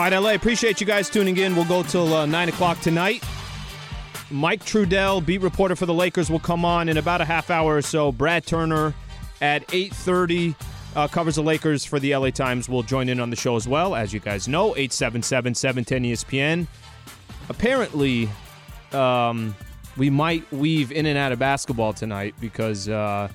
All 0.00 0.06
right, 0.08 0.18
LA, 0.18 0.30
appreciate 0.30 0.80
you 0.80 0.86
guys 0.86 1.10
tuning 1.10 1.36
in. 1.36 1.54
We'll 1.54 1.66
go 1.66 1.82
till 1.82 2.14
uh, 2.14 2.24
9 2.24 2.48
o'clock 2.48 2.80
tonight. 2.80 3.22
Mike 4.30 4.64
Trudell, 4.64 5.22
beat 5.22 5.42
reporter 5.42 5.76
for 5.76 5.84
the 5.84 5.92
Lakers, 5.92 6.30
will 6.30 6.38
come 6.38 6.64
on 6.64 6.88
in 6.88 6.96
about 6.96 7.20
a 7.20 7.24
half 7.26 7.50
hour 7.50 7.76
or 7.76 7.82
so. 7.82 8.10
Brad 8.10 8.46
Turner 8.46 8.94
at 9.42 9.68
8.30 9.68 10.54
uh, 10.96 11.06
covers 11.06 11.34
the 11.34 11.42
Lakers 11.42 11.84
for 11.84 12.00
the 12.00 12.16
LA 12.16 12.30
Times. 12.30 12.66
will 12.66 12.82
join 12.82 13.10
in 13.10 13.20
on 13.20 13.28
the 13.28 13.36
show 13.36 13.56
as 13.56 13.68
well. 13.68 13.94
As 13.94 14.10
you 14.10 14.20
guys 14.20 14.48
know, 14.48 14.72
877-710-ESPN. 14.72 16.66
Apparently, 17.50 18.30
um, 18.92 19.54
we 19.98 20.08
might 20.08 20.50
weave 20.50 20.92
in 20.92 21.04
and 21.04 21.18
out 21.18 21.30
of 21.30 21.38
basketball 21.38 21.92
tonight 21.92 22.34
because 22.40 22.88
uh, 22.88 23.28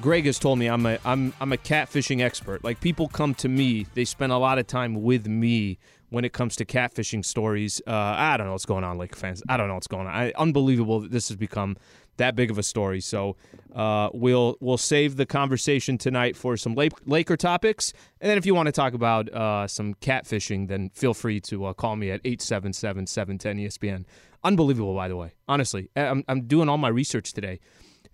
Greg 0.00 0.24
has 0.26 0.38
told 0.38 0.58
me 0.58 0.66
I'm 0.68 0.86
a 0.86 0.98
I'm 1.04 1.34
I'm 1.40 1.52
a 1.52 1.56
catfishing 1.56 2.20
expert. 2.20 2.64
Like 2.64 2.80
people 2.80 3.08
come 3.08 3.34
to 3.36 3.48
me, 3.48 3.86
they 3.94 4.04
spend 4.04 4.32
a 4.32 4.38
lot 4.38 4.58
of 4.58 4.66
time 4.66 5.02
with 5.02 5.26
me 5.26 5.78
when 6.08 6.24
it 6.24 6.32
comes 6.32 6.56
to 6.56 6.64
catfishing 6.64 7.24
stories. 7.24 7.80
Uh, 7.86 7.90
I 7.90 8.36
don't 8.36 8.46
know 8.46 8.52
what's 8.52 8.66
going 8.66 8.84
on, 8.84 8.98
Laker 8.98 9.16
fans. 9.16 9.42
I 9.48 9.56
don't 9.56 9.68
know 9.68 9.74
what's 9.74 9.86
going 9.86 10.06
on. 10.06 10.12
I, 10.12 10.32
unbelievable 10.32 11.00
that 11.00 11.10
this 11.10 11.28
has 11.28 11.36
become 11.36 11.76
that 12.16 12.36
big 12.36 12.50
of 12.50 12.58
a 12.58 12.62
story. 12.62 13.00
So 13.00 13.36
uh, 13.74 14.08
we'll 14.12 14.56
we'll 14.60 14.78
save 14.78 15.16
the 15.16 15.26
conversation 15.26 15.98
tonight 15.98 16.36
for 16.36 16.56
some 16.56 16.74
Laker 16.74 17.36
topics, 17.36 17.92
and 18.20 18.30
then 18.30 18.38
if 18.38 18.46
you 18.46 18.54
want 18.54 18.66
to 18.66 18.72
talk 18.72 18.94
about 18.94 19.28
uh, 19.30 19.66
some 19.66 19.94
catfishing, 19.94 20.68
then 20.68 20.90
feel 20.90 21.14
free 21.14 21.40
to 21.40 21.66
uh, 21.66 21.72
call 21.74 21.96
me 21.96 22.10
at 22.10 22.22
877-710-ESPN. 22.22 24.04
Unbelievable, 24.44 24.94
by 24.94 25.08
the 25.08 25.16
way. 25.16 25.32
Honestly, 25.48 25.90
I'm 25.96 26.24
I'm 26.28 26.42
doing 26.42 26.68
all 26.68 26.78
my 26.78 26.88
research 26.88 27.32
today 27.32 27.60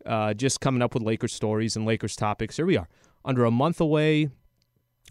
uh, 0.09 0.35
just 0.35 0.61
coming 0.61 0.83
up 0.83 0.95
with 0.95 1.03
Lakers 1.03 1.33
stories 1.33 1.77
and 1.77 1.85
Lakers 1.85 2.17
topics. 2.17 2.57
Here 2.57 2.67
we 2.67 2.77
are, 2.77 2.89
under 3.25 3.45
a 3.45 3.51
month 3.51 3.81
away. 3.81 4.31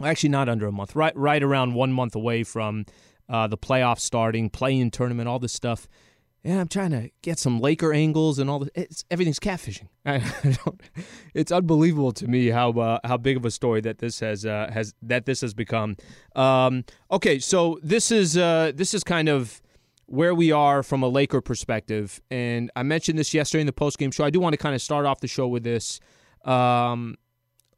Actually, 0.03 0.29
not 0.29 0.49
under 0.49 0.67
a 0.67 0.71
month. 0.71 0.95
Right, 0.95 1.15
right 1.15 1.41
around 1.41 1.73
one 1.73 1.91
month 1.91 2.15
away 2.15 2.43
from 2.43 2.85
uh, 3.29 3.47
the 3.47 3.57
playoffs 3.57 4.01
starting, 4.01 4.49
play-in 4.49 4.91
tournament, 4.91 5.27
all 5.27 5.39
this 5.39 5.53
stuff. 5.53 5.87
And 6.43 6.59
I'm 6.61 6.67
trying 6.67 6.91
to 6.91 7.09
get 7.23 7.39
some 7.39 7.59
Laker 7.59 7.91
angles 7.93 8.39
and 8.39 8.49
all 8.49 8.59
this. 8.59 8.69
It's, 8.75 9.05
everything's 9.11 9.39
catfishing. 9.39 9.87
it's 11.33 11.51
unbelievable 11.51 12.11
to 12.13 12.27
me 12.27 12.47
how 12.47 12.71
uh, 12.71 12.99
how 13.03 13.17
big 13.17 13.37
of 13.37 13.43
a 13.43 13.51
story 13.51 13.81
that 13.81 13.97
this 13.97 14.21
has 14.21 14.45
uh, 14.45 14.69
has 14.71 14.93
that 15.01 15.25
this 15.25 15.41
has 15.41 15.53
become. 15.53 15.97
Um, 16.35 16.85
okay, 17.11 17.39
so 17.39 17.79
this 17.83 18.11
is 18.11 18.37
uh, 18.37 18.71
this 18.73 18.93
is 18.93 19.03
kind 19.03 19.27
of 19.27 19.61
where 20.07 20.33
we 20.33 20.51
are 20.51 20.83
from 20.83 21.03
a 21.03 21.07
Laker 21.07 21.41
perspective. 21.41 22.21
And 22.31 22.71
I 22.75 22.83
mentioned 22.83 23.19
this 23.19 23.33
yesterday 23.33 23.61
in 23.61 23.67
the 23.67 23.73
postgame 23.73 24.13
show. 24.13 24.23
I 24.23 24.29
do 24.29 24.39
want 24.39 24.53
to 24.53 24.57
kind 24.57 24.73
of 24.73 24.81
start 24.81 25.05
off 25.05 25.19
the 25.19 25.27
show 25.27 25.47
with 25.47 25.63
this. 25.63 25.99
Um, 26.43 27.15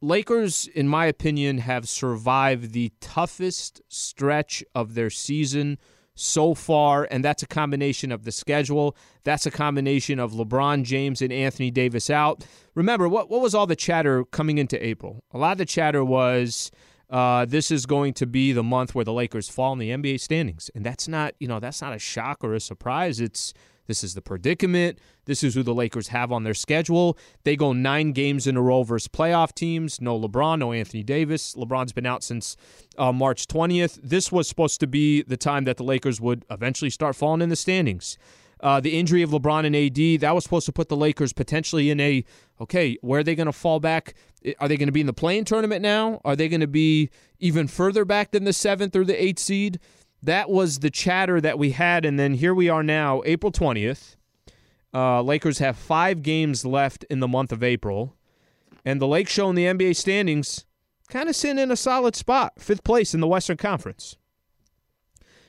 Lakers, 0.00 0.66
in 0.68 0.88
my 0.88 1.06
opinion, 1.06 1.58
have 1.58 1.88
survived 1.88 2.72
the 2.72 2.92
toughest 3.00 3.82
stretch 3.88 4.64
of 4.74 4.94
their 4.94 5.10
season 5.10 5.78
so 6.14 6.54
far, 6.54 7.06
and 7.10 7.24
that's 7.24 7.42
a 7.42 7.46
combination 7.46 8.12
of 8.12 8.24
the 8.24 8.32
schedule. 8.32 8.96
That's 9.24 9.46
a 9.46 9.50
combination 9.50 10.18
of 10.18 10.32
LeBron 10.32 10.84
James 10.84 11.20
and 11.22 11.32
Anthony 11.32 11.70
Davis 11.70 12.10
out. 12.10 12.46
Remember, 12.74 13.08
what, 13.08 13.28
what 13.28 13.40
was 13.40 13.54
all 13.54 13.66
the 13.66 13.76
chatter 13.76 14.24
coming 14.24 14.58
into 14.58 14.82
April? 14.84 15.24
A 15.32 15.38
lot 15.38 15.52
of 15.52 15.58
the 15.58 15.66
chatter 15.66 16.04
was 16.04 16.70
uh, 17.10 17.44
this 17.44 17.70
is 17.70 17.86
going 17.86 18.14
to 18.14 18.26
be 18.26 18.52
the 18.52 18.62
month 18.62 18.94
where 18.94 19.04
the 19.04 19.12
Lakers 19.12 19.48
fall 19.48 19.72
in 19.72 19.78
the 19.78 19.90
NBA 19.90 20.20
standings, 20.20 20.70
and 20.74 20.84
that's 20.84 21.08
not 21.08 21.34
you 21.40 21.48
know 21.48 21.60
that's 21.60 21.82
not 21.82 21.92
a 21.92 21.98
shock 21.98 22.38
or 22.42 22.54
a 22.54 22.60
surprise. 22.60 23.20
It's 23.20 23.52
this 23.90 24.04
is 24.04 24.14
the 24.14 24.22
predicament. 24.22 25.00
This 25.24 25.42
is 25.42 25.54
who 25.54 25.64
the 25.64 25.74
Lakers 25.74 26.08
have 26.08 26.30
on 26.30 26.44
their 26.44 26.54
schedule. 26.54 27.18
They 27.42 27.56
go 27.56 27.72
nine 27.72 28.12
games 28.12 28.46
in 28.46 28.56
a 28.56 28.62
row 28.62 28.84
versus 28.84 29.08
playoff 29.08 29.52
teams. 29.52 30.00
No 30.00 30.16
LeBron, 30.16 30.60
no 30.60 30.72
Anthony 30.72 31.02
Davis. 31.02 31.56
LeBron's 31.56 31.92
been 31.92 32.06
out 32.06 32.22
since 32.22 32.56
uh, 32.96 33.10
March 33.10 33.48
20th. 33.48 33.98
This 34.00 34.30
was 34.30 34.46
supposed 34.48 34.78
to 34.78 34.86
be 34.86 35.22
the 35.22 35.36
time 35.36 35.64
that 35.64 35.76
the 35.76 35.82
Lakers 35.82 36.20
would 36.20 36.44
eventually 36.50 36.90
start 36.90 37.16
falling 37.16 37.42
in 37.42 37.48
the 37.48 37.56
standings. 37.56 38.16
Uh, 38.62 38.78
the 38.80 38.98
injury 38.98 39.22
of 39.22 39.30
LeBron 39.30 39.64
and 39.64 39.74
AD, 39.74 40.20
that 40.20 40.34
was 40.34 40.44
supposed 40.44 40.66
to 40.66 40.72
put 40.72 40.88
the 40.88 40.96
Lakers 40.96 41.32
potentially 41.32 41.90
in 41.90 41.98
a 41.98 42.24
okay, 42.60 42.98
where 43.00 43.20
are 43.20 43.24
they 43.24 43.34
going 43.34 43.46
to 43.46 43.52
fall 43.52 43.80
back? 43.80 44.14
Are 44.58 44.68
they 44.68 44.76
going 44.76 44.88
to 44.88 44.92
be 44.92 45.00
in 45.00 45.06
the 45.06 45.12
play-in 45.12 45.44
tournament 45.44 45.82
now? 45.82 46.20
Are 46.24 46.36
they 46.36 46.48
going 46.48 46.60
to 46.60 46.66
be 46.66 47.10
even 47.38 47.66
further 47.68 48.04
back 48.04 48.32
than 48.32 48.44
the 48.44 48.52
seventh 48.52 48.94
or 48.94 49.04
the 49.04 49.22
eighth 49.22 49.38
seed? 49.38 49.80
That 50.22 50.50
was 50.50 50.80
the 50.80 50.90
chatter 50.90 51.40
that 51.40 51.58
we 51.58 51.70
had. 51.72 52.04
And 52.04 52.18
then 52.18 52.34
here 52.34 52.54
we 52.54 52.68
are 52.68 52.82
now, 52.82 53.22
April 53.24 53.50
20th. 53.50 54.16
Uh, 54.92 55.22
Lakers 55.22 55.58
have 55.58 55.76
five 55.76 56.22
games 56.22 56.64
left 56.64 57.04
in 57.04 57.20
the 57.20 57.28
month 57.28 57.52
of 57.52 57.62
April. 57.62 58.14
And 58.84 59.00
the 59.00 59.06
Lake 59.06 59.28
Show 59.28 59.48
in 59.50 59.56
the 59.56 59.66
NBA 59.66 59.96
standings 59.96 60.66
kind 61.08 61.28
of 61.28 61.36
sitting 61.36 61.58
in 61.58 61.70
a 61.70 61.76
solid 61.76 62.16
spot, 62.16 62.54
fifth 62.58 62.84
place 62.84 63.14
in 63.14 63.20
the 63.20 63.28
Western 63.28 63.56
Conference. 63.56 64.16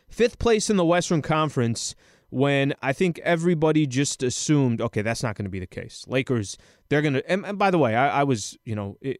Fifth 0.09 0.39
place 0.39 0.69
in 0.69 0.75
the 0.75 0.85
Western 0.85 1.21
Conference 1.21 1.95
when 2.31 2.73
I 2.81 2.93
think 2.93 3.19
everybody 3.19 3.85
just 3.85 4.23
assumed, 4.23 4.81
okay, 4.81 5.01
that's 5.01 5.21
not 5.21 5.35
going 5.35 5.45
to 5.45 5.51
be 5.51 5.59
the 5.59 5.67
case. 5.67 6.05
Lakers, 6.07 6.57
they're 6.89 7.01
going 7.01 7.13
to. 7.15 7.31
And, 7.31 7.45
and, 7.45 7.59
by 7.59 7.69
the 7.69 7.77
way, 7.77 7.95
I, 7.95 8.21
I 8.21 8.23
was, 8.23 8.57
you 8.63 8.73
know, 8.73 8.97
it, 9.01 9.19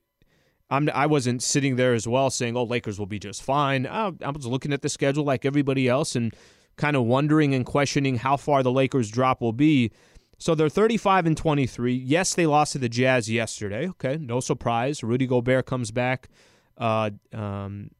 I'm, 0.69 0.89
I 0.93 1.05
wasn't 1.05 1.43
sitting 1.43 1.75
there 1.75 1.93
as 1.93 2.07
well 2.07 2.29
saying, 2.29 2.55
oh, 2.55 2.63
Lakers 2.63 2.97
will 2.97 3.05
be 3.05 3.19
just 3.19 3.43
fine. 3.43 3.85
I, 3.85 4.11
I 4.23 4.29
was 4.29 4.47
looking 4.47 4.71
at 4.71 4.81
the 4.81 4.89
schedule 4.89 5.25
like 5.25 5.45
everybody 5.45 5.89
else 5.89 6.15
and 6.15 6.33
kind 6.77 6.95
of 6.95 7.03
wondering 7.03 7.53
and 7.53 7.65
questioning 7.65 8.15
how 8.15 8.37
far 8.37 8.63
the 8.63 8.71
Lakers 8.71 9.11
drop 9.11 9.41
will 9.41 9.53
be. 9.53 9.91
So 10.37 10.55
they're 10.55 10.69
35 10.69 11.27
and 11.27 11.37
23. 11.37 11.93
Yes, 11.93 12.33
they 12.33 12.47
lost 12.47 12.71
to 12.71 12.79
the 12.79 12.89
Jazz 12.89 13.29
yesterday. 13.29 13.89
Okay, 13.89 14.17
no 14.17 14.39
surprise. 14.39 15.03
Rudy 15.03 15.27
Gobert 15.27 15.65
comes 15.65 15.91
back. 15.91 16.29
Uh, 16.77 17.11
um, 17.33 17.91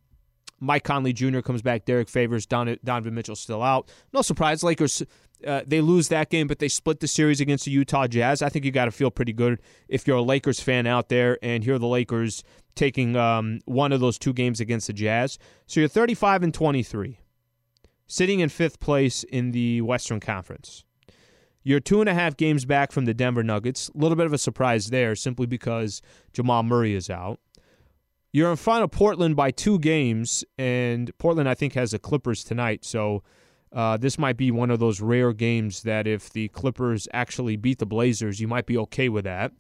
Mike 0.62 0.84
Conley 0.84 1.12
Jr. 1.12 1.42
comes 1.42 1.62
back. 1.62 1.84
Derrick 1.84 2.08
Favors, 2.08 2.46
Don, 2.46 2.78
Donovan 2.84 3.14
Mitchell 3.14 3.36
still 3.36 3.62
out. 3.62 3.92
No 4.14 4.22
surprise. 4.22 4.64
Lakers 4.64 5.04
uh, 5.46 5.62
they 5.66 5.82
lose 5.82 6.08
that 6.10 6.30
game, 6.30 6.48
but 6.48 6.60
they 6.60 6.68
split 6.68 7.00
the 7.00 7.08
series 7.08 7.42
against 7.42 7.66
the 7.66 7.72
Utah 7.72 8.08
Jazz. 8.08 8.42
I 8.42 8.50
think 8.50 8.66
you 8.66 8.72
got 8.72 8.86
to 8.86 8.92
feel 8.92 9.12
pretty 9.12 9.34
good 9.34 9.60
if 9.88 10.08
you're 10.08 10.18
a 10.18 10.22
Lakers 10.22 10.60
fan 10.60 10.88
out 10.88 11.10
there 11.10 11.38
and 11.42 11.64
hear 11.64 11.80
the 11.80 11.88
Lakers 11.88 12.44
taking 12.76 13.16
um, 13.16 13.60
one 13.66 13.92
of 13.92 14.00
those 14.00 14.18
two 14.18 14.34
games 14.34 14.60
against 14.60 14.88
the 14.88 14.94
Jazz. 14.94 15.38
So 15.66 15.80
you're 15.80 15.90
35 15.90 16.44
and 16.44 16.54
23, 16.54 17.20
sitting 18.08 18.40
in 18.40 18.50
fifth 18.50 18.80
place 18.80 19.24
in 19.24 19.52
the 19.52 19.82
Western 19.82 20.20
Conference. 20.20 20.84
You're 21.64 21.80
two 21.80 22.00
and 22.00 22.10
a 22.10 22.14
half 22.14 22.38
games 22.38 22.66
back 22.66 22.92
from 22.92 23.06
the 23.06 23.14
Denver 23.14 23.44
Nuggets. 23.44 23.90
A 23.90 23.98
little 23.98 24.16
bit 24.16 24.26
of 24.26 24.34
a 24.34 24.38
surprise 24.38 24.88
there, 24.88 25.16
simply 25.16 25.46
because 25.46 26.02
Jamal 26.34 26.64
Murray 26.64 26.96
is 26.96 27.10
out. 27.10 27.40
You're 28.34 28.52
in 28.52 28.58
front 28.58 28.84
of 28.84 28.92
Portland 28.92 29.36
by 29.36 29.52
two 29.52 29.78
games, 29.80 30.46
and 30.58 31.12
Portland, 31.18 31.50
I 31.50 31.54
think, 31.54 31.74
has 31.74 31.92
the 31.92 32.00
Clippers 32.00 32.46
tonight. 32.46 32.86
So 32.86 33.24
uh, 33.74 33.98
this 33.98 34.18
might 34.18 34.38
be 34.38 34.52
one 34.52 34.72
of 34.72 34.80
those 34.80 35.02
rare 35.02 35.34
games 35.34 35.84
that 35.84 36.08
if 36.08 36.30
the 36.32 36.48
Clippers 36.50 37.10
actually 37.14 37.58
beat 37.58 37.80
the 37.80 37.86
Blazers, 37.86 38.40
you 38.40 38.48
might 38.48 38.66
be 38.66 38.78
okay 38.78 39.10
with 39.10 39.26
that. 39.26 39.52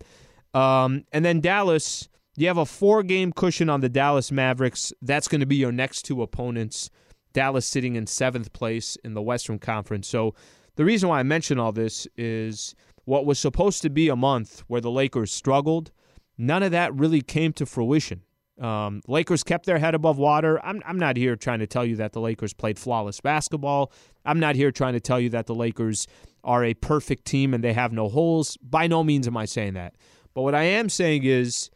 Um, 0.53 1.03
and 1.11 1.25
then 1.25 1.41
Dallas, 1.41 2.07
you 2.37 2.47
have 2.47 2.57
a 2.57 2.65
four 2.65 3.03
game 3.03 3.33
cushion 3.33 3.69
on 3.69 3.81
the 3.81 3.89
Dallas 3.89 4.31
Mavericks. 4.31 4.93
That's 5.01 5.27
going 5.27 5.41
to 5.41 5.45
be 5.45 5.57
your 5.57 5.71
next 5.73 6.03
two 6.03 6.21
opponents. 6.21 6.89
Dallas 7.33 7.65
sitting 7.65 7.95
in 7.95 8.07
seventh 8.07 8.53
place 8.53 8.97
in 9.03 9.13
the 9.13 9.21
Western 9.21 9.59
Conference. 9.59 10.07
So 10.07 10.33
the 10.75 10.85
reason 10.85 11.09
why 11.09 11.19
I 11.19 11.23
mention 11.23 11.59
all 11.59 11.71
this 11.73 12.07
is 12.17 12.73
what 13.03 13.25
was 13.25 13.39
supposed 13.39 13.81
to 13.81 13.89
be 13.89 14.07
a 14.09 14.15
month 14.15 14.63
where 14.67 14.81
the 14.81 14.91
Lakers 14.91 15.31
struggled, 15.31 15.91
none 16.37 16.63
of 16.63 16.71
that 16.71 16.93
really 16.93 17.21
came 17.21 17.51
to 17.53 17.65
fruition. 17.65 18.21
Um, 18.61 19.01
Lakers 19.07 19.43
kept 19.43 19.65
their 19.65 19.79
head 19.79 19.95
above 19.95 20.19
water. 20.19 20.63
I'm, 20.63 20.83
I'm 20.85 20.99
not 20.99 21.17
here 21.17 21.35
trying 21.35 21.59
to 21.59 21.67
tell 21.67 21.83
you 21.83 21.95
that 21.95 22.13
the 22.13 22.21
Lakers 22.21 22.53
played 22.53 22.77
flawless 22.77 23.19
basketball. 23.19 23.91
I'm 24.23 24.39
not 24.39 24.55
here 24.55 24.71
trying 24.71 24.93
to 24.93 24.99
tell 24.99 25.19
you 25.19 25.29
that 25.29 25.47
the 25.47 25.55
Lakers 25.55 26.07
are 26.43 26.63
a 26.63 26.75
perfect 26.75 27.25
team 27.25 27.55
and 27.55 27.63
they 27.63 27.73
have 27.73 27.91
no 27.91 28.07
holes. 28.07 28.57
By 28.57 28.85
no 28.85 29.03
means 29.03 29.27
am 29.27 29.35
I 29.35 29.45
saying 29.45 29.73
that. 29.73 29.95
But 30.35 30.43
what 30.43 30.53
I 30.53 30.63
am 30.63 30.89
saying 30.89 31.23
is 31.23 31.71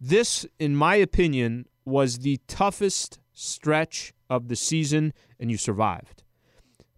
this, 0.00 0.44
in 0.58 0.74
my 0.74 0.96
opinion, 0.96 1.66
was 1.84 2.18
the 2.18 2.40
toughest 2.48 3.20
stretch 3.32 4.12
of 4.28 4.48
the 4.48 4.56
season 4.56 5.12
and 5.38 5.52
you 5.52 5.56
survived. 5.56 6.24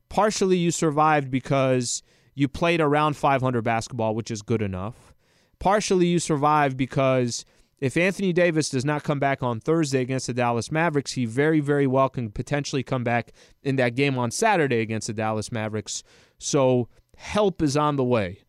Partially, 0.09 0.57
you 0.57 0.71
survived 0.71 1.31
because 1.31 2.03
you 2.35 2.49
played 2.49 2.81
around 2.81 3.17
500 3.17 3.63
basketball, 3.63 4.15
which 4.15 4.31
is 4.31 4.41
good 4.41 4.63
enough. 4.63 5.15
Partially, 5.59 6.07
you 6.07 6.19
survived 6.19 6.77
because 6.77 7.45
if 7.79 7.97
Anthony 7.97 8.33
Davis 8.33 8.71
does 8.71 8.85
not 8.85 9.05
come 9.05 9.19
back 9.19 9.43
on 9.43 9.61
Thursday 9.61 10.01
against 10.01 10.27
the 10.27 10.35
Dallas 10.35 10.73
Mavericks, 10.73 11.13
he 11.13 11.27
very, 11.27 11.61
very 11.61 11.87
well 11.87 12.09
can 12.09 12.31
potentially 12.31 12.83
come 12.83 13.05
back 13.05 13.33
in 13.63 13.77
that 13.77 13.95
game 13.95 14.17
on 14.17 14.31
Saturday 14.31 14.81
against 14.81 15.09
the 15.09 15.13
Dallas 15.13 15.53
Mavericks. 15.53 16.03
So 16.39 16.89
help 17.17 17.61
is 17.61 17.77
on 17.77 17.97
the 17.97 18.05
way. 18.05 18.45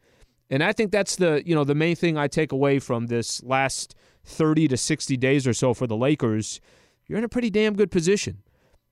And 0.50 0.64
I 0.64 0.72
think 0.72 0.92
that's 0.92 1.18
the, 1.18 1.44
you 1.46 1.54
know, 1.54 1.66
the 1.66 1.76
main 1.76 1.96
thing 1.96 2.18
I 2.18 2.28
take 2.28 2.54
away 2.54 2.80
from 2.80 3.08
this 3.08 3.44
last 3.44 3.96
30 4.24 4.70
to 4.70 4.78
60 4.78 5.18
days 5.18 5.46
or 5.46 5.54
so 5.54 5.74
for 5.74 5.88
the 5.88 5.98
Lakers. 5.98 6.62
You're 7.06 7.18
in 7.18 7.26
a 7.26 7.30
pretty 7.30 7.50
damn 7.50 7.76
good 7.76 7.92
position. 7.92 8.44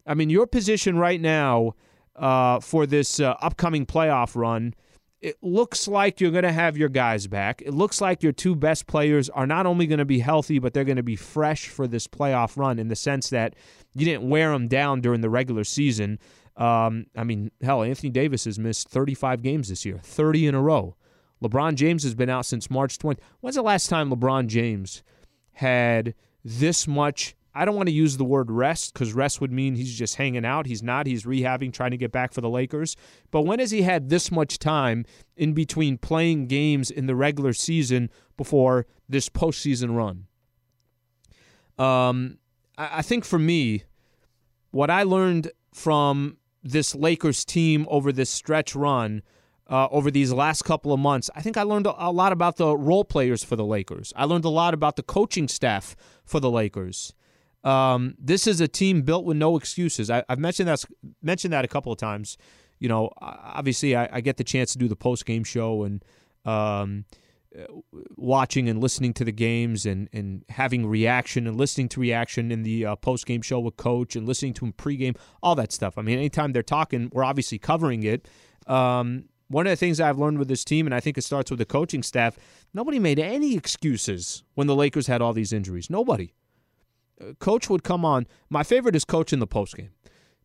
I 0.05 0.15
mean, 0.15 0.29
your 0.29 0.47
position 0.47 0.97
right 0.97 1.19
now 1.19 1.75
uh, 2.15 2.59
for 2.59 2.85
this 2.85 3.19
uh, 3.21 3.35
upcoming 3.41 3.85
playoff 3.85 4.35
run 4.35 4.73
it 5.21 5.37
looks 5.41 5.87
like 5.87 6.19
you're 6.19 6.31
going 6.31 6.43
to 6.43 6.51
have 6.51 6.77
your 6.77 6.89
guys 6.89 7.27
back. 7.27 7.61
It 7.61 7.73
looks 7.73 8.01
like 8.01 8.21
your 8.21 8.31
two 8.31 8.55
best 8.55 8.85
players 8.85 9.29
are 9.29 9.47
not 9.47 9.65
only 9.65 9.87
going 9.87 9.99
to 9.99 10.05
be 10.05 10.19
healthy, 10.19 10.59
but 10.59 10.73
they're 10.73 10.83
going 10.83 10.97
to 10.97 11.03
be 11.03 11.15
fresh 11.15 11.67
for 11.67 11.87
this 11.87 12.07
playoff 12.07 12.57
run 12.57 12.79
in 12.79 12.89
the 12.89 12.95
sense 12.95 13.29
that 13.29 13.55
you 13.93 14.05
didn't 14.05 14.29
wear 14.29 14.51
them 14.51 14.67
down 14.67 15.01
during 15.01 15.21
the 15.21 15.29
regular 15.29 15.63
season. 15.63 16.19
Um, 16.57 17.07
I 17.15 17.23
mean, 17.23 17.51
hell, 17.61 17.83
Anthony 17.83 18.09
Davis 18.09 18.45
has 18.45 18.59
missed 18.59 18.89
35 18.89 19.41
games 19.41 19.69
this 19.69 19.85
year, 19.85 19.99
30 20.03 20.47
in 20.47 20.55
a 20.55 20.61
row. 20.61 20.95
LeBron 21.43 21.75
James 21.75 22.03
has 22.03 22.15
been 22.15 22.29
out 22.29 22.45
since 22.45 22.69
March 22.69 22.97
20. 22.97 23.21
When's 23.41 23.55
the 23.55 23.61
last 23.61 23.89
time 23.89 24.09
LeBron 24.09 24.47
James 24.47 25.03
had 25.53 26.13
this 26.43 26.87
much 26.87 27.35
I 27.57 27.63
don't 27.63 27.75
want 27.75 27.87
to 27.87 27.93
use 27.93 28.17
the 28.17 28.25
word 28.25 28.51
rest 28.51 28.93
because 28.93 29.13
rest 29.13 29.39
would 29.39 29.51
mean 29.51 29.75
he's 29.75 29.97
just 29.97 30.15
hanging 30.15 30.43
out. 30.43 30.65
He's 30.65 30.83
not. 30.83 31.07
He's 31.07 31.23
rehabbing, 31.23 31.71
trying 31.71 31.91
to 31.91 31.97
get 31.97 32.11
back 32.11 32.33
for 32.33 32.41
the 32.41 32.49
Lakers. 32.49 32.97
But 33.31 33.43
when 33.43 33.59
has 33.59 33.71
he 33.71 33.83
had 33.83 34.09
this 34.09 34.29
much 34.29 34.59
time 34.59 35.05
in 35.37 35.53
between 35.53 35.97
playing 35.97 36.47
games 36.47 36.91
in 36.91 37.07
the 37.07 37.15
regular 37.15 37.53
season 37.53 38.09
before 38.35 38.85
this 39.07 39.29
postseason 39.29 39.95
run? 39.95 40.27
Um, 41.77 42.39
I, 42.77 42.99
I 42.99 43.01
think 43.01 43.23
for 43.23 43.39
me, 43.39 43.83
what 44.71 44.89
I 44.89 45.03
learned 45.03 45.51
from 45.73 46.37
this 46.61 46.93
Lakers 46.93 47.45
team 47.45 47.85
over 47.89 48.11
this 48.11 48.29
stretch 48.29 48.75
run 48.75 49.23
uh, 49.69 49.87
over 49.91 50.11
these 50.11 50.33
last 50.33 50.63
couple 50.63 50.91
of 50.91 50.99
months, 50.99 51.29
I 51.35 51.41
think 51.41 51.55
I 51.55 51.63
learned 51.63 51.87
a 51.87 52.11
lot 52.11 52.33
about 52.33 52.57
the 52.57 52.75
role 52.75 53.05
players 53.05 53.43
for 53.43 53.55
the 53.55 53.65
Lakers. 53.65 54.11
I 54.15 54.25
learned 54.25 54.45
a 54.45 54.49
lot 54.49 54.73
about 54.73 54.97
the 54.97 55.03
coaching 55.03 55.47
staff 55.47 55.95
for 56.25 56.39
the 56.41 56.51
Lakers. 56.51 57.13
Um, 57.65 58.15
this 58.19 58.47
is 58.47 58.61
a 58.61 58.67
team 58.67 59.01
built 59.01 59.25
with 59.25 59.37
no 59.37 59.57
excuses. 59.57 60.09
I, 60.09 60.23
have 60.29 60.39
mentioned 60.39 60.69
that 60.69 60.85
mentioned 61.21 61.51
that 61.53 61.65
a 61.65 61.67
couple 61.67 61.91
of 61.91 61.97
times. 61.97 62.37
You 62.79 62.89
know, 62.89 63.09
obviously, 63.19 63.95
I, 63.95 64.07
I 64.11 64.21
get 64.21 64.37
the 64.37 64.43
chance 64.43 64.73
to 64.73 64.77
do 64.77 64.87
the 64.87 64.95
post 64.95 65.25
game 65.25 65.43
show 65.43 65.83
and 65.83 66.03
um, 66.45 67.05
watching 68.15 68.69
and 68.69 68.81
listening 68.81 69.13
to 69.13 69.23
the 69.23 69.31
games 69.31 69.85
and, 69.85 70.09
and 70.13 70.43
having 70.49 70.85
reaction 70.85 71.47
and 71.47 71.57
listening 71.57 71.89
to 71.89 71.99
reaction 71.99 72.51
in 72.51 72.63
the 72.63 72.85
uh, 72.85 72.95
post 72.95 73.25
game 73.25 73.41
show 73.41 73.59
with 73.59 73.77
coach 73.77 74.15
and 74.15 74.27
listening 74.27 74.53
to 74.55 74.65
him 74.65 74.73
pregame, 74.73 75.17
all 75.41 75.55
that 75.55 75.71
stuff. 75.71 75.97
I 75.97 76.01
mean, 76.01 76.17
anytime 76.17 76.51
they're 76.53 76.63
talking, 76.63 77.09
we're 77.13 77.23
obviously 77.23 77.57
covering 77.57 78.03
it. 78.03 78.27
Um, 78.67 79.25
one 79.47 79.67
of 79.67 79.71
the 79.71 79.75
things 79.75 79.99
I've 79.99 80.17
learned 80.17 80.39
with 80.39 80.47
this 80.47 80.63
team, 80.63 80.87
and 80.87 80.95
I 80.95 80.99
think 80.99 81.17
it 81.17 81.23
starts 81.23 81.51
with 81.51 81.59
the 81.59 81.65
coaching 81.65 82.03
staff, 82.03 82.37
nobody 82.73 82.99
made 82.99 83.19
any 83.19 83.55
excuses 83.55 84.43
when 84.55 84.67
the 84.67 84.75
Lakers 84.75 85.07
had 85.07 85.21
all 85.21 85.33
these 85.33 85.53
injuries. 85.53 85.89
Nobody. 85.89 86.33
Coach 87.39 87.69
would 87.69 87.83
come 87.83 88.03
on. 88.03 88.27
My 88.49 88.63
favorite 88.63 88.95
is 88.95 89.05
Coach 89.05 89.31
in 89.31 89.39
the 89.39 89.47
postgame 89.47 89.89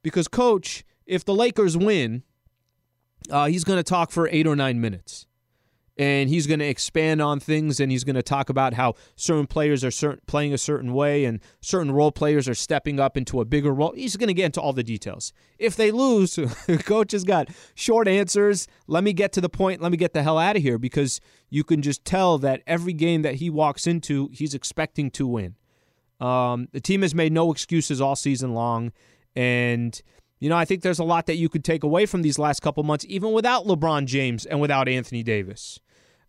because 0.03 0.29
Coach, 0.29 0.85
if 1.07 1.25
the 1.25 1.35
Lakers 1.35 1.77
win, 1.77 2.23
uh, 3.29 3.47
he's 3.47 3.65
going 3.65 3.79
to 3.79 3.83
talk 3.83 4.11
for 4.11 4.29
eight 4.31 4.47
or 4.47 4.57
nine 4.57 4.81
minutes. 4.81 5.27
And 5.97 6.31
he's 6.31 6.47
going 6.47 6.61
to 6.61 6.67
expand 6.67 7.21
on 7.21 7.41
things 7.41 7.79
and 7.79 7.93
he's 7.93 8.05
going 8.05 8.17
to 8.17 8.23
talk 8.23 8.49
about 8.49 8.73
how 8.73 8.95
certain 9.17 9.47
players 9.47 9.85
are 9.85 9.91
certain, 9.91 10.21
playing 10.27 10.55
a 10.55 10.59
certain 10.59 10.95
way 10.95 11.27
and 11.27 11.41
certain 11.61 11.93
role 11.93 12.11
players 12.11 12.49
are 12.49 12.55
stepping 12.55 12.99
up 12.99 13.19
into 13.19 13.39
a 13.39 13.45
bigger 13.45 13.75
role. 13.75 13.93
He's 13.95 14.17
going 14.17 14.29
to 14.29 14.35
get 14.35 14.47
into 14.47 14.63
all 14.63 14.73
the 14.73 14.83
details. 14.83 15.35
If 15.59 15.77
they 15.77 15.91
lose, 15.91 16.39
coach 16.85 17.13
has 17.13 17.25
got 17.25 17.51
short 17.75 18.09
answers. 18.09 18.67
Let 18.87 19.05
me 19.05 19.13
get 19.13 19.33
to 19.33 19.43
the 19.43 19.51
point. 19.51 19.83
Let 19.83 19.93
me 19.93 19.99
get 19.99 20.15
the 20.15 20.23
hell 20.23 20.39
out 20.39 20.57
of 20.57 20.63
here 20.63 20.79
because 20.79 21.21
you 21.51 21.65
can 21.65 21.83
just 21.83 22.03
tell 22.07 22.39
that 22.39 22.63
every 22.67 22.95
game 22.95 23.21
that 23.21 23.35
he 23.35 23.51
walks 23.51 23.87
into, 23.87 24.31
he's 24.33 24.55
expecting 24.55 25.11
to 25.11 25.27
win. 25.27 25.57
Um, 26.21 26.69
the 26.73 26.81
team 26.81 27.03
has 27.03 27.15
made 27.15 27.33
no 27.33 27.51
excuses 27.51 28.01
all 28.01 28.17
season 28.17 28.55
long. 28.55 28.93
And, 29.35 30.01
you 30.39 30.49
know, 30.49 30.57
I 30.57 30.65
think 30.65 30.83
there's 30.83 30.99
a 30.99 31.05
lot 31.05 31.27
that 31.27 31.37
you 31.37 31.49
could 31.49 31.65
take 31.65 31.83
away 31.83 32.07
from 32.07 32.23
these 32.23 32.39
last 32.39 32.61
couple 32.61 32.83
months, 32.83 33.05
even 33.09 33.33
without 33.33 33.67
LeBron 33.67 34.07
James 34.07 34.47
and 34.47 34.61
without 34.61 34.89
Anthony 34.89 35.23
Davis. 35.23 35.81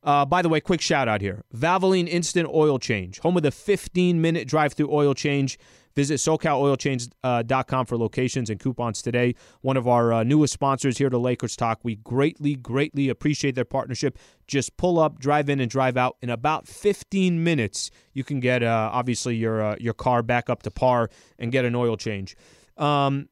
Uh, 0.04 0.26
by 0.26 0.42
the 0.42 0.50
way, 0.50 0.60
quick 0.60 0.82
shout 0.82 1.08
out 1.08 1.22
here 1.22 1.44
Valvoline 1.56 2.08
Instant 2.08 2.50
Oil 2.52 2.80
Change, 2.80 3.20
home 3.20 3.38
of 3.38 3.44
the 3.44 3.52
15 3.52 4.20
minute 4.20 4.48
drive 4.48 4.74
through 4.74 4.92
oil 4.92 5.14
change. 5.14 5.60
Visit 5.96 6.16
SoCalOilChange.com 6.16 7.86
for 7.86 7.98
locations 7.98 8.50
and 8.50 8.60
coupons 8.60 9.02
today. 9.02 9.36
One 9.62 9.78
of 9.78 9.88
our 9.88 10.14
uh, 10.14 10.24
newest 10.24 10.54
sponsors 10.54 10.98
here 10.98 11.10
to 11.10 11.18
Lakers 11.18 11.56
Talk. 11.56 11.80
We 11.84 11.96
greatly, 11.96 12.56
greatly 12.56 13.10
appreciate 13.10 13.56
their 13.56 13.66
partnership. 13.66 14.18
Just 14.48 14.78
pull 14.78 15.00
up, 15.00 15.20
drive 15.20 15.50
in, 15.50 15.60
and 15.60 15.70
drive 15.70 15.98
out. 15.98 16.18
In 16.22 16.30
about 16.30 16.68
15 16.68 17.44
minutes, 17.44 17.92
you 18.14 18.24
can 18.24 18.40
get 18.40 18.64
uh, 18.64 18.90
obviously 18.92 19.36
your 19.36 19.62
uh, 19.62 19.76
your 19.80 19.94
car 19.94 20.24
back 20.24 20.50
up 20.50 20.64
to 20.64 20.72
par 20.72 21.10
and 21.40 21.52
get 21.52 21.66
an 21.66 21.76
oil 21.76 21.98
change. 21.98 22.36
Um, 22.78 23.30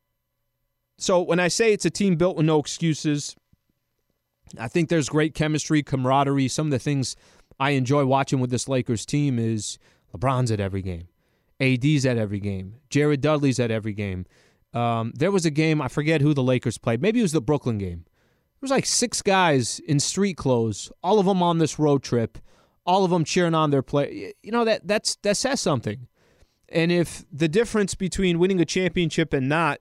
so 0.98 1.22
when 1.22 1.40
I 1.40 1.48
say 1.48 1.74
it's 1.74 1.86
a 1.86 1.90
team 1.90 2.16
built 2.16 2.38
with 2.38 2.46
no 2.46 2.60
excuses, 2.60 3.36
I 4.58 4.68
think 4.68 4.90
there's 4.90 5.10
great 5.10 5.34
chemistry, 5.34 5.84
camaraderie. 5.84 6.48
Some 6.48 6.68
of 6.68 6.72
the 6.72 6.80
things 6.80 7.16
I 7.60 7.72
enjoy 7.72 8.06
watching 8.06 8.40
with 8.40 8.50
this 8.50 8.68
Lakers 8.68 9.06
team 9.06 9.38
is 9.38 9.78
LeBron's 10.16 10.52
at 10.52 10.60
every 10.60 10.82
game. 10.82 11.09
AD's 11.60 12.06
at 12.06 12.18
every 12.18 12.40
game. 12.40 12.76
Jared 12.90 13.22
Dudley's 13.22 13.60
at 13.60 13.72
every 13.72 13.94
game. 13.94 14.26
Um, 14.74 15.12
there 15.16 15.32
was 15.32 15.46
a 15.46 15.52
game, 15.52 15.82
I 15.82 15.88
forget 15.88 16.22
who 16.22 16.34
the 16.34 16.44
Lakers 16.44 16.78
played. 16.78 17.02
Maybe 17.02 17.20
it 17.20 17.24
was 17.24 17.32
the 17.32 17.42
Brooklyn 17.42 17.78
game. 17.78 18.06
There 18.06 18.62
was 18.62 18.72
like 18.72 18.86
six 18.86 19.22
guys 19.22 19.80
in 19.80 20.00
street 20.00 20.38
clothes, 20.38 20.92
all 21.02 21.20
of 21.20 21.26
them 21.26 21.42
on 21.42 21.58
this 21.58 21.80
road 21.80 22.04
trip, 22.04 22.38
all 22.86 23.04
of 23.04 23.12
them 23.12 23.24
cheering 23.24 23.56
on 23.56 23.72
their 23.72 23.82
play. 23.82 24.34
You 24.44 24.52
know 24.52 24.66
that 24.66 24.86
that's 24.86 25.16
that 25.24 25.38
says 25.38 25.62
something. 25.62 26.08
And 26.68 26.92
if 26.92 27.26
the 27.32 27.48
difference 27.48 27.96
between 27.96 28.38
winning 28.38 28.60
a 28.60 28.66
championship 28.66 29.34
and 29.34 29.48
not, 29.48 29.80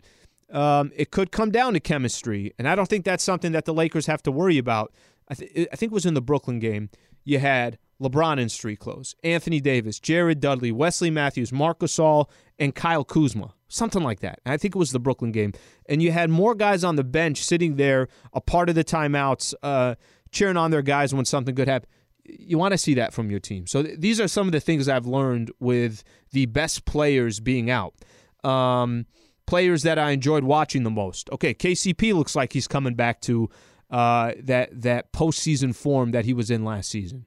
um, 0.53 0.93
it 0.97 1.11
could 1.11 1.33
come 1.33 1.51
down 1.51 1.75
to 1.75 1.81
chemistry. 1.81 2.55
And 2.59 2.69
I 2.69 2.75
don't 2.75 2.89
think 2.89 3.05
that's 3.05 3.25
something 3.25 3.53
that 3.53 3.65
the 3.65 3.75
Lakers 3.75 4.07
have 4.07 4.23
to 4.23 4.33
worry 4.33 4.59
about. 4.59 4.93
I, 5.29 5.35
th- 5.35 5.69
I 5.73 5.77
think 5.77 5.93
it 5.93 5.95
was 5.95 6.07
in 6.07 6.15
the 6.15 6.23
Brooklyn 6.23 6.59
game. 6.59 6.89
You 7.25 7.41
had 7.41 7.79
LeBron 8.01 8.39
in 8.39 8.49
street 8.49 8.79
clothes, 8.79 9.15
Anthony 9.25 9.61
Davis, 9.61 9.99
Jared 9.99 10.41
Dudley, 10.41 10.71
Wesley 10.71 11.11
Matthews, 11.11 11.53
Marc 11.53 11.81
Gasol, 11.81 12.29
and 12.59 12.75
Kyle 12.75 13.05
Kuzma. 13.05 13.55
Something 13.69 14.03
like 14.03 14.21
that. 14.21 14.41
I 14.47 14.57
think 14.57 14.75
it 14.75 14.79
was 14.79 14.93
the 14.93 15.01
Brooklyn 15.01 15.33
game. 15.33 15.53
And 15.89 16.03
you 16.03 16.13
had 16.13 16.31
more 16.31 16.55
guys 16.55 16.85
on 16.85 16.97
the 16.97 17.05
bench 17.05 17.45
sitting 17.45 17.77
there, 17.77 18.09
a 18.33 18.41
part 18.41 18.69
of 18.69 18.75
the 18.75 18.85
timeouts, 18.85 19.53
uh, 19.63 19.97
cheering 20.31 20.57
on 20.57 20.71
their 20.71 20.83
guys 20.83 21.15
when 21.15 21.25
something 21.25 21.55
good 21.55 21.69
happened. 21.69 21.93
You 22.25 22.59
want 22.59 22.73
to 22.73 22.79
see 22.79 22.95
that 22.95 23.13
from 23.13 23.31
your 23.31 23.41
team. 23.41 23.67
So 23.67 23.83
th- 23.83 23.99
these 23.99 24.21
are 24.21 24.29
some 24.29 24.47
of 24.47 24.53
the 24.53 24.61
things 24.61 24.89
I've 24.89 25.07
learned 25.07 25.51
with 25.61 26.05
the 26.33 26.47
best 26.47 26.85
players 26.85 27.41
being 27.41 27.71
out. 27.71 27.95
Um, 28.45 29.07
players 29.47 29.83
that 29.83 29.99
I 29.99 30.11
enjoyed 30.11 30.45
watching 30.45 30.83
the 30.83 30.91
most. 30.91 31.31
Okay, 31.31 31.55
KCP 31.55 32.15
looks 32.15 32.37
like 32.37 32.53
he's 32.53 32.69
coming 32.69 32.95
back 32.95 33.21
to 33.23 33.49
uh, 33.91 34.33
that 34.43 34.83
that 34.83 35.13
postseason 35.13 35.75
form 35.75 36.11
that 36.13 36.27
he 36.27 36.35
was 36.35 36.51
in 36.51 36.65
last 36.65 36.91
season. 36.91 37.27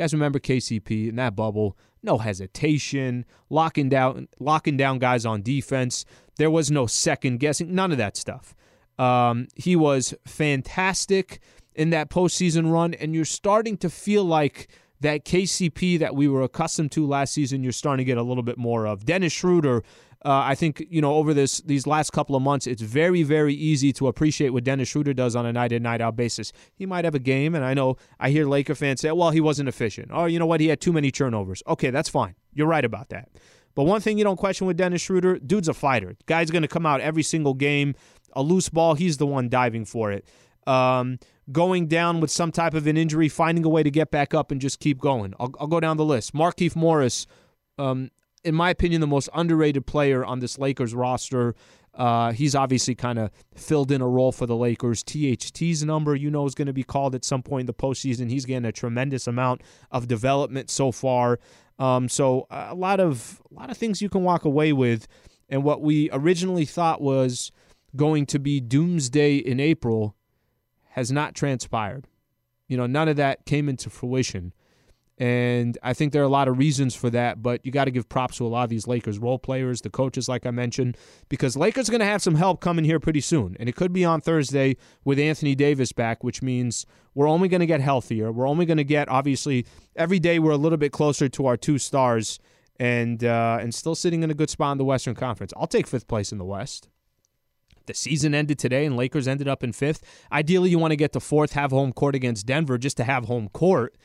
You 0.00 0.04
guys 0.04 0.14
remember 0.14 0.38
KCP 0.38 1.10
in 1.10 1.16
that 1.16 1.36
bubble, 1.36 1.76
no 2.02 2.16
hesitation, 2.16 3.26
locking 3.50 3.90
down 3.90 4.28
locking 4.38 4.78
down 4.78 4.98
guys 4.98 5.26
on 5.26 5.42
defense. 5.42 6.06
There 6.38 6.50
was 6.50 6.70
no 6.70 6.86
second 6.86 7.38
guessing, 7.38 7.74
none 7.74 7.92
of 7.92 7.98
that 7.98 8.16
stuff. 8.16 8.54
Um, 8.98 9.48
he 9.56 9.76
was 9.76 10.14
fantastic 10.26 11.40
in 11.74 11.90
that 11.90 12.08
postseason 12.08 12.72
run, 12.72 12.94
and 12.94 13.14
you're 13.14 13.26
starting 13.26 13.76
to 13.76 13.90
feel 13.90 14.24
like 14.24 14.68
that 15.00 15.26
KCP 15.26 15.98
that 15.98 16.16
we 16.16 16.28
were 16.28 16.40
accustomed 16.40 16.92
to 16.92 17.06
last 17.06 17.34
season, 17.34 17.62
you're 17.62 17.70
starting 17.70 18.02
to 18.02 18.08
get 18.08 18.16
a 18.16 18.22
little 18.22 18.42
bit 18.42 18.56
more 18.56 18.86
of. 18.86 19.04
Dennis 19.04 19.34
Schroeder 19.34 19.82
uh, 20.24 20.42
I 20.44 20.54
think 20.54 20.86
you 20.90 21.00
know 21.00 21.14
over 21.14 21.32
this 21.32 21.58
these 21.62 21.86
last 21.86 22.10
couple 22.12 22.36
of 22.36 22.42
months, 22.42 22.66
it's 22.66 22.82
very 22.82 23.22
very 23.22 23.54
easy 23.54 23.92
to 23.94 24.08
appreciate 24.08 24.50
what 24.50 24.64
Dennis 24.64 24.88
Schroeder 24.88 25.14
does 25.14 25.34
on 25.34 25.46
a 25.46 25.52
night 25.52 25.72
in 25.72 25.82
night 25.82 26.00
out 26.00 26.16
basis. 26.16 26.52
He 26.74 26.84
might 26.84 27.04
have 27.04 27.14
a 27.14 27.20
game, 27.20 27.54
and 27.54 27.64
I 27.64 27.74
know 27.74 27.96
I 28.18 28.30
hear 28.30 28.44
Laker 28.46 28.74
fans 28.74 29.00
say, 29.00 29.10
"Well, 29.12 29.30
he 29.30 29.40
wasn't 29.40 29.68
efficient," 29.68 30.10
or 30.12 30.28
you 30.28 30.38
know 30.38 30.46
what, 30.46 30.60
he 30.60 30.68
had 30.68 30.80
too 30.80 30.92
many 30.92 31.10
turnovers. 31.10 31.62
Okay, 31.66 31.90
that's 31.90 32.08
fine. 32.08 32.34
You're 32.52 32.66
right 32.66 32.84
about 32.84 33.08
that. 33.10 33.30
But 33.74 33.84
one 33.84 34.00
thing 34.00 34.18
you 34.18 34.24
don't 34.24 34.36
question 34.36 34.66
with 34.66 34.76
Dennis 34.76 35.00
Schroeder, 35.00 35.38
dude's 35.38 35.68
a 35.68 35.74
fighter. 35.74 36.16
Guy's 36.26 36.50
going 36.50 36.62
to 36.62 36.68
come 36.68 36.84
out 36.84 37.00
every 37.00 37.22
single 37.22 37.54
game. 37.54 37.94
A 38.34 38.42
loose 38.42 38.68
ball, 38.68 38.94
he's 38.94 39.16
the 39.16 39.26
one 39.26 39.48
diving 39.48 39.84
for 39.84 40.12
it. 40.12 40.24
Um, 40.66 41.18
going 41.50 41.86
down 41.86 42.20
with 42.20 42.30
some 42.30 42.52
type 42.52 42.74
of 42.74 42.86
an 42.86 42.96
injury, 42.96 43.28
finding 43.28 43.64
a 43.64 43.68
way 43.68 43.82
to 43.82 43.90
get 43.90 44.10
back 44.10 44.34
up 44.34 44.50
and 44.50 44.60
just 44.60 44.80
keep 44.80 45.00
going. 45.00 45.34
I'll, 45.40 45.52
I'll 45.58 45.66
go 45.66 45.80
down 45.80 45.96
the 45.96 46.04
list. 46.04 46.34
Markieff 46.34 46.76
Morris, 46.76 47.26
um, 47.78 48.10
in 48.44 48.54
my 48.54 48.70
opinion, 48.70 49.00
the 49.00 49.06
most 49.06 49.28
underrated 49.34 49.86
player 49.86 50.24
on 50.24 50.40
this 50.40 50.58
Lakers 50.58 50.94
roster. 50.94 51.54
Uh, 51.94 52.32
he's 52.32 52.54
obviously 52.54 52.94
kind 52.94 53.18
of 53.18 53.30
filled 53.54 53.90
in 53.90 54.00
a 54.00 54.08
role 54.08 54.32
for 54.32 54.46
the 54.46 54.56
Lakers. 54.56 55.02
THT's 55.02 55.84
number, 55.84 56.14
you 56.14 56.30
know, 56.30 56.46
is 56.46 56.54
going 56.54 56.66
to 56.66 56.72
be 56.72 56.84
called 56.84 57.14
at 57.14 57.24
some 57.24 57.42
point 57.42 57.62
in 57.62 57.66
the 57.66 57.74
postseason. 57.74 58.30
He's 58.30 58.46
getting 58.46 58.64
a 58.64 58.72
tremendous 58.72 59.26
amount 59.26 59.62
of 59.90 60.06
development 60.06 60.70
so 60.70 60.92
far. 60.92 61.40
Um, 61.78 62.08
so 62.08 62.46
a 62.50 62.74
lot 62.74 63.00
of 63.00 63.40
a 63.50 63.54
lot 63.54 63.70
of 63.70 63.76
things 63.76 64.02
you 64.02 64.08
can 64.08 64.22
walk 64.22 64.44
away 64.44 64.72
with, 64.72 65.08
and 65.48 65.64
what 65.64 65.80
we 65.80 66.10
originally 66.12 66.66
thought 66.66 67.00
was 67.00 67.50
going 67.96 68.26
to 68.26 68.38
be 68.38 68.60
doomsday 68.60 69.36
in 69.36 69.58
April 69.58 70.14
has 70.90 71.10
not 71.10 71.34
transpired. 71.34 72.06
You 72.68 72.76
know, 72.76 72.86
none 72.86 73.08
of 73.08 73.16
that 73.16 73.46
came 73.46 73.68
into 73.68 73.90
fruition. 73.90 74.52
And 75.20 75.76
I 75.82 75.92
think 75.92 76.14
there 76.14 76.22
are 76.22 76.24
a 76.24 76.30
lot 76.30 76.48
of 76.48 76.56
reasons 76.56 76.94
for 76.94 77.10
that, 77.10 77.42
but 77.42 77.60
you 77.62 77.70
got 77.70 77.84
to 77.84 77.90
give 77.90 78.08
props 78.08 78.38
to 78.38 78.46
a 78.46 78.48
lot 78.48 78.64
of 78.64 78.70
these 78.70 78.86
Lakers 78.86 79.18
role 79.18 79.38
players, 79.38 79.82
the 79.82 79.90
coaches, 79.90 80.30
like 80.30 80.46
I 80.46 80.50
mentioned, 80.50 80.96
because 81.28 81.58
Lakers 81.58 81.90
are 81.90 81.92
going 81.92 82.00
to 82.00 82.06
have 82.06 82.22
some 82.22 82.36
help 82.36 82.62
coming 82.62 82.86
here 82.86 82.98
pretty 82.98 83.20
soon. 83.20 83.54
And 83.60 83.68
it 83.68 83.76
could 83.76 83.92
be 83.92 84.02
on 84.02 84.22
Thursday 84.22 84.78
with 85.04 85.18
Anthony 85.18 85.54
Davis 85.54 85.92
back, 85.92 86.24
which 86.24 86.40
means 86.40 86.86
we're 87.14 87.28
only 87.28 87.48
going 87.48 87.60
to 87.60 87.66
get 87.66 87.82
healthier. 87.82 88.32
We're 88.32 88.48
only 88.48 88.64
going 88.64 88.78
to 88.78 88.84
get, 88.84 89.10
obviously, 89.10 89.66
every 89.94 90.18
day 90.18 90.38
we're 90.38 90.52
a 90.52 90.56
little 90.56 90.78
bit 90.78 90.90
closer 90.90 91.28
to 91.28 91.44
our 91.44 91.58
two 91.58 91.76
stars 91.76 92.38
and, 92.78 93.22
uh, 93.22 93.58
and 93.60 93.74
still 93.74 93.94
sitting 93.94 94.22
in 94.22 94.30
a 94.30 94.34
good 94.34 94.48
spot 94.48 94.72
in 94.72 94.78
the 94.78 94.86
Western 94.86 95.14
Conference. 95.14 95.52
I'll 95.54 95.66
take 95.66 95.86
fifth 95.86 96.08
place 96.08 96.32
in 96.32 96.38
the 96.38 96.46
West. 96.46 96.88
The 97.84 97.92
season 97.92 98.34
ended 98.34 98.58
today 98.58 98.86
and 98.86 98.96
Lakers 98.96 99.28
ended 99.28 99.48
up 99.48 99.62
in 99.62 99.74
fifth. 99.74 100.02
Ideally, 100.32 100.70
you 100.70 100.78
want 100.78 100.92
to 100.92 100.96
get 100.96 101.12
to 101.12 101.20
fourth, 101.20 101.52
have 101.52 101.72
home 101.72 101.92
court 101.92 102.14
against 102.14 102.46
Denver 102.46 102.78
just 102.78 102.96
to 102.96 103.04
have 103.04 103.26
home 103.26 103.50
court. 103.50 103.96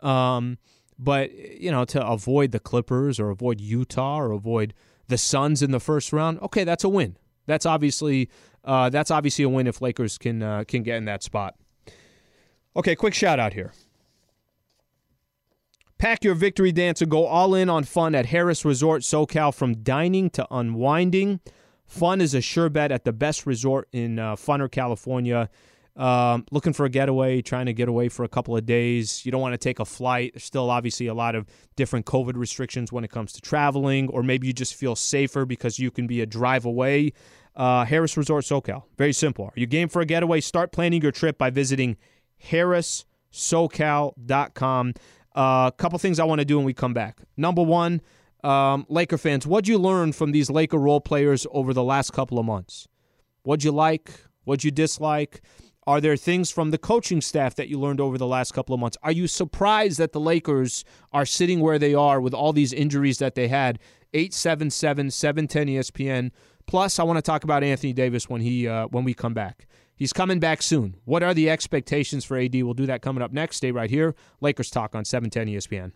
Um, 0.00 0.58
but 0.98 1.32
you 1.32 1.70
know, 1.70 1.84
to 1.86 2.06
avoid 2.06 2.52
the 2.52 2.60
Clippers 2.60 3.18
or 3.18 3.30
avoid 3.30 3.60
Utah 3.60 4.18
or 4.18 4.32
avoid 4.32 4.74
the 5.08 5.18
Suns 5.18 5.62
in 5.62 5.70
the 5.70 5.80
first 5.80 6.12
round, 6.12 6.40
okay, 6.40 6.64
that's 6.64 6.84
a 6.84 6.88
win. 6.88 7.16
That's 7.46 7.66
obviously 7.66 8.30
uh, 8.64 8.90
that's 8.90 9.10
obviously 9.10 9.44
a 9.44 9.48
win 9.48 9.66
if 9.66 9.80
Lakers 9.80 10.18
can 10.18 10.42
uh, 10.42 10.64
can 10.66 10.82
get 10.82 10.96
in 10.96 11.04
that 11.06 11.22
spot. 11.22 11.54
Okay, 12.76 12.96
quick 12.96 13.14
shout 13.14 13.38
out 13.38 13.52
here. 13.52 13.72
Pack 15.98 16.24
your 16.24 16.34
victory 16.34 16.72
dance 16.72 17.00
and 17.00 17.10
go 17.10 17.24
all 17.24 17.54
in 17.54 17.70
on 17.70 17.84
fun 17.84 18.14
at 18.14 18.26
Harrah's 18.26 18.64
Resort 18.64 19.02
SoCal 19.02 19.54
from 19.54 19.82
dining 19.82 20.28
to 20.30 20.46
unwinding. 20.50 21.40
Fun 21.86 22.20
is 22.20 22.34
a 22.34 22.40
sure 22.40 22.68
bet 22.68 22.90
at 22.90 23.04
the 23.04 23.12
best 23.12 23.46
resort 23.46 23.88
in 23.92 24.18
uh, 24.18 24.34
Funner, 24.34 24.70
California. 24.70 25.48
Um, 25.96 26.44
looking 26.50 26.72
for 26.72 26.84
a 26.84 26.88
getaway, 26.88 27.40
trying 27.40 27.66
to 27.66 27.72
get 27.72 27.88
away 27.88 28.08
for 28.08 28.24
a 28.24 28.28
couple 28.28 28.56
of 28.56 28.66
days. 28.66 29.24
You 29.24 29.30
don't 29.30 29.40
want 29.40 29.54
to 29.54 29.58
take 29.58 29.78
a 29.78 29.84
flight. 29.84 30.32
There's 30.34 30.42
still 30.42 30.70
obviously 30.70 31.06
a 31.06 31.14
lot 31.14 31.36
of 31.36 31.46
different 31.76 32.06
COVID 32.06 32.36
restrictions 32.36 32.90
when 32.90 33.04
it 33.04 33.10
comes 33.10 33.32
to 33.34 33.40
traveling, 33.40 34.08
or 34.08 34.24
maybe 34.24 34.48
you 34.48 34.52
just 34.52 34.74
feel 34.74 34.96
safer 34.96 35.44
because 35.44 35.78
you 35.78 35.92
can 35.92 36.06
be 36.06 36.20
a 36.20 36.26
drive 36.26 36.64
away. 36.64 37.12
Uh, 37.54 37.84
Harrah's 37.84 38.16
Resort 38.16 38.44
SoCal. 38.44 38.82
Very 38.98 39.12
simple. 39.12 39.44
Are 39.44 39.52
you 39.54 39.66
game 39.66 39.88
for 39.88 40.02
a 40.02 40.06
getaway? 40.06 40.40
Start 40.40 40.72
planning 40.72 41.00
your 41.00 41.12
trip 41.12 41.38
by 41.38 41.50
visiting 41.50 41.96
harrahssocal.com. 42.50 44.94
A 45.36 45.38
uh, 45.38 45.70
couple 45.72 45.98
things 45.98 46.20
I 46.20 46.24
want 46.24 46.40
to 46.40 46.44
do 46.44 46.56
when 46.56 46.66
we 46.66 46.74
come 46.74 46.94
back. 46.94 47.20
Number 47.36 47.62
one, 47.62 48.00
um, 48.42 48.84
Laker 48.88 49.18
fans, 49.18 49.46
what'd 49.46 49.68
you 49.68 49.78
learn 49.78 50.12
from 50.12 50.32
these 50.32 50.50
Laker 50.50 50.78
role 50.78 51.00
players 51.00 51.46
over 51.50 51.72
the 51.72 51.82
last 51.82 52.12
couple 52.12 52.38
of 52.38 52.44
months? 52.44 52.86
What'd 53.42 53.64
you 53.64 53.72
like? 53.72 54.10
What'd 54.44 54.64
you 54.64 54.70
dislike? 54.70 55.40
Are 55.86 56.00
there 56.00 56.16
things 56.16 56.50
from 56.50 56.70
the 56.70 56.78
coaching 56.78 57.20
staff 57.20 57.54
that 57.56 57.68
you 57.68 57.78
learned 57.78 58.00
over 58.00 58.16
the 58.16 58.26
last 58.26 58.52
couple 58.52 58.74
of 58.74 58.80
months? 58.80 58.96
Are 59.02 59.12
you 59.12 59.26
surprised 59.26 59.98
that 59.98 60.12
the 60.12 60.20
Lakers 60.20 60.84
are 61.12 61.26
sitting 61.26 61.60
where 61.60 61.78
they 61.78 61.94
are 61.94 62.20
with 62.20 62.32
all 62.32 62.54
these 62.54 62.72
injuries 62.72 63.18
that 63.18 63.34
they 63.34 63.48
had? 63.48 63.78
877 64.14 65.10
710 65.10 65.66
ESPN. 65.66 66.30
Plus, 66.66 66.98
I 66.98 67.02
want 67.02 67.18
to 67.18 67.22
talk 67.22 67.44
about 67.44 67.62
Anthony 67.62 67.92
Davis 67.92 68.30
when 68.30 68.40
he 68.40 68.66
uh, 68.66 68.86
when 68.88 69.04
we 69.04 69.12
come 69.12 69.34
back. 69.34 69.66
He's 69.96 70.12
coming 70.12 70.40
back 70.40 70.62
soon. 70.62 70.96
What 71.04 71.22
are 71.22 71.34
the 71.34 71.50
expectations 71.50 72.24
for 72.24 72.38
AD? 72.38 72.54
We'll 72.54 72.74
do 72.74 72.86
that 72.86 73.02
coming 73.02 73.22
up 73.22 73.32
next. 73.32 73.56
Stay 73.56 73.70
right 73.70 73.90
here. 73.90 74.14
Lakers 74.40 74.70
talk 74.70 74.94
on 74.94 75.04
710 75.04 75.54
ESPN. 75.54 75.92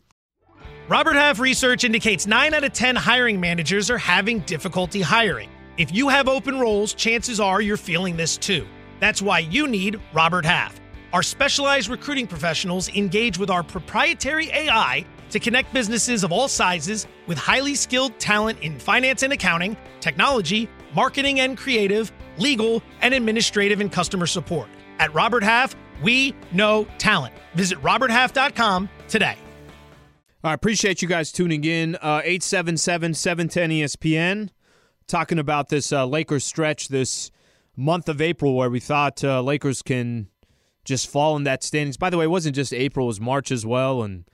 Robert 0.88 1.14
Half 1.14 1.40
research 1.40 1.84
indicates 1.84 2.26
9 2.26 2.54
out 2.54 2.64
of 2.64 2.72
10 2.72 2.96
hiring 2.96 3.40
managers 3.40 3.90
are 3.90 3.98
having 3.98 4.40
difficulty 4.40 5.00
hiring. 5.00 5.50
If 5.76 5.94
you 5.94 6.08
have 6.08 6.28
open 6.28 6.58
roles, 6.58 6.94
chances 6.94 7.40
are 7.40 7.60
you're 7.60 7.76
feeling 7.76 8.16
this 8.16 8.36
too. 8.36 8.66
That's 9.00 9.22
why 9.22 9.40
you 9.40 9.68
need 9.68 10.00
Robert 10.12 10.44
Half. 10.44 10.80
Our 11.12 11.22
specialized 11.22 11.88
recruiting 11.88 12.26
professionals 12.26 12.88
engage 12.94 13.38
with 13.38 13.50
our 13.50 13.62
proprietary 13.62 14.50
AI 14.52 15.04
to 15.30 15.38
connect 15.38 15.72
businesses 15.72 16.24
of 16.24 16.32
all 16.32 16.48
sizes 16.48 17.06
with 17.26 17.38
highly 17.38 17.74
skilled 17.74 18.18
talent 18.18 18.58
in 18.60 18.78
finance 18.78 19.22
and 19.22 19.32
accounting, 19.32 19.76
technology, 20.00 20.68
marketing 20.94 21.40
and 21.40 21.56
creative, 21.56 22.12
legal, 22.38 22.82
and 23.00 23.14
administrative 23.14 23.80
and 23.80 23.92
customer 23.92 24.26
support. 24.26 24.68
At 24.98 25.12
Robert 25.14 25.42
Half, 25.42 25.76
we 26.02 26.34
know 26.52 26.86
talent. 26.98 27.34
Visit 27.54 27.80
RobertHalf.com 27.82 28.88
today. 29.08 29.36
I 30.44 30.52
appreciate 30.52 31.02
you 31.02 31.08
guys 31.08 31.32
tuning 31.32 31.64
in. 31.64 31.96
Uh, 31.96 32.20
877 32.24 33.14
710 33.14 33.70
ESPN, 33.70 34.50
talking 35.06 35.38
about 35.38 35.68
this 35.68 35.92
uh, 35.92 36.06
Lakers 36.06 36.44
stretch, 36.44 36.88
this 36.88 37.30
month 37.78 38.08
of 38.08 38.20
April 38.20 38.54
where 38.54 38.68
we 38.68 38.80
thought 38.80 39.22
uh, 39.22 39.40
Lakers 39.40 39.82
can 39.82 40.28
just 40.84 41.08
fall 41.08 41.36
in 41.36 41.44
that 41.44 41.62
standings. 41.62 41.96
By 41.96 42.10
the 42.10 42.18
way, 42.18 42.24
it 42.24 42.30
wasn't 42.30 42.56
just 42.56 42.74
April; 42.74 43.06
it 43.06 43.08
was 43.08 43.20
March 43.20 43.50
as 43.50 43.64
well, 43.64 44.02
and 44.02 44.24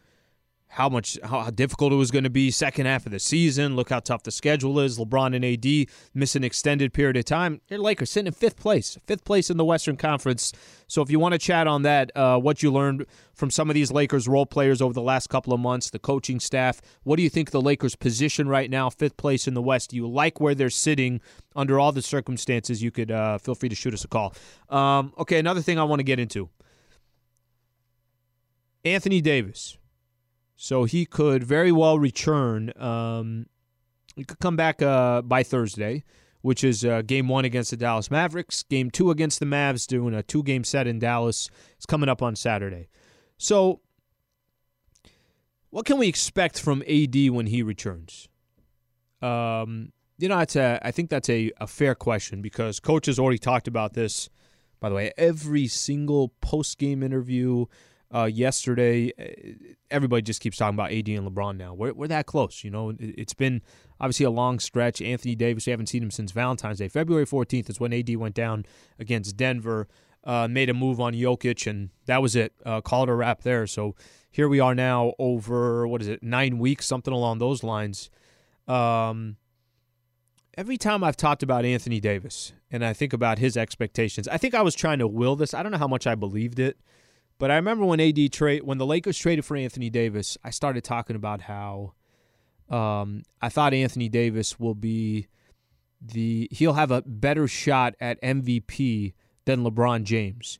how 0.75 0.89
much 0.89 1.17
how, 1.23 1.49
difficult 1.51 1.93
it 1.93 1.97
was 1.97 2.11
going 2.11 2.25
to 2.25 2.31
be 2.31 2.51
second 2.51 2.87
half 2.87 3.07
of 3.07 3.13
the 3.13 3.21
season. 3.21 3.77
Look 3.77 3.91
how 3.91 4.01
tough 4.01 4.25
the 4.25 4.33
schedule 4.33 4.81
is. 4.81 4.99
LeBron 4.99 5.35
and 5.35 5.45
AD 5.45 5.89
miss 6.15 6.35
an 6.35 6.43
extended 6.43 6.93
period 6.93 7.17
of 7.17 7.25
time. 7.25 7.61
Your 7.69 7.79
Lakers 7.79 8.11
sitting 8.11 8.27
in 8.27 8.33
fifth 8.33 8.57
place, 8.57 8.99
fifth 9.07 9.25
place 9.25 9.51
in 9.51 9.57
the 9.57 9.65
Western 9.65 9.97
Conference. 9.97 10.53
So 10.89 11.01
if 11.01 11.13
you 11.13 11.21
want 11.21 11.33
to 11.33 11.39
chat 11.39 11.69
on 11.69 11.83
that, 11.83 12.11
uh, 12.17 12.39
what 12.39 12.61
you 12.65 12.73
learned 12.73 13.07
from 13.35 13.51
some 13.51 13.71
of 13.71 13.75
these 13.75 13.93
Lakers 13.93 14.27
role 14.27 14.47
players 14.47 14.83
over 14.83 14.93
the 14.93 15.01
last 15.01 15.29
couple 15.29 15.53
of 15.53 15.61
months, 15.61 15.91
the 15.91 16.01
coaching 16.01 16.41
staff, 16.41 16.83
what 17.05 17.17
do 17.17 17.23
you 17.23 17.31
think 17.31 17.53
the 17.53 17.63
Lakers' 17.63 17.95
position 17.95 18.49
right 18.49 18.69
now, 18.69 18.91
fifth 18.91 19.17
place 19.17 19.47
in 19.47 19.55
the 19.55 19.63
West? 19.63 19.91
Do 19.91 19.97
you 19.97 20.09
like 20.09 20.41
where 20.41 20.57
they're 20.57 20.71
sitting 20.71 21.21
under 21.55 21.79
all 21.79 21.93
the 21.93 22.03
circumstances? 22.03 22.83
You 22.83 22.91
could 22.91 23.13
uh, 23.13 23.39
feel 23.39 23.55
free 23.55 23.69
to 23.69 23.77
shoot 23.77 23.95
us 23.95 24.05
a 24.05 24.09
call. 24.09 24.35
Um, 24.69 25.13
okay, 25.19 25.39
another 25.39 25.63
thing 25.63 25.79
I 25.79 25.85
want 25.85 26.01
to 26.01 26.05
get 26.05 26.19
into. 26.19 26.51
Anthony 28.85 29.21
Davis 29.21 29.79
so 30.65 30.85
he 30.85 31.05
could 31.05 31.45
very 31.45 31.71
well 31.71 31.99
return. 31.99 32.73
Um, 32.81 33.45
he 34.17 34.25
could 34.25 34.39
come 34.39 34.57
back 34.57 34.81
uh, 34.81 35.21
by 35.21 35.43
Thursday, 35.43 36.05
which 36.41 36.65
is 36.65 36.87
uh, 36.87 37.03
game 37.03 37.29
one 37.29 37.45
against 37.45 37.71
the 37.71 37.77
Dallas 37.77 38.11
Mavericks. 38.11 38.63
Game 38.63 38.91
two 38.91 39.11
against 39.11 39.41
the 39.41 39.45
Mavs, 39.45 39.87
doing 39.87 40.15
a 40.15 40.23
two 40.23 40.43
game 40.43 40.65
set 40.65 40.87
in 40.87 40.99
Dallas. 40.99 41.51
It's 41.77 41.85
coming 41.85 42.09
up 42.09 42.23
on 42.23 42.35
Saturday. 42.35 42.89
So, 43.37 43.83
what 45.69 45.85
can 45.85 45.99
we 45.99 46.09
expect 46.09 46.59
from 46.59 46.83
AD 46.89 47.29
when 47.29 47.45
he 47.45 47.63
returns? 47.63 48.31
Um, 49.21 49.93
you 50.17 50.31
know, 50.31 50.39
it's 50.39 50.57
a, 50.57 50.81
I 50.83 50.93
think 50.93 51.11
that's 51.11 51.29
a, 51.29 51.53
a 51.61 51.67
fair 51.67 51.95
question 51.95 52.41
because 52.41 52.81
coach 52.81 53.05
has 53.05 53.19
already 53.19 53.39
talked 53.39 53.69
about 53.69 53.93
this. 53.93 54.31
By 54.81 54.89
the 54.89 54.95
way, 54.95 55.13
every 55.19 55.67
single 55.67 56.29
post 56.41 56.79
game 56.79 57.03
interview, 57.03 57.67
uh, 58.15 58.25
yesterday. 58.25 59.13
Uh, 59.19 59.67
everybody 59.91 60.23
just 60.23 60.41
keeps 60.41 60.57
talking 60.57 60.75
about 60.75 60.93
AD 60.93 61.09
and 61.09 61.29
LeBron 61.29 61.57
now. 61.57 61.75
We're, 61.75 61.93
we're 61.93 62.09
that 62.09 62.27
close. 62.27 62.63
You 62.63 62.71
know, 62.71 62.95
it's 62.99 63.35
been 63.35 63.63
obviously 64.01 64.25
a 64.25 64.31
long 64.31 64.61
stretch. 64.61 65.03
Anthony 65.03 65.35
Davis, 65.35 65.67
we 65.67 65.71
haven't 65.71 65.89
seen 65.89 66.03
him 66.03 66.11
since 66.11 66.33
Valentine's 66.33 66.79
Day. 66.79 66.89
February 66.89 67.27
14th 67.27 67.69
is 67.71 67.81
when 67.81 67.93
AD 67.93 68.15
went 68.17 68.35
down 68.35 68.65
against 68.99 69.37
Denver, 69.37 69.89
uh, 70.23 70.49
made 70.49 70.71
a 70.71 70.75
move 70.75 71.01
on 71.01 71.13
Jokic, 71.13 71.67
and 71.67 71.91
that 72.07 72.23
was 72.23 72.37
it. 72.37 72.53
Uh, 72.65 72.81
called 72.81 73.09
a 73.09 73.15
wrap 73.15 73.43
there. 73.43 73.67
So 73.67 73.95
here 74.31 74.49
we 74.49 74.61
are 74.61 74.75
now 74.75 75.15
over, 75.19 75.87
what 75.87 76.01
is 76.01 76.09
it, 76.09 76.23
nine 76.23 76.59
weeks, 76.59 76.87
something 76.87 77.13
along 77.13 77.39
those 77.39 77.63
lines. 77.63 78.11
Um, 78.67 79.37
every 80.57 80.79
time 80.79 81.05
I've 81.05 81.17
talked 81.17 81.43
about 81.43 81.65
Anthony 81.65 82.01
Davis 82.01 82.53
and 82.71 82.85
I 82.85 82.93
think 82.93 83.13
about 83.13 83.39
his 83.39 83.57
expectations, 83.57 84.29
I 84.29 84.39
think 84.39 84.55
I 84.55 84.63
was 84.63 84.75
trying 84.75 85.01
to 85.01 85.09
will 85.09 85.37
this. 85.37 85.53
I 85.53 85.63
don't 85.63 85.73
know 85.73 85.79
how 85.79 85.89
much 85.89 86.07
I 86.07 86.15
believed 86.15 86.59
it. 86.59 86.79
But 87.45 87.51
I 87.51 87.57
remember 87.57 87.85
when 87.85 88.01
AD 88.01 88.33
trade 88.33 88.63
when 88.63 88.79
the 88.79 88.87
Lakers 88.87 89.19
traded 89.19 89.45
for 89.45 89.55
Anthony 89.55 89.91
Davis, 89.91 90.39
I 90.43 90.49
started 90.49 90.83
talking 90.83 91.15
about 91.15 91.43
how 91.43 91.93
um, 92.71 93.23
I 93.43 93.51
thought 93.51 93.75
Anthony 93.75 94.09
Davis 94.09 94.59
will 94.59 94.75
be 94.75 95.27
the 96.01 96.49
he'll 96.51 96.73
have 96.73 96.91
a 96.91 97.03
better 97.03 97.47
shot 97.47 97.97
at 98.01 98.19
MVP 98.23 99.13
than 99.45 99.63
LeBron 99.63 100.05
James. 100.05 100.57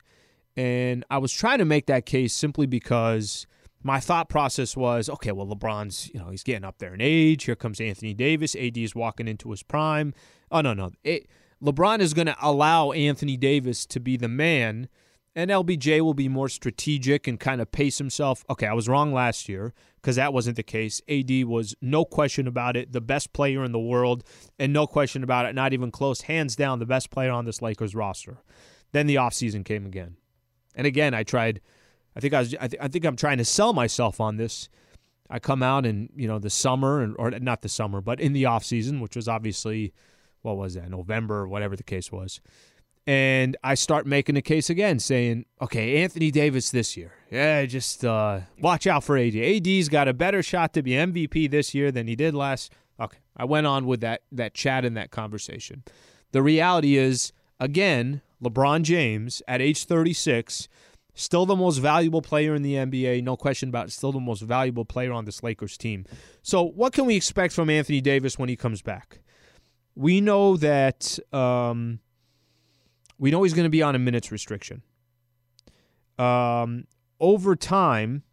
And 0.55 1.03
I 1.09 1.17
was 1.17 1.33
trying 1.33 1.57
to 1.57 1.65
make 1.65 1.87
that 1.87 2.05
case 2.05 2.35
simply 2.35 2.67
because 2.67 3.47
my 3.81 3.99
thought 3.99 4.29
process 4.29 4.77
was, 4.77 5.09
okay, 5.09 5.31
well 5.31 5.47
LeBron's, 5.47 6.11
you 6.13 6.19
know, 6.19 6.29
he's 6.29 6.43
getting 6.43 6.65
up 6.65 6.77
there 6.77 6.93
in 6.93 7.01
age. 7.01 7.45
Here 7.45 7.55
comes 7.55 7.81
Anthony 7.81 8.13
Davis. 8.13 8.55
AD 8.55 8.77
is 8.77 8.93
walking 8.93 9.27
into 9.27 9.49
his 9.49 9.63
prime. 9.63 10.13
Oh 10.51 10.61
no, 10.61 10.75
no. 10.75 10.91
It, 11.03 11.27
LeBron 11.63 11.97
is 11.97 12.13
going 12.13 12.27
to 12.27 12.37
allow 12.39 12.91
Anthony 12.91 13.37
Davis 13.37 13.87
to 13.87 13.99
be 13.99 14.17
the 14.17 14.27
man 14.27 14.87
and 15.35 15.51
LBJ 15.51 15.99
will 16.01 16.13
be 16.13 16.29
more 16.29 16.47
strategic 16.47 17.27
and 17.27 17.39
kind 17.39 17.59
of 17.59 17.71
pace 17.71 17.97
himself. 17.97 18.45
Okay, 18.49 18.67
I 18.67 18.73
was 18.73 18.87
wrong 18.87 19.13
last 19.13 19.49
year 19.49 19.73
because 20.01 20.15
that 20.15 20.33
wasn't 20.33 20.55
the 20.55 20.63
case. 20.63 21.01
AD 21.09 21.45
was 21.45 21.75
no 21.81 22.05
question 22.05 22.47
about 22.47 22.77
it, 22.77 22.93
the 22.93 23.01
best 23.01 23.33
player 23.33 23.63
in 23.63 23.73
the 23.73 23.79
world, 23.79 24.23
and 24.57 24.71
no 24.71 24.87
question 24.87 25.23
about 25.23 25.45
it, 25.45 25.53
not 25.53 25.73
even 25.73 25.91
close, 25.91 26.21
hands 26.21 26.55
down, 26.55 26.79
the 26.79 26.85
best 26.85 27.09
player 27.09 27.31
on 27.31 27.45
this 27.45 27.61
Lakers 27.61 27.93
roster. 27.93 28.37
Then 28.93 29.07
the 29.07 29.15
offseason 29.15 29.65
came 29.65 29.85
again. 29.85 30.15
And 30.73 30.87
again, 30.87 31.13
I 31.13 31.23
tried 31.23 31.59
I 32.15 32.21
think 32.21 32.33
I 32.33 32.39
was 32.39 32.55
I, 32.59 32.67
th- 32.67 32.81
I 32.81 32.87
think 32.87 33.05
I'm 33.05 33.17
trying 33.17 33.39
to 33.39 33.45
sell 33.45 33.73
myself 33.73 34.21
on 34.21 34.37
this. 34.37 34.69
I 35.29 35.39
come 35.39 35.63
out 35.63 35.85
in, 35.85 36.09
you 36.15 36.27
know, 36.27 36.39
the 36.39 36.49
summer 36.49 37.01
and 37.01 37.15
or 37.17 37.31
not 37.31 37.61
the 37.61 37.69
summer, 37.69 37.99
but 37.99 38.21
in 38.21 38.31
the 38.31 38.43
offseason, 38.43 39.01
which 39.01 39.15
was 39.15 39.27
obviously 39.27 39.93
what 40.43 40.55
was 40.55 40.75
that, 40.75 40.89
November, 40.89 41.47
whatever 41.47 41.75
the 41.75 41.83
case 41.83 42.11
was 42.11 42.39
And 43.07 43.55
I 43.63 43.75
start 43.75 44.07
making 44.07 44.33
the 44.35 44.41
case 44.41 44.69
again, 44.69 44.97
saying, 44.97 45.45
okay, 45.61 46.01
Anthony 46.01 46.31
Davis 46.31 46.71
this 46.71 46.97
year. 46.97 47.11
Yeah, 47.29 47.63
just 47.65 48.03
uh, 48.03 48.41
watch 48.59 48.87
out 48.87 49.03
for 49.03 49.17
AD. 49.17 49.35
AD's 49.35 49.89
got 49.89 50.07
a 50.07 50.13
better 50.13 50.41
shot 50.41 50.73
to 50.73 50.81
be 50.81 50.91
MVP 50.91 51.51
this 51.51 51.75
year 51.75 51.91
than 51.91 52.07
he 52.07 52.15
did 52.15 52.33
last. 52.33 52.71
Okay, 52.99 53.19
I 53.37 53.45
went 53.45 53.67
on 53.67 53.85
with 53.85 54.01
that 54.01 54.21
that 54.31 54.53
chat 54.53 54.85
and 54.85 54.97
that 54.97 55.11
conversation. 55.11 55.83
The 56.31 56.41
reality 56.41 56.97
is, 56.97 57.31
again, 57.59 58.21
LeBron 58.43 58.83
James 58.83 59.41
at 59.47 59.61
age 59.61 59.85
36, 59.85 60.67
still 61.13 61.45
the 61.45 61.55
most 61.55 61.77
valuable 61.77 62.21
player 62.21 62.55
in 62.55 62.61
the 62.61 62.73
NBA, 62.73 63.23
no 63.23 63.35
question 63.37 63.69
about 63.69 63.87
it, 63.87 63.91
still 63.91 64.11
the 64.11 64.19
most 64.19 64.41
valuable 64.41 64.85
player 64.85 65.11
on 65.11 65.25
this 65.25 65.43
Lakers 65.43 65.77
team. 65.77 66.05
So, 66.41 66.63
what 66.63 66.93
can 66.93 67.05
we 67.05 67.15
expect 67.15 67.53
from 67.53 67.69
Anthony 67.69 68.01
Davis 68.01 68.37
when 68.37 68.49
he 68.49 68.55
comes 68.55 68.81
back? 68.81 69.19
We 69.95 70.21
know 70.21 70.57
that 70.57 71.17
um, 71.31 71.99
we 73.17 73.31
know 73.31 73.43
he's 73.43 73.53
going 73.53 73.65
to 73.65 73.69
be 73.69 73.81
on 73.81 73.95
a 73.95 73.99
minutes 73.99 74.31
restriction. 74.31 74.81
Um, 76.17 76.85
over 77.19 77.55
time, 77.55 78.23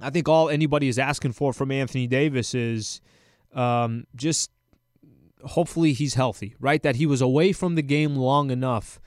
I 0.00 0.10
think 0.10 0.28
all 0.28 0.48
anybody 0.48 0.88
is 0.88 0.98
asking 0.98 1.32
for 1.32 1.52
from 1.52 1.70
Anthony 1.70 2.06
Davis 2.06 2.54
is 2.54 3.00
um, 3.52 4.06
just 4.14 4.50
hopefully 5.44 5.92
he's 5.92 6.14
healthy, 6.14 6.54
right? 6.60 6.82
That 6.82 6.96
he 6.96 7.06
was 7.06 7.20
away 7.20 7.52
from 7.52 7.74
the 7.74 7.82
game 7.82 8.16
long 8.16 8.50
enough 8.50 9.00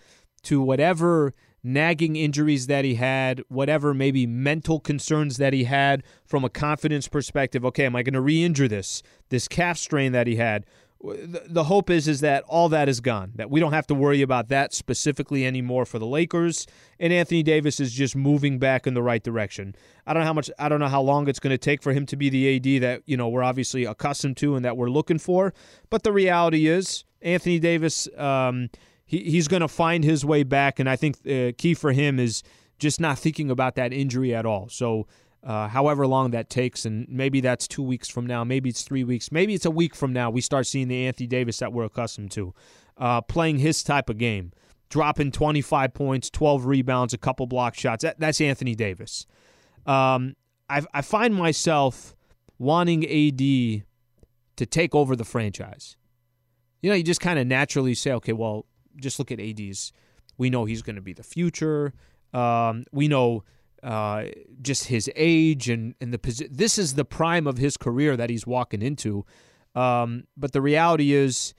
to 0.44 0.62
whatever 0.62 1.34
nagging 1.64 2.16
injuries 2.16 2.68
that 2.68 2.84
he 2.86 2.96
had, 2.96 3.44
whatever 3.48 3.94
maybe 3.94 4.26
mental 4.26 4.80
concerns 4.80 5.38
that 5.38 5.54
he 5.54 5.66
had 5.66 6.04
from 6.26 6.44
a 6.44 6.50
confidence 6.50 7.08
perspective. 7.08 7.64
Okay, 7.66 7.86
am 7.86 7.96
I 7.96 8.04
going 8.04 8.14
to 8.14 8.22
re-injure 8.22 8.68
this 8.68 9.04
this 9.30 9.48
calf 9.48 9.78
strain 9.78 10.12
that 10.12 10.28
he 10.28 10.38
had? 10.38 10.66
The 11.04 11.64
hope 11.64 11.90
is 11.90 12.08
is 12.08 12.22
that 12.22 12.44
all 12.48 12.70
that 12.70 12.88
is 12.88 13.00
gone. 13.00 13.32
That 13.36 13.50
we 13.50 13.60
don't 13.60 13.74
have 13.74 13.88
to 13.88 13.96
worry 13.96 14.22
about 14.22 14.50
that 14.50 14.74
specifically 14.74 15.46
anymore 15.46 15.86
for 15.86 16.00
the 16.00 16.06
Lakers. 16.06 16.68
And 17.00 17.12
Anthony 17.12 17.44
Davis 17.44 17.80
is 17.80 17.92
just 17.92 18.16
moving 18.16 18.60
back 18.60 18.86
in 18.86 18.94
the 18.94 19.02
right 19.02 19.24
direction. 19.24 19.76
I 20.06 20.14
don't 20.14 20.22
know 20.22 20.28
how 20.28 20.34
much. 20.34 20.50
I 20.60 20.70
don't 20.70 20.80
know 20.80 20.88
how 20.88 21.02
long 21.02 21.28
it's 21.28 21.40
going 21.40 21.52
to 21.52 21.58
take 21.58 21.82
for 21.82 21.94
him 21.94 22.06
to 22.08 22.16
be 22.16 22.30
the 22.30 22.56
AD 22.56 22.82
that 22.84 23.02
you 23.06 23.18
know 23.18 23.30
we're 23.30 23.44
obviously 23.44 23.86
accustomed 23.86 24.38
to 24.38 24.56
and 24.56 24.64
that 24.64 24.78
we're 24.78 24.90
looking 24.90 25.20
for. 25.20 25.54
But 25.90 26.04
the 26.04 26.12
reality 26.12 26.68
is, 26.68 27.04
Anthony 27.22 27.60
Davis, 27.60 28.08
um, 28.18 28.70
he, 29.06 29.24
he's 29.24 29.48
going 29.48 29.62
to 29.62 29.68
find 29.68 30.04
his 30.04 30.24
way 30.24 30.44
back. 30.44 30.80
And 30.80 30.90
I 30.90 30.96
think 30.96 31.18
uh, 31.28 31.52
key 31.58 31.74
for 31.74 31.94
him 31.94 32.20
is 32.20 32.44
just 32.78 33.00
not 33.00 33.18
thinking 33.18 33.50
about 33.50 33.76
that 33.76 33.92
injury 33.92 34.36
at 34.36 34.46
all. 34.46 34.70
So 34.70 35.08
uh, 35.44 35.68
however 35.68 36.06
long 36.06 36.32
that 36.32 36.50
takes, 36.50 36.86
and 36.86 37.08
maybe 37.10 37.42
that's 37.42 37.68
two 37.68 37.84
weeks 37.84 38.08
from 38.08 38.28
now, 38.28 38.44
maybe 38.44 38.70
it's 38.70 38.84
three 38.84 39.04
weeks, 39.04 39.32
maybe 39.32 39.54
it's 39.54 39.66
a 39.66 39.72
week 39.72 39.96
from 39.96 40.14
now. 40.14 40.30
We 40.30 40.42
start 40.42 40.68
seeing 40.68 40.88
the 40.88 41.06
Anthony 41.08 41.28
Davis 41.28 41.58
that 41.60 41.74
we're 41.74 41.86
accustomed 41.86 42.32
to, 42.32 42.54
uh, 42.98 43.22
playing 43.22 43.60
his 43.60 43.84
type 43.84 44.10
of 44.10 44.18
game, 44.18 44.52
dropping 44.90 45.32
25 45.32 45.94
points, 45.94 46.30
12 46.30 46.66
rebounds, 46.66 47.14
a 47.14 47.18
couple 47.18 47.48
block 47.48 47.76
shots. 47.76 48.04
That, 48.04 48.20
that's 48.20 48.40
Anthony 48.40 48.76
Davis. 48.76 49.26
Um, 49.86 50.36
I, 50.70 50.84
I 50.94 51.02
find 51.02 51.34
myself 51.34 52.16
wanting 52.60 53.04
AD 53.04 53.84
to 54.58 54.66
take 54.66 54.94
over 54.94 55.16
the 55.16 55.26
franchise. 55.26 55.98
You 56.82 56.92
know, 56.92 56.96
you 56.96 57.04
just 57.04 57.22
kind 57.22 57.40
of 57.40 57.48
naturally 57.48 57.96
say, 57.96 58.12
okay, 58.14 58.34
well, 58.34 58.66
just 58.98 59.18
look 59.18 59.32
at 59.32 59.40
AD's. 59.40 59.92
We 60.38 60.50
know 60.50 60.66
he's 60.66 60.82
going 60.82 60.96
to 60.96 61.02
be 61.02 61.14
the 61.14 61.24
future. 61.24 61.94
Um, 62.34 62.86
we 62.92 63.08
know 63.08 63.44
uh, 63.84 64.26
just 64.62 64.86
his 64.86 65.10
age 65.16 65.70
and, 65.70 65.96
and 66.00 66.14
the 66.14 66.20
position. 66.20 66.54
This 66.56 66.78
is 66.78 66.94
the 66.94 67.06
prime 67.06 67.48
of 67.48 67.58
his 67.58 67.78
career 67.78 68.16
that 68.18 68.30
he's 68.30 68.46
walking 68.46 68.82
into. 68.82 69.26
Um, 69.76 70.26
but 70.38 70.52
the 70.52 70.62
reality 70.62 71.14
is, 71.14 71.54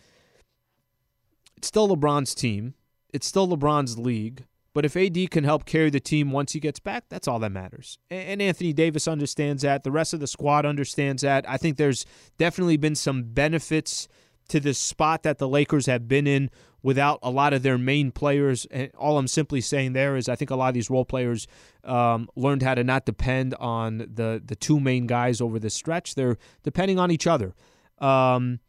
it's 1.56 1.68
still 1.68 1.88
LeBron's 1.88 2.34
team. 2.34 2.74
It's 3.12 3.26
still 3.26 3.48
LeBron's 3.48 3.98
league. 3.98 4.44
But 4.74 4.84
if 4.84 4.96
AD 4.96 5.30
can 5.30 5.44
help 5.44 5.66
carry 5.66 5.90
the 5.90 6.00
team 6.00 6.30
once 6.30 6.52
he 6.52 6.60
gets 6.60 6.80
back, 6.80 7.04
that's 7.08 7.28
all 7.28 7.38
that 7.40 7.52
matters. 7.52 7.98
And 8.10 8.40
Anthony 8.40 8.72
Davis 8.72 9.06
understands 9.06 9.62
that. 9.62 9.84
The 9.84 9.90
rest 9.90 10.14
of 10.14 10.20
the 10.20 10.26
squad 10.26 10.64
understands 10.64 11.22
that. 11.22 11.48
I 11.48 11.58
think 11.58 11.76
there's 11.76 12.06
definitely 12.38 12.78
been 12.78 12.94
some 12.94 13.24
benefits 13.24 14.08
to 14.48 14.60
this 14.60 14.78
spot 14.78 15.24
that 15.24 15.38
the 15.38 15.48
Lakers 15.48 15.86
have 15.86 16.08
been 16.08 16.26
in 16.26 16.50
without 16.82 17.18
a 17.22 17.30
lot 17.30 17.52
of 17.52 17.62
their 17.62 17.78
main 17.78 18.10
players. 18.10 18.66
And 18.70 18.90
all 18.98 19.18
I'm 19.18 19.28
simply 19.28 19.60
saying 19.60 19.92
there 19.92 20.16
is 20.16 20.28
I 20.28 20.36
think 20.36 20.50
a 20.50 20.56
lot 20.56 20.68
of 20.68 20.74
these 20.74 20.90
role 20.90 21.04
players 21.04 21.46
um, 21.84 22.28
learned 22.36 22.62
how 22.62 22.74
to 22.74 22.84
not 22.84 23.06
depend 23.06 23.54
on 23.54 23.98
the 23.98 24.42
the 24.44 24.56
two 24.56 24.80
main 24.80 25.06
guys 25.06 25.40
over 25.40 25.58
the 25.58 25.70
stretch. 25.70 26.14
They're 26.14 26.38
depending 26.62 26.98
on 26.98 27.10
each 27.10 27.26
other. 27.26 27.54
Um, 27.98 28.60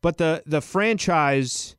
but 0.00 0.18
the 0.18 0.42
the 0.46 0.60
franchise 0.60 1.76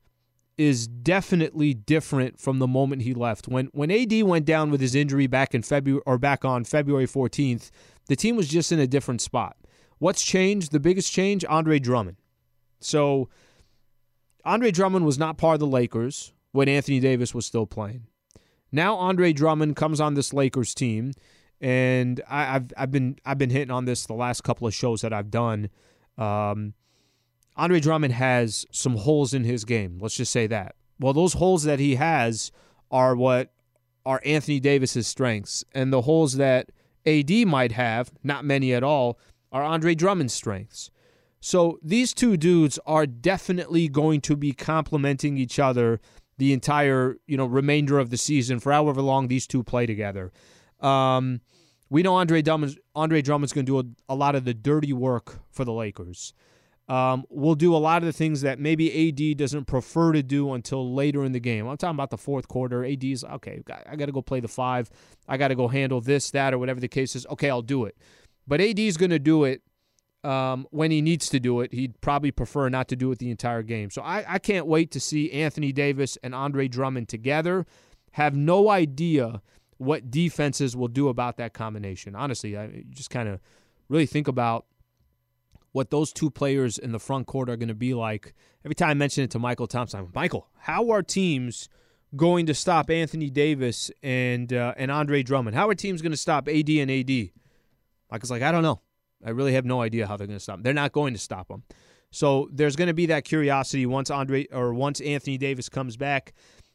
is 0.57 0.87
definitely 0.87 1.73
different 1.73 2.37
from 2.37 2.59
the 2.59 2.67
moment 2.67 3.01
he 3.03 3.13
left. 3.13 3.47
When 3.47 3.67
when 3.67 3.89
AD 3.89 4.23
went 4.23 4.45
down 4.45 4.71
with 4.71 4.81
his 4.81 4.93
injury 4.93 5.25
back 5.25 5.55
in 5.55 5.63
February 5.63 6.03
or 6.05 6.17
back 6.17 6.43
on 6.43 6.65
February 6.65 7.07
14th, 7.07 7.71
the 8.07 8.15
team 8.15 8.35
was 8.35 8.47
just 8.47 8.71
in 8.71 8.79
a 8.79 8.87
different 8.87 9.21
spot. 9.21 9.55
What's 9.99 10.23
changed? 10.23 10.71
The 10.71 10.79
biggest 10.79 11.11
change, 11.11 11.45
Andre 11.47 11.79
Drummond. 11.79 12.17
So 12.79 13.29
Andre 14.49 14.71
Drummond 14.71 15.05
was 15.05 15.19
not 15.19 15.37
part 15.37 15.53
of 15.53 15.59
the 15.59 15.67
Lakers 15.67 16.33
when 16.53 16.67
Anthony 16.67 16.99
Davis 16.99 17.35
was 17.35 17.45
still 17.45 17.67
playing. 17.67 18.07
Now 18.71 18.95
Andre 18.95 19.31
Drummond 19.31 19.75
comes 19.75 20.01
on 20.01 20.15
this 20.15 20.33
Lakers 20.33 20.73
team, 20.73 21.11
and 21.61 22.19
I, 22.27 22.45
have 22.45 22.73
I've 22.75 22.89
been 22.89 23.17
I've 23.23 23.37
been 23.37 23.51
hitting 23.51 23.69
on 23.69 23.85
this 23.85 24.07
the 24.07 24.15
last 24.15 24.43
couple 24.43 24.67
of 24.67 24.73
shows 24.73 25.01
that 25.01 25.13
I've 25.13 25.29
done. 25.29 25.69
Um, 26.17 26.73
Andre 27.57 27.79
Drummond 27.79 28.13
has 28.15 28.65
some 28.71 28.95
holes 28.95 29.35
in 29.35 29.43
his 29.43 29.65
game. 29.65 29.99
Let's 30.01 30.17
just 30.17 30.31
say 30.31 30.47
that. 30.47 30.73
Well, 30.99 31.13
those 31.13 31.33
holes 31.33 31.61
that 31.65 31.79
he 31.79 31.95
has 31.95 32.51
are 32.89 33.15
what 33.15 33.53
are 34.03 34.19
Anthony 34.25 34.59
Davis's 34.59 35.05
strengths, 35.05 35.63
and 35.75 35.93
the 35.93 36.01
holes 36.01 36.37
that 36.37 36.71
AD 37.05 37.29
might 37.45 37.73
have, 37.73 38.11
not 38.23 38.45
many 38.45 38.73
at 38.73 38.81
all, 38.81 39.19
are 39.51 39.61
Andre 39.61 39.93
Drummond's 39.93 40.33
strengths. 40.33 40.89
So 41.41 41.79
these 41.81 42.13
two 42.13 42.37
dudes 42.37 42.79
are 42.85 43.05
definitely 43.05 43.87
going 43.87 44.21
to 44.21 44.35
be 44.35 44.51
complementing 44.51 45.37
each 45.37 45.59
other 45.59 45.99
the 46.37 46.53
entire 46.53 47.17
you 47.27 47.37
know 47.37 47.45
remainder 47.45 47.99
of 47.99 48.09
the 48.09 48.17
season 48.17 48.59
for 48.59 48.71
however 48.71 49.01
long 49.01 49.27
these 49.27 49.45
two 49.45 49.63
play 49.63 49.85
together. 49.85 50.31
Um, 50.79 51.41
we 51.89 52.03
know 52.03 52.15
Andre 52.15 52.41
Drummond's, 52.41 52.77
Andre 52.95 53.21
Drummond's 53.21 53.51
going 53.51 53.65
to 53.65 53.81
do 53.81 53.87
a, 54.09 54.13
a, 54.13 54.15
lot 54.15 54.35
of 54.35 54.45
the 54.45 54.53
dirty 54.53 54.93
work 54.93 55.39
for 55.49 55.65
the 55.65 55.73
Lakers. 55.73 56.33
Um, 56.87 57.25
we'll 57.29 57.55
do 57.55 57.75
a 57.75 57.77
lot 57.77 58.01
of 58.01 58.05
the 58.05 58.13
things 58.13 58.41
that 58.41 58.59
maybe 58.59 59.09
AD 59.09 59.37
doesn't 59.37 59.65
prefer 59.65 60.13
to 60.13 60.23
do 60.23 60.53
until 60.53 60.93
later 60.93 61.23
in 61.23 61.33
the 61.33 61.39
game. 61.39 61.67
I'm 61.67 61.77
talking 61.77 61.95
about 61.95 62.09
the 62.09 62.17
fourth 62.17 62.47
quarter. 62.47 62.85
AD's 62.85 63.23
okay. 63.23 63.61
I 63.87 63.95
got 63.95 64.05
to 64.05 64.11
go 64.11 64.21
play 64.21 64.39
the 64.39 64.47
five. 64.47 64.89
I 65.27 65.37
got 65.37 65.49
to 65.49 65.55
go 65.55 65.67
handle 65.67 65.99
this, 65.99 66.31
that, 66.31 66.53
or 66.53 66.57
whatever 66.57 66.79
the 66.79 66.87
case 66.87 67.15
is. 67.15 67.27
Okay, 67.27 67.49
I'll 67.49 67.61
do 67.61 67.85
it. 67.85 67.95
But 68.47 68.61
AD's 68.61 68.97
going 68.97 69.11
to 69.11 69.19
do 69.19 69.43
it 69.43 69.61
um, 70.23 70.67
when 70.71 70.91
he 70.91 71.01
needs 71.01 71.29
to 71.29 71.39
do 71.39 71.61
it. 71.61 71.73
He'd 71.73 71.99
probably 72.01 72.31
prefer 72.31 72.69
not 72.69 72.87
to 72.89 72.95
do 72.95 73.11
it 73.11 73.19
the 73.19 73.31
entire 73.31 73.63
game. 73.63 73.89
So 73.89 74.01
I, 74.01 74.25
I 74.27 74.39
can't 74.39 74.65
wait 74.65 74.91
to 74.91 74.99
see 74.99 75.31
Anthony 75.31 75.71
Davis 75.71 76.17
and 76.23 76.35
Andre 76.35 76.67
Drummond 76.67 77.09
together. 77.09 77.65
Have 78.11 78.35
no 78.35 78.69
idea 78.69 79.41
what 79.77 80.11
defenses 80.11 80.75
will 80.75 80.87
do 80.87 81.07
about 81.07 81.37
that 81.37 81.53
combination. 81.53 82.15
Honestly, 82.15 82.57
I 82.57 82.83
just 82.89 83.09
kind 83.09 83.29
of 83.29 83.39
really 83.87 84.05
think 84.05 84.27
about 84.27 84.65
what 85.71 85.89
those 85.89 86.11
two 86.11 86.29
players 86.29 86.77
in 86.77 86.91
the 86.91 86.99
front 86.99 87.27
court 87.27 87.49
are 87.49 87.55
going 87.55 87.69
to 87.69 87.75
be 87.75 87.93
like. 87.93 88.33
Every 88.65 88.75
time 88.75 88.89
I 88.89 88.93
mention 88.93 89.23
it 89.23 89.31
to 89.31 89.39
Mychal 89.39 89.69
Thompson, 89.69 90.01
I'm, 90.01 90.11
Michael, 90.13 90.47
how 90.57 90.91
are 90.91 91.01
teams 91.01 91.69
going 92.15 92.47
to 92.47 92.53
stop 92.53 92.89
Anthony 92.89 93.29
Davis 93.29 93.91
and 94.03 94.51
uh, 94.51 94.73
and 94.75 94.91
Andre 94.91 95.23
Drummond? 95.23 95.55
How 95.55 95.69
are 95.69 95.75
teams 95.75 96.01
going 96.01 96.11
to 96.11 96.17
stop 96.17 96.49
AD 96.49 96.69
and 96.69 96.91
AD? 96.91 97.29
Michael's 98.11 98.31
like, 98.31 98.41
I 98.41 98.51
don't 98.51 98.63
know. 98.63 98.81
I 99.25 99.31
really 99.31 99.53
have 99.53 99.65
no 99.65 99.81
idea 99.81 100.07
how 100.07 100.17
they're 100.17 100.27
going 100.27 100.39
to 100.39 100.43
stop 100.43 100.57
him. 100.57 100.63
They're 100.63 100.73
not 100.73 100.91
going 100.91 101.13
to 101.13 101.19
stop 101.19 101.49
him. 101.49 101.63
So 102.11 102.49
there's 102.51 102.75
going 102.75 102.87
to 102.87 102.93
be 102.93 103.05
that 103.07 103.23
curiosity 103.25 103.85
once 103.85 104.09
Andre 104.09 104.47
or 104.51 104.73
once 104.73 104.99
Anthony 105.01 105.37
Davis 105.37 105.69
comes 105.69 105.97
back. 105.97 106.33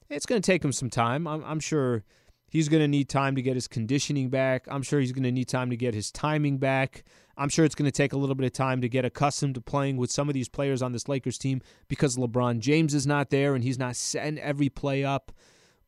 It's 0.09 0.27
going 0.27 0.41
to 0.41 0.47
take 0.47 0.65
him 0.65 0.73
some 0.73 0.91
time. 0.91 1.27
I'm, 1.27 1.43
I'm 1.45 1.61
sure 1.61 2.05
he's 2.49 2.69
going 2.69 2.83
to 2.83 2.89
need 2.89 3.09
time 3.09 3.35
to 3.35 3.43
get 3.43 3.55
his 3.55 3.67
conditioning 3.67 4.29
back. 4.29 4.67
I'm 4.71 4.83
sure 4.83 5.01
he's 5.01 5.13
going 5.13 5.25
to 5.25 5.33
need 5.33 5.49
time 5.49 5.71
to 5.71 5.77
get 5.77 5.95
his 5.95 6.13
timing 6.13 6.59
back. 6.59 7.05
I'm 7.37 7.49
sure 7.49 7.65
it's 7.65 7.75
going 7.75 7.91
to 7.91 7.93
take 7.93 8.13
a 8.13 8.17
little 8.17 8.37
bit 8.37 8.47
of 8.47 8.53
time 8.53 8.81
to 8.83 8.89
get 8.89 9.05
accustomed 9.05 9.57
to 9.57 9.61
playing 9.61 9.97
with 9.97 10.13
some 10.13 10.29
of 10.29 10.35
these 10.35 10.49
players 10.49 10.83
on 10.83 10.93
this 10.93 11.09
Lakers 11.09 11.37
team 11.37 11.63
because 11.89 12.17
LeBron 12.17 12.61
James 12.61 12.95
is 12.95 13.07
not 13.07 13.31
there 13.31 13.57
and 13.57 13.65
he's 13.65 13.79
not 13.79 13.97
setting 13.97 14.39
every 14.39 14.69
play 14.69 15.05
up. 15.05 15.33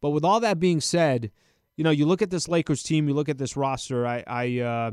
But 0.01 0.11
with 0.11 0.25
all 0.25 0.41
that 0.41 0.59
being 0.59 0.81
said, 0.81 1.31
you 1.77 1.85
know, 1.85 1.91
you 1.91 2.05
look 2.07 2.23
at 2.23 2.31
this 2.31 2.49
Lakers 2.49 2.83
team, 2.83 3.07
you 3.07 3.15
look 3.15 3.29
at 3.29 3.39
this 3.39 3.57
roster. 3.57 4.07
I, 4.07 4.25
I, 4.27 4.59
uh, 4.59 4.91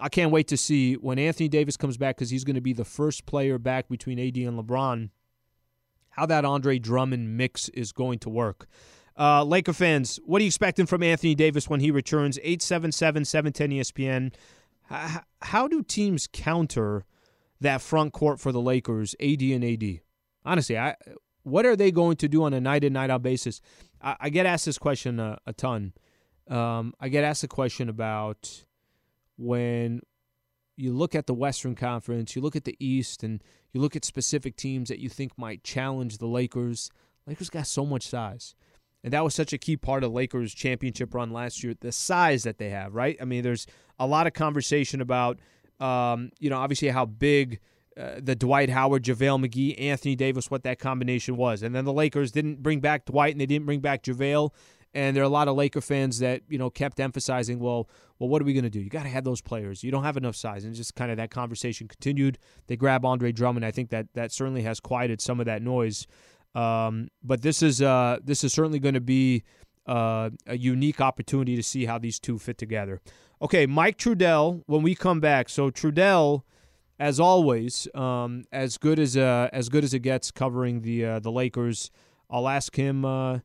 I 0.00 0.08
can't 0.08 0.32
wait 0.32 0.48
to 0.48 0.56
see 0.56 0.94
when 0.94 1.18
Anthony 1.18 1.48
Davis 1.48 1.76
comes 1.76 1.96
back 1.96 2.16
because 2.16 2.30
he's 2.30 2.44
going 2.44 2.54
to 2.54 2.60
be 2.60 2.72
the 2.72 2.84
first 2.84 3.26
player 3.26 3.58
back 3.58 3.88
between 3.88 4.18
AD 4.18 4.36
and 4.36 4.58
LeBron. 4.58 5.10
How 6.10 6.26
that 6.26 6.44
Andre 6.44 6.78
Drummond 6.78 7.36
mix 7.36 7.68
is 7.70 7.92
going 7.92 8.18
to 8.20 8.30
work. 8.30 8.66
Uh, 9.18 9.44
Laker 9.44 9.74
fans, 9.74 10.18
what 10.24 10.40
are 10.40 10.44
you 10.44 10.48
expecting 10.48 10.86
from 10.86 11.02
Anthony 11.02 11.34
Davis 11.34 11.68
when 11.68 11.80
he 11.80 11.90
returns? 11.90 12.38
877 12.38 13.24
710 13.24 13.70
ESPN. 13.78 14.34
How, 14.84 15.22
how 15.42 15.68
do 15.68 15.82
teams 15.82 16.26
counter 16.32 17.04
that 17.60 17.82
front 17.82 18.12
court 18.12 18.40
for 18.40 18.50
the 18.50 18.60
Lakers, 18.60 19.14
AD 19.20 19.42
and 19.42 19.64
AD? 19.64 20.00
Honestly, 20.44 20.78
I, 20.78 20.96
what 21.42 21.66
are 21.66 21.76
they 21.76 21.90
going 21.90 22.16
to 22.16 22.28
do 22.28 22.44
on 22.44 22.54
a 22.54 22.60
night 22.60 22.82
in, 22.82 22.94
night 22.94 23.10
out 23.10 23.22
basis? 23.22 23.60
I, 24.00 24.16
I 24.20 24.28
get 24.30 24.46
asked 24.46 24.64
this 24.64 24.78
question 24.78 25.20
a, 25.20 25.38
a 25.46 25.52
ton. 25.52 25.92
Um, 26.48 26.94
I 26.98 27.08
get 27.08 27.22
asked 27.22 27.42
the 27.42 27.48
question 27.48 27.88
about 27.88 28.64
when 29.40 30.02
you 30.76 30.92
look 30.92 31.14
at 31.14 31.26
the 31.26 31.34
Western 31.34 31.74
Conference, 31.74 32.36
you 32.36 32.42
look 32.42 32.56
at 32.56 32.64
the 32.64 32.76
East, 32.78 33.22
and 33.22 33.42
you 33.72 33.80
look 33.80 33.96
at 33.96 34.04
specific 34.04 34.56
teams 34.56 34.88
that 34.88 34.98
you 34.98 35.08
think 35.08 35.32
might 35.36 35.64
challenge 35.64 36.18
the 36.18 36.26
Lakers. 36.26 36.90
Lakers 37.26 37.50
got 37.50 37.66
so 37.66 37.84
much 37.86 38.06
size. 38.06 38.54
And 39.02 39.12
that 39.14 39.24
was 39.24 39.34
such 39.34 39.52
a 39.52 39.58
key 39.58 39.76
part 39.76 40.04
of 40.04 40.12
Lakers 40.12 40.52
championship 40.52 41.14
run 41.14 41.30
last 41.30 41.64
year, 41.64 41.74
the 41.80 41.92
size 41.92 42.42
that 42.42 42.58
they 42.58 42.68
have, 42.68 42.94
right? 42.94 43.16
I 43.20 43.24
mean, 43.24 43.42
there's 43.42 43.66
a 43.98 44.06
lot 44.06 44.26
of 44.26 44.34
conversation 44.34 45.00
about, 45.00 45.38
um, 45.78 46.30
you 46.38 46.50
know, 46.50 46.58
obviously 46.58 46.88
how 46.88 47.06
big 47.06 47.60
uh, 47.96 48.20
the 48.22 48.36
Dwight 48.36 48.68
Howard, 48.68 49.02
JaVale 49.04 49.46
McGee, 49.46 49.80
Anthony 49.80 50.16
Davis, 50.16 50.50
what 50.50 50.64
that 50.64 50.78
combination 50.78 51.36
was. 51.36 51.62
And 51.62 51.74
then 51.74 51.86
the 51.86 51.94
Lakers 51.94 52.30
didn't 52.30 52.62
bring 52.62 52.80
back 52.80 53.06
Dwight 53.06 53.32
and 53.32 53.40
they 53.40 53.46
didn't 53.46 53.66
bring 53.66 53.80
back 53.80 54.02
JaVale. 54.02 54.50
And 54.92 55.16
there 55.16 55.22
are 55.22 55.26
a 55.26 55.30
lot 55.30 55.48
of 55.48 55.56
Laker 55.56 55.80
fans 55.80 56.18
that, 56.18 56.42
you 56.48 56.58
know, 56.58 56.68
kept 56.68 57.00
emphasizing, 57.00 57.58
well, 57.58 57.88
well, 58.20 58.28
what 58.28 58.42
are 58.42 58.44
we 58.44 58.52
going 58.52 58.64
to 58.64 58.70
do? 58.70 58.80
You 58.80 58.90
got 58.90 59.04
to 59.04 59.08
have 59.08 59.24
those 59.24 59.40
players. 59.40 59.82
You 59.82 59.90
don't 59.90 60.04
have 60.04 60.18
enough 60.18 60.36
size. 60.36 60.64
And 60.64 60.74
just 60.74 60.94
kind 60.94 61.10
of 61.10 61.16
that 61.16 61.30
conversation 61.30 61.88
continued. 61.88 62.38
They 62.66 62.76
grab 62.76 63.04
Andre 63.04 63.32
Drummond. 63.32 63.64
I 63.64 63.70
think 63.70 63.88
that 63.90 64.12
that 64.12 64.30
certainly 64.30 64.62
has 64.62 64.78
quieted 64.78 65.22
some 65.22 65.40
of 65.40 65.46
that 65.46 65.62
noise. 65.62 66.06
Um, 66.54 67.08
but 67.22 67.40
this 67.40 67.62
is 67.62 67.80
uh, 67.80 68.18
this 68.22 68.44
is 68.44 68.52
certainly 68.52 68.78
going 68.78 68.94
to 68.94 69.00
be 69.00 69.42
uh, 69.86 70.30
a 70.46 70.58
unique 70.58 71.00
opportunity 71.00 71.56
to 71.56 71.62
see 71.62 71.86
how 71.86 71.96
these 71.96 72.20
two 72.20 72.38
fit 72.38 72.58
together. 72.58 73.00
Okay, 73.40 73.66
Mike 73.66 73.96
Trudell. 73.96 74.62
When 74.66 74.82
we 74.82 74.94
come 74.94 75.20
back, 75.20 75.48
so 75.48 75.70
Trudell, 75.70 76.42
as 76.98 77.18
always, 77.18 77.88
um, 77.94 78.44
as 78.52 78.76
good 78.76 78.98
as 78.98 79.16
uh, 79.16 79.48
as 79.50 79.70
good 79.70 79.82
as 79.82 79.94
it 79.94 80.00
gets 80.00 80.30
covering 80.30 80.82
the 80.82 81.06
uh, 81.06 81.18
the 81.20 81.32
Lakers. 81.32 81.90
I'll 82.28 82.48
ask 82.48 82.76
him 82.76 83.04
uh, 83.04 83.38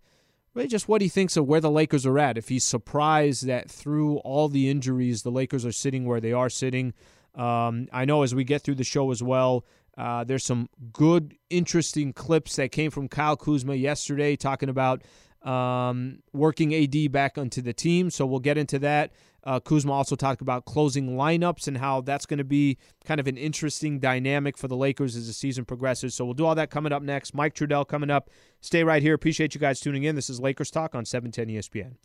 really 0.55 0.67
just 0.67 0.87
what 0.87 1.01
he 1.01 1.09
thinks 1.09 1.37
of 1.37 1.45
where 1.45 1.61
the 1.61 1.69
Lakers 1.69 2.05
are 2.05 2.17
at. 2.17 2.37
If 2.37 2.49
he's 2.49 2.63
surprised 2.63 3.45
that 3.45 3.69
through 3.69 4.17
all 4.19 4.47
the 4.47 4.69
injuries, 4.69 5.21
the 5.21 5.31
Lakers 5.31 5.65
are 5.65 5.71
sitting 5.71 6.05
where 6.05 6.21
they 6.21 6.31
are 6.31 6.49
sitting. 6.49 6.93
Um, 7.35 7.87
I 7.91 8.05
know 8.05 8.23
as 8.23 8.33
we 8.33 8.45
get 8.45 8.61
through 8.61 8.75
the 8.75 8.83
show 8.85 9.11
as 9.11 9.21
well, 9.21 9.65
uh, 9.97 10.23
there's 10.23 10.45
some 10.45 10.69
good, 10.93 11.35
interesting 11.49 12.13
clips 12.13 12.55
that 12.55 12.71
came 12.71 12.91
from 12.91 13.07
Kyle 13.09 13.35
Kuzma 13.35 13.75
yesterday 13.75 14.35
talking 14.35 14.69
about 14.69 15.03
um, 15.43 16.19
working 16.33 16.73
AD 16.73 17.11
back 17.11 17.37
onto 17.37 17.61
the 17.61 17.73
team. 17.73 18.09
So 18.09 18.25
we'll 18.25 18.39
get 18.39 18.57
into 18.57 18.79
that. 18.79 19.11
Uh, 19.45 19.59
Kuzma 19.59 19.91
also 19.93 20.15
talked 20.15 20.41
about 20.41 20.65
closing 20.65 21.15
lineups 21.15 21.67
and 21.67 21.77
how 21.77 22.01
that's 22.01 22.25
going 22.25 22.39
to 22.39 22.43
be 22.43 22.77
kind 23.05 23.19
of 23.19 23.27
an 23.27 23.37
interesting 23.37 23.99
dynamic 23.99 24.57
for 24.57 24.67
the 24.67 24.75
Lakers 24.75 25.15
as 25.15 25.27
the 25.27 25.33
season 25.33 25.65
progresses. 25.65 26.15
So 26.15 26.25
we'll 26.25 26.33
do 26.33 26.45
all 26.45 26.55
that 26.55 26.71
coming 26.71 26.91
up 26.91 27.03
next. 27.03 27.33
Mike 27.33 27.53
Trudell 27.53 27.87
coming 27.87 28.09
up. 28.09 28.29
Stay 28.61 28.83
right 28.83 29.01
here. 29.01 29.13
Appreciate 29.13 29.53
you 29.53 29.61
guys 29.61 29.79
tuning 29.79 30.03
in. 30.03 30.15
This 30.15 30.29
is 30.29 30.39
Lakers 30.39 30.71
Talk 30.71 30.95
on 30.95 31.05
710 31.05 31.55
ESPN. 31.55 31.95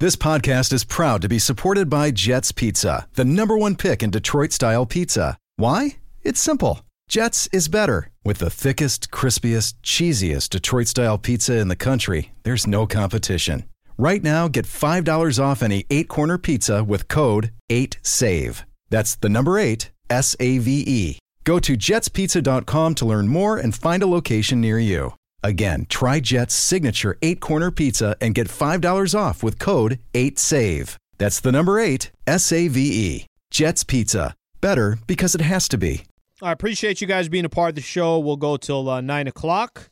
This 0.00 0.16
podcast 0.16 0.72
is 0.72 0.84
proud 0.84 1.22
to 1.22 1.28
be 1.28 1.38
supported 1.38 1.88
by 1.88 2.10
Jets 2.10 2.50
Pizza, 2.52 3.06
the 3.14 3.24
number 3.24 3.56
one 3.56 3.76
pick 3.76 4.02
in 4.02 4.10
Detroit 4.10 4.52
style 4.52 4.86
pizza. 4.86 5.38
Why? 5.56 5.98
It's 6.22 6.40
simple. 6.40 6.80
Jets 7.08 7.48
is 7.52 7.68
better. 7.68 8.10
With 8.24 8.38
the 8.38 8.50
thickest, 8.50 9.10
crispiest, 9.10 9.74
cheesiest 9.82 10.50
Detroit 10.50 10.88
style 10.88 11.16
pizza 11.16 11.56
in 11.58 11.68
the 11.68 11.76
country, 11.76 12.32
there's 12.42 12.66
no 12.66 12.86
competition. 12.86 13.64
Right 13.96 14.22
now, 14.22 14.48
get 14.48 14.64
$5 14.66 15.42
off 15.42 15.62
any 15.62 15.86
eight 15.88 16.08
corner 16.08 16.36
pizza 16.36 16.82
with 16.82 17.06
code 17.06 17.52
8SAVE. 17.70 18.64
That's 18.90 19.14
the 19.14 19.28
number 19.28 19.58
eight, 19.58 19.92
S 20.10 20.34
A 20.40 20.58
V 20.58 20.84
E. 20.86 21.18
Go 21.44 21.58
to 21.60 21.76
jetspizza.com 21.76 22.94
to 22.96 23.04
learn 23.04 23.28
more 23.28 23.56
and 23.56 23.74
find 23.74 24.02
a 24.02 24.06
location 24.06 24.60
near 24.60 24.78
you. 24.78 25.14
Again, 25.42 25.86
try 25.88 26.20
Jet's 26.20 26.54
signature 26.54 27.18
eight 27.22 27.40
corner 27.40 27.70
pizza 27.70 28.16
and 28.20 28.34
get 28.34 28.48
$5 28.48 29.14
off 29.18 29.42
with 29.42 29.58
code 29.58 30.00
8SAVE. 30.14 30.96
That's 31.18 31.38
the 31.40 31.52
number 31.52 31.78
eight, 31.78 32.10
S 32.26 32.50
A 32.50 32.66
V 32.68 32.80
E. 32.80 33.26
Jet's 33.50 33.84
Pizza. 33.84 34.34
Better 34.60 34.98
because 35.06 35.36
it 35.36 35.40
has 35.42 35.68
to 35.68 35.78
be. 35.78 36.02
I 36.42 36.50
appreciate 36.50 37.00
you 37.00 37.06
guys 37.06 37.28
being 37.28 37.44
a 37.44 37.48
part 37.48 37.68
of 37.68 37.74
the 37.76 37.80
show. 37.80 38.18
We'll 38.18 38.36
go 38.36 38.56
till 38.56 38.88
uh, 38.88 39.00
9 39.00 39.28
o'clock. 39.28 39.88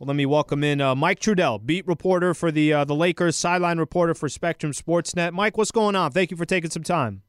Well, 0.00 0.06
let 0.06 0.16
me 0.16 0.24
welcome 0.24 0.64
in 0.64 0.80
uh, 0.80 0.94
Mike 0.94 1.20
Trudell, 1.20 1.62
beat 1.62 1.86
reporter 1.86 2.32
for 2.32 2.50
the 2.50 2.72
uh, 2.72 2.84
the 2.86 2.94
Lakers, 2.94 3.36
sideline 3.36 3.76
reporter 3.78 4.14
for 4.14 4.30
Spectrum 4.30 4.72
Sportsnet. 4.72 5.34
Mike, 5.34 5.58
what's 5.58 5.70
going 5.70 5.94
on? 5.94 6.10
Thank 6.10 6.30
you 6.30 6.38
for 6.38 6.46
taking 6.46 6.70
some 6.70 6.82
time. 6.82 7.20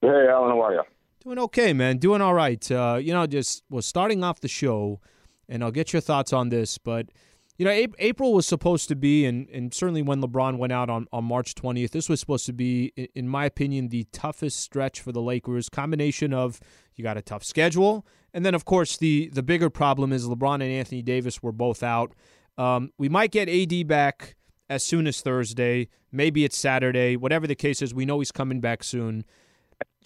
Hey, 0.00 0.28
Alan, 0.30 0.48
how 0.48 0.62
are 0.62 0.72
you? 0.72 0.82
Doing 1.22 1.38
okay, 1.40 1.74
man. 1.74 1.98
Doing 1.98 2.22
all 2.22 2.32
right. 2.32 2.70
Uh, 2.72 2.98
you 3.02 3.12
know, 3.12 3.26
just 3.26 3.64
was 3.68 3.84
starting 3.84 4.24
off 4.24 4.40
the 4.40 4.48
show, 4.48 5.02
and 5.46 5.62
I'll 5.62 5.70
get 5.70 5.92
your 5.92 6.00
thoughts 6.00 6.32
on 6.32 6.48
this, 6.48 6.78
but 6.78 7.10
you 7.58 7.66
know, 7.66 7.86
April 7.98 8.32
was 8.34 8.46
supposed 8.46 8.88
to 8.88 8.96
be, 8.96 9.24
and, 9.24 9.48
and 9.48 9.72
certainly 9.72 10.02
when 10.02 10.22
LeBron 10.22 10.58
went 10.58 10.72
out 10.72 10.90
on, 10.90 11.06
on 11.10 11.24
March 11.24 11.54
20th, 11.54 11.90
this 11.90 12.08
was 12.08 12.20
supposed 12.20 12.44
to 12.46 12.52
be, 12.52 12.92
in 13.14 13.28
my 13.28 13.46
opinion, 13.46 13.88
the 13.88 14.04
toughest 14.12 14.60
stretch 14.60 15.00
for 15.00 15.10
the 15.10 15.22
Lakers. 15.22 15.70
Combination 15.70 16.34
of 16.34 16.60
you 16.96 17.02
got 17.02 17.16
a 17.16 17.22
tough 17.22 17.42
schedule, 17.42 18.06
and 18.36 18.46
then 18.46 18.54
of 18.54 18.64
course 18.64 18.96
the 18.96 19.28
the 19.32 19.42
bigger 19.42 19.68
problem 19.68 20.12
is 20.12 20.28
LeBron 20.28 20.54
and 20.54 20.64
Anthony 20.64 21.02
Davis 21.02 21.42
were 21.42 21.52
both 21.52 21.82
out. 21.82 22.12
Um, 22.56 22.92
we 22.96 23.08
might 23.08 23.32
get 23.32 23.48
AD 23.48 23.88
back 23.88 24.36
as 24.70 24.84
soon 24.84 25.08
as 25.08 25.20
Thursday. 25.20 25.88
Maybe 26.12 26.44
it's 26.44 26.56
Saturday. 26.56 27.16
Whatever 27.16 27.48
the 27.48 27.54
case 27.54 27.82
is, 27.82 27.92
we 27.92 28.04
know 28.04 28.20
he's 28.20 28.32
coming 28.32 28.60
back 28.60 28.84
soon 28.84 29.24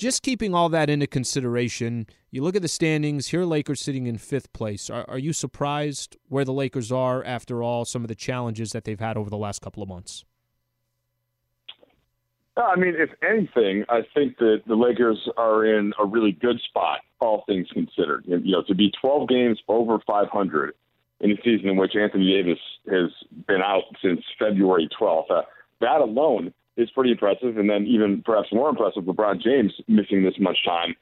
just 0.01 0.23
keeping 0.23 0.55
all 0.55 0.71
that 0.71 0.89
into 0.89 1.07
consideration, 1.07 2.07
you 2.31 2.43
look 2.43 2.57
at 2.57 2.63
the 2.63 2.69
standings. 2.69 3.29
Here, 3.29 3.45
Lakers 3.45 3.81
sitting 3.81 4.07
in 4.07 4.17
fifth 4.17 4.53
place. 4.55 4.89
Are, 4.89 5.05
are, 5.09 5.19
you 5.19 5.35
surprised 5.35 6.17
where 6.29 6.45
the 6.45 6.55
Lakers 6.55 6.91
are 6.91 7.23
after 7.23 7.63
all 7.63 7.85
some 7.85 8.03
of 8.03 8.09
the 8.09 8.15
challenges 8.15 8.73
that 8.73 8.85
they've 8.85 8.99
had 8.99 9.19
over 9.19 9.29
the 9.29 9.37
last 9.37 9.61
couple 9.61 9.83
of 9.83 9.89
months? 9.89 10.25
I 12.57 12.77
mean, 12.77 12.95
if 12.97 13.11
anything, 13.23 13.85
I 13.89 14.01
think 14.15 14.39
that 14.39 14.63
the 14.67 14.75
Lakers 14.75 15.19
are 15.37 15.65
in 15.65 15.93
a 15.99 16.05
really 16.05 16.33
good 16.33 16.61
spot, 16.69 17.01
all 17.21 17.45
things 17.47 17.69
considered. 17.73 18.25
You 18.27 18.53
know, 18.53 18.63
to 18.67 18.75
be 18.75 18.93
12 19.01 19.29
games 19.29 19.61
over 19.69 19.99
500 20.07 20.75
in 21.21 21.31
a 21.31 21.37
season 21.45 21.69
in 21.69 21.77
which 21.77 21.95
Anthony 21.95 22.33
Davis 22.33 22.59
has 22.91 23.11
been 23.47 23.63
out 23.63 23.85
since 24.03 24.21
February 24.39 24.89
12th, 25.01 25.31
uh, 25.31 25.43
that 25.81 26.01
alone 26.01 26.53
is 26.77 26.91
pretty 26.91 27.13
impressive. 27.13 27.57
And 27.57 27.69
then 27.69 27.87
even 27.87 28.23
perhaps 28.25 28.49
more 28.53 28.69
impressive, 28.69 29.05
LeBron 29.05 29.41
James 29.43 29.73
missing 29.87 30.25
this 30.25 30.35
much 30.39 30.59
time. 30.65 30.95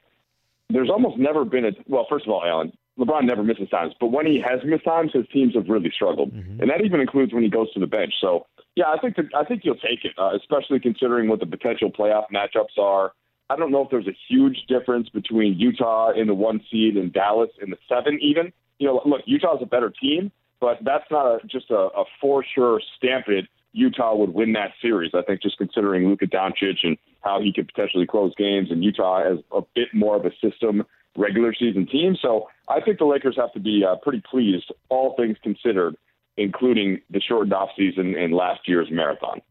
There's 0.69 0.89
almost 0.89 1.17
never 1.17 1.45
been 1.45 1.65
a 1.65 1.71
well. 1.87 2.05
First 2.07 2.27
of 2.27 2.31
all, 2.31 2.43
Alan, 2.45 2.71
LeBron 2.99 3.23
never 3.23 3.43
misses 3.43 3.69
times, 3.69 3.93
but 3.99 4.07
when 4.07 4.25
he 4.25 4.41
has 4.45 4.59
missed 4.65 4.83
times, 4.83 5.11
his 5.13 5.25
teams 5.31 5.55
have 5.55 5.69
really 5.69 5.91
struggled, 5.93 6.33
mm-hmm. 6.33 6.61
and 6.61 6.69
that 6.69 6.81
even 6.83 6.99
includes 6.99 7.33
when 7.33 7.43
he 7.43 7.49
goes 7.49 7.71
to 7.73 7.79
the 7.79 7.87
bench. 7.87 8.13
So 8.19 8.45
yeah, 8.75 8.85
I 8.87 8.99
think 8.99 9.15
that, 9.15 9.25
I 9.35 9.43
think 9.45 9.61
you'll 9.63 9.75
take 9.75 10.03
it, 10.03 10.11
uh, 10.17 10.31
especially 10.35 10.79
considering 10.79 11.29
what 11.29 11.39
the 11.39 11.45
potential 11.45 11.91
playoff 11.91 12.25
matchups 12.33 12.77
are. 12.77 13.13
I 13.49 13.55
don't 13.55 13.71
know 13.71 13.83
if 13.83 13.89
there's 13.89 14.07
a 14.07 14.17
huge 14.27 14.65
difference 14.67 15.09
between 15.09 15.57
Utah 15.57 16.11
in 16.11 16.27
the 16.27 16.35
one 16.35 16.61
seed 16.69 16.97
and 16.97 17.11
Dallas 17.11 17.49
in 17.61 17.71
the 17.71 17.77
seven. 17.87 18.19
Even 18.21 18.53
you 18.77 18.87
know, 18.87 19.01
look, 19.05 19.21
Utah's 19.25 19.59
a 19.61 19.65
better 19.65 19.89
team, 19.89 20.31
but 20.59 20.77
that's 20.83 21.05
not 21.09 21.25
a, 21.25 21.47
just 21.47 21.71
a, 21.71 21.89
a 21.95 22.03
for 22.21 22.45
sure 22.53 22.81
stamp 22.97 23.27
it 23.27 23.45
Utah 23.71 24.15
would 24.15 24.33
win 24.33 24.53
that 24.53 24.71
series. 24.81 25.11
I 25.13 25.21
think 25.21 25.41
just 25.41 25.57
considering 25.57 26.07
Luka 26.07 26.25
Doncic 26.25 26.77
and 26.83 26.97
how 27.21 27.41
he 27.41 27.53
could 27.53 27.67
potentially 27.67 28.07
close 28.07 28.33
games, 28.35 28.71
and 28.71 28.83
Utah 28.83 29.23
has 29.23 29.39
a 29.51 29.61
bit 29.75 29.89
more 29.93 30.15
of 30.15 30.25
a 30.25 30.31
system 30.41 30.85
regular 31.17 31.53
season 31.53 31.85
team. 31.85 32.15
So 32.19 32.47
I 32.69 32.81
think 32.81 32.99
the 32.99 33.05
Lakers 33.05 33.35
have 33.37 33.51
to 33.53 33.59
be 33.59 33.83
uh, 33.83 33.95
pretty 34.01 34.21
pleased, 34.29 34.71
all 34.89 35.15
things 35.17 35.37
considered, 35.41 35.95
including 36.37 37.01
the 37.09 37.19
shortened 37.19 37.53
offseason 37.53 38.17
and 38.17 38.33
last 38.33 38.61
year's 38.67 38.87
marathon. 38.91 39.41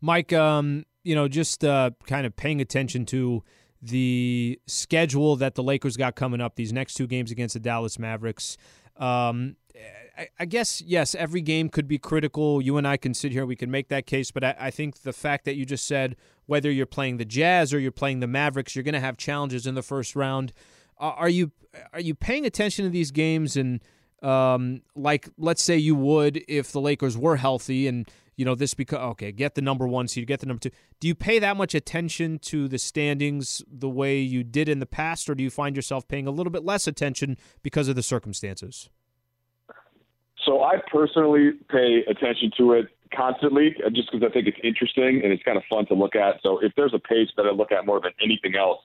Mike, 0.00 0.32
um, 0.32 0.84
you 1.04 1.14
know, 1.14 1.28
just 1.28 1.64
uh, 1.64 1.90
kind 2.06 2.26
of 2.26 2.34
paying 2.36 2.60
attention 2.60 3.06
to 3.06 3.42
the 3.82 4.60
schedule 4.66 5.36
that 5.36 5.54
the 5.54 5.62
Lakers 5.62 5.96
got 5.96 6.14
coming 6.16 6.40
up, 6.40 6.56
these 6.56 6.72
next 6.72 6.94
two 6.94 7.06
games 7.06 7.30
against 7.30 7.54
the 7.54 7.60
Dallas 7.60 7.98
Mavericks. 7.98 8.56
Um, 8.96 9.56
I, 10.38 10.44
guess 10.44 10.82
yes, 10.82 11.14
every 11.14 11.40
game 11.40 11.68
could 11.68 11.88
be 11.88 11.98
critical. 11.98 12.60
You 12.60 12.76
and 12.76 12.86
I 12.86 12.96
can 12.96 13.14
sit 13.14 13.32
here, 13.32 13.46
we 13.46 13.56
can 13.56 13.70
make 13.70 13.88
that 13.88 14.06
case, 14.06 14.30
but 14.30 14.44
I, 14.44 14.54
I, 14.58 14.70
think 14.70 15.02
the 15.02 15.12
fact 15.12 15.46
that 15.46 15.54
you 15.54 15.64
just 15.64 15.86
said 15.86 16.16
whether 16.44 16.70
you're 16.70 16.84
playing 16.84 17.16
the 17.16 17.24
Jazz 17.24 17.72
or 17.72 17.78
you're 17.78 17.92
playing 17.92 18.20
the 18.20 18.26
Mavericks, 18.26 18.74
you're 18.74 18.82
going 18.82 18.94
to 18.94 19.00
have 19.00 19.16
challenges 19.16 19.66
in 19.66 19.74
the 19.74 19.82
first 19.82 20.14
round. 20.14 20.52
Are 21.00 21.28
you 21.28 21.50
are 21.92 22.00
you 22.00 22.14
paying 22.14 22.46
attention 22.46 22.84
to 22.84 22.90
these 22.90 23.10
games 23.10 23.56
and 23.56 23.80
um, 24.22 24.82
like 24.94 25.28
let's 25.38 25.62
say 25.62 25.76
you 25.76 25.94
would 25.94 26.42
if 26.46 26.72
the 26.72 26.80
Lakers 26.80 27.16
were 27.16 27.36
healthy 27.36 27.86
and 27.88 28.08
you 28.36 28.44
know 28.44 28.54
this 28.54 28.74
because 28.74 28.98
okay 28.98 29.32
get 29.32 29.54
the 29.54 29.62
number 29.62 29.86
one 29.86 30.08
so 30.08 30.20
you 30.20 30.26
get 30.26 30.40
the 30.40 30.46
number 30.46 30.60
two 30.60 30.70
do 30.98 31.08
you 31.08 31.14
pay 31.14 31.38
that 31.38 31.56
much 31.56 31.74
attention 31.74 32.38
to 32.38 32.68
the 32.68 32.78
standings 32.78 33.62
the 33.70 33.88
way 33.88 34.18
you 34.18 34.42
did 34.44 34.68
in 34.68 34.78
the 34.78 34.86
past 34.86 35.28
or 35.28 35.34
do 35.34 35.42
you 35.42 35.50
find 35.50 35.76
yourself 35.76 36.06
paying 36.06 36.26
a 36.26 36.30
little 36.30 36.50
bit 36.50 36.64
less 36.64 36.86
attention 36.86 37.36
because 37.62 37.88
of 37.88 37.96
the 37.96 38.02
circumstances 38.02 38.88
so 40.44 40.62
I 40.62 40.76
personally 40.90 41.52
pay 41.68 42.02
attention 42.08 42.50
to 42.58 42.72
it 42.72 42.88
constantly 43.14 43.76
just 43.92 44.10
because 44.10 44.26
I 44.26 44.32
think 44.32 44.48
it's 44.48 44.58
interesting 44.62 45.20
and 45.22 45.32
it's 45.32 45.42
kind 45.42 45.58
of 45.58 45.64
fun 45.68 45.86
to 45.86 45.94
look 45.94 46.16
at. 46.16 46.36
So 46.42 46.58
if 46.60 46.72
there's 46.76 46.94
a 46.94 46.98
page 46.98 47.28
that 47.36 47.46
I 47.46 47.50
look 47.50 47.72
at 47.72 47.84
more 47.84 48.00
than 48.00 48.12
anything 48.22 48.56
else 48.56 48.80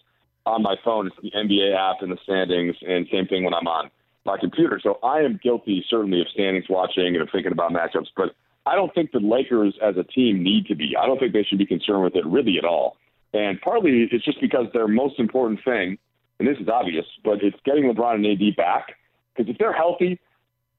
on 0.45 0.61
my 0.61 0.75
phone, 0.83 1.07
it's 1.07 1.15
the 1.21 1.31
NBA 1.31 1.75
app 1.75 2.01
and 2.01 2.11
the 2.11 2.17
standings, 2.23 2.75
and 2.87 3.07
same 3.11 3.27
thing 3.27 3.43
when 3.43 3.53
I'm 3.53 3.67
on 3.67 3.89
my 4.25 4.37
computer. 4.37 4.79
So 4.81 4.99
I 5.03 5.19
am 5.19 5.39
guilty, 5.41 5.85
certainly, 5.89 6.21
of 6.21 6.27
standings 6.33 6.65
watching 6.69 7.07
and 7.07 7.21
of 7.21 7.29
thinking 7.31 7.51
about 7.51 7.71
matchups. 7.71 8.07
But 8.15 8.35
I 8.65 8.75
don't 8.75 8.93
think 8.93 9.11
the 9.11 9.19
Lakers 9.19 9.75
as 9.81 9.95
a 9.97 10.03
team 10.03 10.43
need 10.43 10.65
to 10.67 10.75
be. 10.75 10.95
I 10.99 11.05
don't 11.05 11.19
think 11.19 11.33
they 11.33 11.43
should 11.43 11.59
be 11.59 11.65
concerned 11.65 12.03
with 12.03 12.15
it 12.15 12.25
really 12.25 12.57
at 12.57 12.65
all. 12.65 12.97
And 13.33 13.59
partly 13.61 14.07
it's 14.11 14.25
just 14.25 14.41
because 14.41 14.65
their 14.73 14.87
most 14.87 15.19
important 15.19 15.59
thing, 15.63 15.97
and 16.39 16.47
this 16.47 16.57
is 16.59 16.67
obvious, 16.67 17.05
but 17.23 17.43
it's 17.43 17.57
getting 17.65 17.83
LeBron 17.83 18.15
and 18.15 18.25
AD 18.25 18.55
back. 18.55 18.95
Because 19.35 19.51
if 19.51 19.57
they're 19.57 19.73
healthy, 19.73 20.19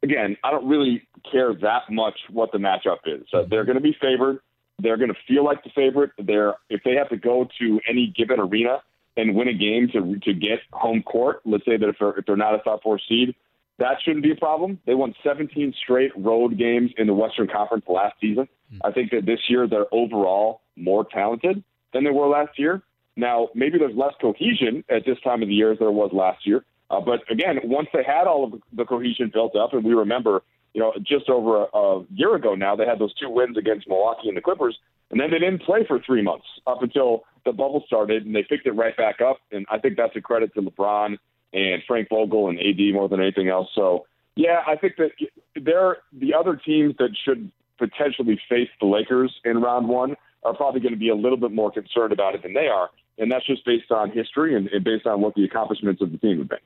again, 0.02 0.36
I 0.42 0.50
don't 0.50 0.66
really 0.66 1.06
care 1.30 1.54
that 1.54 1.82
much 1.90 2.18
what 2.30 2.50
the 2.52 2.58
matchup 2.58 2.98
is. 3.04 3.26
So 3.30 3.46
they're 3.48 3.64
going 3.64 3.76
to 3.76 3.82
be 3.82 3.96
favored. 4.00 4.40
They're 4.78 4.96
going 4.96 5.10
to 5.10 5.16
feel 5.26 5.44
like 5.44 5.62
the 5.64 5.70
favorite. 5.74 6.10
They're 6.18 6.54
if 6.68 6.82
they 6.84 6.94
have 6.94 7.08
to 7.10 7.16
go 7.16 7.48
to 7.60 7.80
any 7.88 8.12
given 8.16 8.40
arena 8.40 8.82
and 9.16 9.34
win 9.34 9.48
a 9.48 9.54
game 9.54 9.88
to 9.92 10.18
to 10.20 10.34
get 10.34 10.60
home 10.72 11.02
court. 11.02 11.40
Let's 11.44 11.64
say 11.64 11.76
that 11.76 11.88
if 11.88 11.96
they're, 11.98 12.18
if 12.18 12.26
they're 12.26 12.36
not 12.36 12.54
a 12.54 12.58
top 12.58 12.82
four 12.82 13.00
seed, 13.08 13.34
that 13.78 13.96
shouldn't 14.04 14.22
be 14.22 14.32
a 14.32 14.36
problem. 14.36 14.78
They 14.86 14.94
won 14.94 15.14
17 15.22 15.74
straight 15.82 16.12
road 16.16 16.58
games 16.58 16.92
in 16.96 17.06
the 17.06 17.14
Western 17.14 17.48
Conference 17.48 17.84
last 17.88 18.14
season. 18.20 18.48
I 18.84 18.90
think 18.90 19.10
that 19.12 19.26
this 19.26 19.40
year 19.48 19.66
they're 19.68 19.92
overall 19.92 20.62
more 20.76 21.04
talented 21.04 21.62
than 21.92 22.04
they 22.04 22.10
were 22.10 22.26
last 22.26 22.58
year. 22.58 22.82
Now, 23.16 23.48
maybe 23.54 23.78
there's 23.78 23.96
less 23.96 24.12
cohesion 24.20 24.84
at 24.90 25.04
this 25.06 25.18
time 25.22 25.42
of 25.42 25.48
the 25.48 25.54
year 25.54 25.72
as 25.72 25.78
there 25.78 25.90
was 25.90 26.10
last 26.12 26.46
year. 26.46 26.64
Uh, 26.90 27.00
but 27.00 27.20
again, 27.30 27.58
once 27.64 27.88
they 27.92 28.02
had 28.02 28.26
all 28.26 28.44
of 28.44 28.60
the 28.72 28.84
cohesion 28.84 29.30
built 29.32 29.56
up, 29.56 29.72
and 29.72 29.84
we 29.84 29.94
remember, 29.94 30.42
you 30.74 30.80
know, 30.80 30.92
just 31.02 31.28
over 31.28 31.64
a, 31.64 31.78
a 31.78 32.04
year 32.14 32.34
ago 32.34 32.54
now, 32.54 32.76
they 32.76 32.84
had 32.84 32.98
those 32.98 33.14
two 33.14 33.30
wins 33.30 33.56
against 33.56 33.88
Milwaukee 33.88 34.28
and 34.28 34.36
the 34.36 34.42
Clippers, 34.42 34.78
and 35.10 35.20
then 35.20 35.30
they 35.30 35.38
didn't 35.38 35.62
play 35.62 35.84
for 35.86 36.00
three 36.00 36.22
months 36.22 36.46
up 36.66 36.82
until 36.82 37.24
the 37.44 37.52
bubble 37.52 37.84
started, 37.86 38.26
and 38.26 38.34
they 38.34 38.42
picked 38.42 38.66
it 38.66 38.72
right 38.72 38.96
back 38.96 39.20
up. 39.20 39.38
And 39.52 39.66
I 39.70 39.78
think 39.78 39.96
that's 39.96 40.16
a 40.16 40.20
credit 40.20 40.52
to 40.54 40.62
LeBron 40.62 41.18
and 41.52 41.82
Frank 41.86 42.08
Vogel 42.08 42.48
and 42.48 42.58
AD 42.58 42.92
more 42.92 43.08
than 43.08 43.20
anything 43.20 43.48
else. 43.48 43.68
So, 43.74 44.06
yeah, 44.34 44.62
I 44.66 44.76
think 44.76 44.96
that 44.96 45.10
they're 45.54 45.98
the 46.12 46.34
other 46.34 46.56
teams 46.56 46.96
that 46.98 47.10
should 47.24 47.50
potentially 47.78 48.40
face 48.48 48.68
the 48.80 48.86
Lakers 48.86 49.34
in 49.44 49.60
round 49.60 49.88
one 49.88 50.16
are 50.42 50.54
probably 50.54 50.80
going 50.80 50.92
to 50.92 50.98
be 50.98 51.08
a 51.08 51.14
little 51.14 51.38
bit 51.38 51.52
more 51.52 51.70
concerned 51.70 52.12
about 52.12 52.34
it 52.34 52.42
than 52.42 52.54
they 52.54 52.68
are. 52.68 52.90
And 53.18 53.30
that's 53.30 53.46
just 53.46 53.64
based 53.64 53.90
on 53.90 54.10
history 54.10 54.54
and, 54.54 54.68
and 54.68 54.84
based 54.84 55.06
on 55.06 55.20
what 55.20 55.34
the 55.34 55.44
accomplishments 55.44 56.02
of 56.02 56.12
the 56.12 56.18
team 56.18 56.38
have 56.38 56.48
been. 56.48 56.58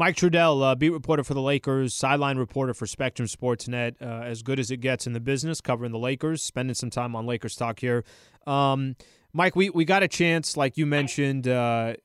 Mike 0.00 0.16
Trudell, 0.16 0.62
uh, 0.62 0.74
beat 0.74 0.88
reporter 0.88 1.22
for 1.22 1.34
the 1.34 1.42
Lakers, 1.42 1.92
sideline 1.92 2.38
reporter 2.38 2.72
for 2.72 2.86
Spectrum 2.86 3.28
Sportsnet, 3.28 3.96
uh, 4.00 4.22
as 4.24 4.42
good 4.42 4.58
as 4.58 4.70
it 4.70 4.78
gets 4.78 5.06
in 5.06 5.12
the 5.12 5.20
business, 5.20 5.60
covering 5.60 5.92
the 5.92 5.98
Lakers, 5.98 6.42
spending 6.42 6.72
some 6.72 6.88
time 6.88 7.14
on 7.14 7.26
Lakers 7.26 7.54
talk 7.54 7.78
here. 7.80 8.02
Um, 8.46 8.96
Mike, 9.34 9.54
we, 9.54 9.68
we 9.68 9.84
got 9.84 10.02
a 10.02 10.08
chance, 10.08 10.56
like 10.56 10.78
you 10.78 10.86
mentioned, 10.86 11.46
uh, 11.46 11.96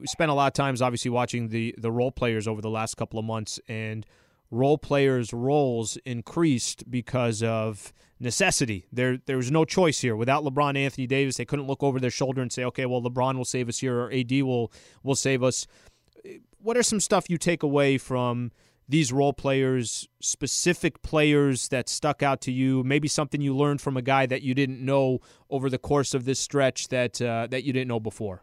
we 0.00 0.06
spent 0.06 0.30
a 0.30 0.34
lot 0.34 0.46
of 0.46 0.54
times 0.54 0.80
obviously 0.80 1.10
watching 1.10 1.50
the 1.50 1.74
the 1.76 1.92
role 1.92 2.10
players 2.10 2.48
over 2.48 2.62
the 2.62 2.70
last 2.70 2.96
couple 2.96 3.18
of 3.18 3.26
months, 3.26 3.60
and 3.68 4.06
role 4.50 4.78
players' 4.78 5.34
roles 5.34 5.98
increased 6.06 6.90
because 6.90 7.42
of 7.42 7.92
necessity. 8.18 8.86
There 8.90 9.18
there 9.26 9.36
was 9.36 9.50
no 9.50 9.66
choice 9.66 10.00
here. 10.00 10.16
Without 10.16 10.44
LeBron, 10.44 10.78
Anthony 10.78 11.06
Davis, 11.06 11.36
they 11.36 11.44
couldn't 11.44 11.66
look 11.66 11.82
over 11.82 12.00
their 12.00 12.08
shoulder 12.08 12.40
and 12.40 12.50
say, 12.50 12.64
okay, 12.64 12.86
well 12.86 13.02
LeBron 13.02 13.36
will 13.36 13.44
save 13.44 13.68
us 13.68 13.80
here, 13.80 13.98
or 14.00 14.10
AD 14.10 14.32
will 14.40 14.72
will 15.02 15.14
save 15.14 15.42
us. 15.42 15.66
What 16.60 16.76
are 16.76 16.82
some 16.82 17.00
stuff 17.00 17.28
you 17.28 17.38
take 17.38 17.62
away 17.62 17.98
from? 17.98 18.52
these 18.88 19.12
role 19.12 19.34
players, 19.34 20.08
specific 20.20 21.02
players 21.02 21.68
that 21.68 21.88
stuck 21.88 22.22
out 22.22 22.40
to 22.40 22.52
you, 22.52 22.82
maybe 22.84 23.06
something 23.06 23.40
you 23.40 23.54
learned 23.54 23.80
from 23.80 23.96
a 23.96 24.02
guy 24.02 24.24
that 24.24 24.42
you 24.42 24.54
didn't 24.54 24.82
know 24.82 25.20
over 25.50 25.68
the 25.68 25.78
course 25.78 26.14
of 26.14 26.24
this 26.24 26.40
stretch 26.40 26.88
that 26.88 27.20
uh, 27.20 27.46
that 27.50 27.64
you 27.64 27.72
didn't 27.72 27.88
know 27.88 28.00
before? 28.00 28.42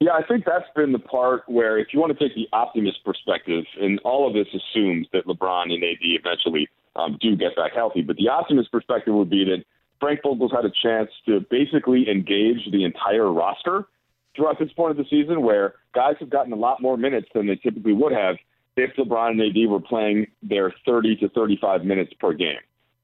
Yeah, 0.00 0.12
I 0.12 0.22
think 0.26 0.44
that's 0.44 0.68
been 0.76 0.92
the 0.92 0.98
part 0.98 1.44
where 1.46 1.78
if 1.78 1.88
you 1.92 2.00
want 2.00 2.16
to 2.16 2.28
take 2.28 2.34
the 2.34 2.48
optimist 2.52 3.04
perspective, 3.04 3.64
and 3.80 4.00
all 4.00 4.26
of 4.26 4.34
this 4.34 4.48
assumes 4.48 5.06
that 5.12 5.26
LeBron 5.26 5.72
and 5.72 5.82
AD 5.82 6.02
eventually 6.02 6.68
um, 6.96 7.16
do 7.20 7.36
get 7.36 7.56
back 7.56 7.72
healthy, 7.72 8.02
but 8.02 8.16
the 8.16 8.28
optimist 8.28 8.70
perspective 8.72 9.14
would 9.14 9.30
be 9.30 9.44
that 9.44 9.64
Frank 10.00 10.20
Vogel's 10.24 10.50
had 10.50 10.64
a 10.64 10.72
chance 10.82 11.08
to 11.26 11.40
basically 11.48 12.10
engage 12.10 12.68
the 12.72 12.84
entire 12.84 13.32
roster 13.32 13.86
throughout 14.34 14.58
this 14.58 14.72
point 14.72 14.92
of 14.92 14.96
the 14.96 15.04
season 15.10 15.42
where 15.42 15.74
guys 15.94 16.14
have 16.20 16.30
gotten 16.30 16.52
a 16.52 16.56
lot 16.56 16.80
more 16.80 16.96
minutes 16.96 17.28
than 17.34 17.46
they 17.46 17.56
typically 17.56 17.92
would 17.92 18.12
have 18.12 18.36
if 18.76 18.90
LeBron 18.96 19.32
and 19.32 19.40
AD 19.40 19.70
were 19.70 19.80
playing 19.80 20.26
their 20.42 20.72
30 20.86 21.16
to 21.16 21.28
35 21.30 21.84
minutes 21.84 22.12
per 22.18 22.32
game. 22.32 22.60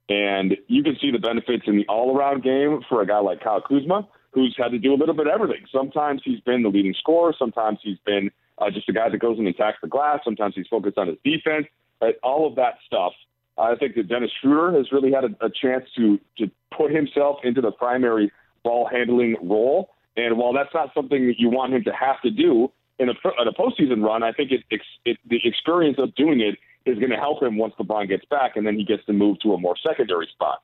And 0.09 0.57
you 0.69 0.83
can 0.83 0.97
see 1.01 1.11
the 1.11 1.19
benefits 1.19 1.65
in 1.67 1.77
the 1.77 1.87
all 1.87 2.17
around 2.17 2.43
game 2.43 2.81
for 2.89 3.03
a 3.03 3.07
guy 3.07 3.19
like 3.19 3.43
Kyle 3.43 3.61
Kuzma 3.61 4.09
who's 4.33 4.55
had 4.59 4.71
to 4.71 4.79
do 4.79 4.95
a 4.95 4.97
little 4.97 5.15
bit 5.15 5.27
of 5.27 5.33
everything. 5.33 5.65
Sometimes 5.73 6.23
he's 6.25 6.41
been 6.41 6.63
the 6.63 6.69
leading 6.69 6.95
scorer. 6.99 7.35
Sometimes 7.39 7.79
he's 7.83 7.99
been 8.05 8.31
uh, 8.59 8.71
just 8.71 8.89
a 8.89 8.93
guy 8.93 9.09
that 9.09 9.19
goes 9.19 9.39
and 9.39 9.49
attacks 9.49 9.79
the 9.83 9.89
glass. 9.89 10.21
Sometimes 10.25 10.55
he's 10.55 10.67
focused 10.69 10.99
on 10.99 11.09
his 11.09 11.17
defense. 11.25 11.67
Right? 12.01 12.17
All 12.23 12.47
of 12.47 12.57
that 12.57 12.79
stuff. 12.87 13.13
I 13.57 13.75
think 13.75 13.97
that 13.97 14.09
Dennis 14.09 14.31
Schroeder 14.41 14.77
has 14.77 14.93
really 14.93 15.11
had 15.11 15.25
a, 15.25 15.47
a 15.47 15.51
chance 15.51 15.85
to 15.97 16.21
to 16.39 16.51
put 16.77 16.93
himself 16.93 17.39
into 17.43 17.61
the 17.61 17.73
primary 17.73 18.31
ball 18.63 18.89
handling 18.91 19.37
role. 19.43 19.91
And 20.19 20.37
while 20.37 20.53
that's 20.53 20.75
not 20.75 20.91
something 20.95 21.27
that 21.29 21.39
you 21.39 21.49
want 21.49 21.73
him 21.75 21.85
to 21.85 21.93
have 21.93 22.21
to 22.23 22.31
do 22.31 22.71
in 22.99 23.09
a, 23.09 23.13
in 23.13 23.49
a 23.49 23.53
postseason 23.53 24.03
run, 24.03 24.23
I 24.23 24.33
think 24.33 24.51
it, 24.51 24.65
it, 25.05 25.19
the 25.29 25.39
experience 25.45 25.99
of 25.99 26.15
doing 26.17 26.41
it 26.41 26.59
is 26.91 26.99
going 26.99 27.11
to 27.11 27.17
help 27.17 27.43
him 27.43 27.57
once 27.57 27.75
LeBron 27.79 28.09
gets 28.09 28.25
back, 28.25 28.57
and 28.57 28.67
then 28.67 28.77
he 28.77 28.85
gets 28.85 29.05
to 29.07 29.13
move 29.13 29.39
to 29.41 29.55
a 29.55 29.59
more 29.59 29.77
secondary 29.87 30.27
spot. 30.33 30.63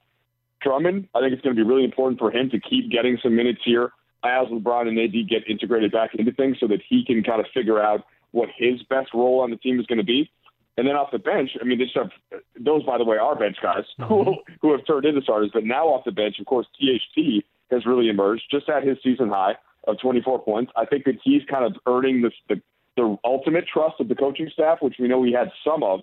Drummond, 0.61 1.09
I 1.15 1.21
think 1.21 1.33
it's 1.33 1.43
going 1.43 1.55
to 1.55 1.63
be 1.63 1.69
really 1.69 1.85
important 1.85 2.19
for 2.19 2.33
him 2.33 2.51
to 2.51 2.59
keep 2.59 2.91
getting 2.91 3.19
some 3.23 3.37
minutes 3.37 3.61
here 3.65 3.93
as 4.25 4.49
LeBron 4.49 4.89
and 4.89 4.99
AD 4.99 5.29
get 5.29 5.49
integrated 5.49 5.93
back 5.93 6.15
into 6.15 6.33
things 6.33 6.57
so 6.59 6.67
that 6.69 6.81
he 6.89 7.05
can 7.05 7.23
kind 7.23 7.41
of 7.41 7.47
figure 7.53 7.81
out 7.81 8.05
what 8.33 8.49
his 8.57 8.83
best 8.85 9.13
role 9.15 9.41
on 9.41 9.51
the 9.51 9.57
team 9.57 9.79
is 9.79 9.87
going 9.87 9.99
to 9.99 10.05
be. 10.05 10.31
And 10.77 10.89
then 10.89 10.97
off 10.97 11.13
the 11.13 11.19
bench, 11.19 11.51
I 11.61 11.65
mean, 11.65 11.79
have, 11.95 12.11
those, 12.59 12.83
by 12.83 12.99
the 12.99 13.05
way, 13.05 13.17
are 13.17 13.37
bench 13.39 13.59
guys 13.63 13.85
who, 13.99 14.05
mm-hmm. 14.05 14.31
who 14.61 14.73
have 14.73 14.85
turned 14.87 15.05
into 15.05 15.23
starters. 15.23 15.51
But 15.53 15.65
now 15.65 15.87
off 15.87 16.05
the 16.05 16.11
bench, 16.11 16.41
of 16.41 16.47
course, 16.47 16.67
THT 16.81 17.45
has 17.71 17.87
really 17.87 18.09
emerged, 18.09 18.45
just 18.51 18.69
at 18.69 18.83
his 18.83 18.99
season 19.03 19.29
high 19.29 19.55
of 19.87 19.99
24 20.01 20.43
points. 20.43 20.73
I 20.77 20.87
think 20.87 21.05
that 21.05 21.17
he's 21.23 21.43
kind 21.51 21.65
of 21.65 21.77
earning 21.87 22.23
this, 22.23 22.33
the, 22.49 22.61
the 22.97 23.17
ultimate 23.25 23.65
trust 23.73 24.01
of 24.01 24.09
the 24.09 24.15
coaching 24.15 24.51
staff, 24.53 24.79
which 24.81 24.97
we 24.99 25.09
know 25.09 25.23
he 25.23 25.33
had 25.33 25.51
some 25.65 25.83
of 25.83 26.01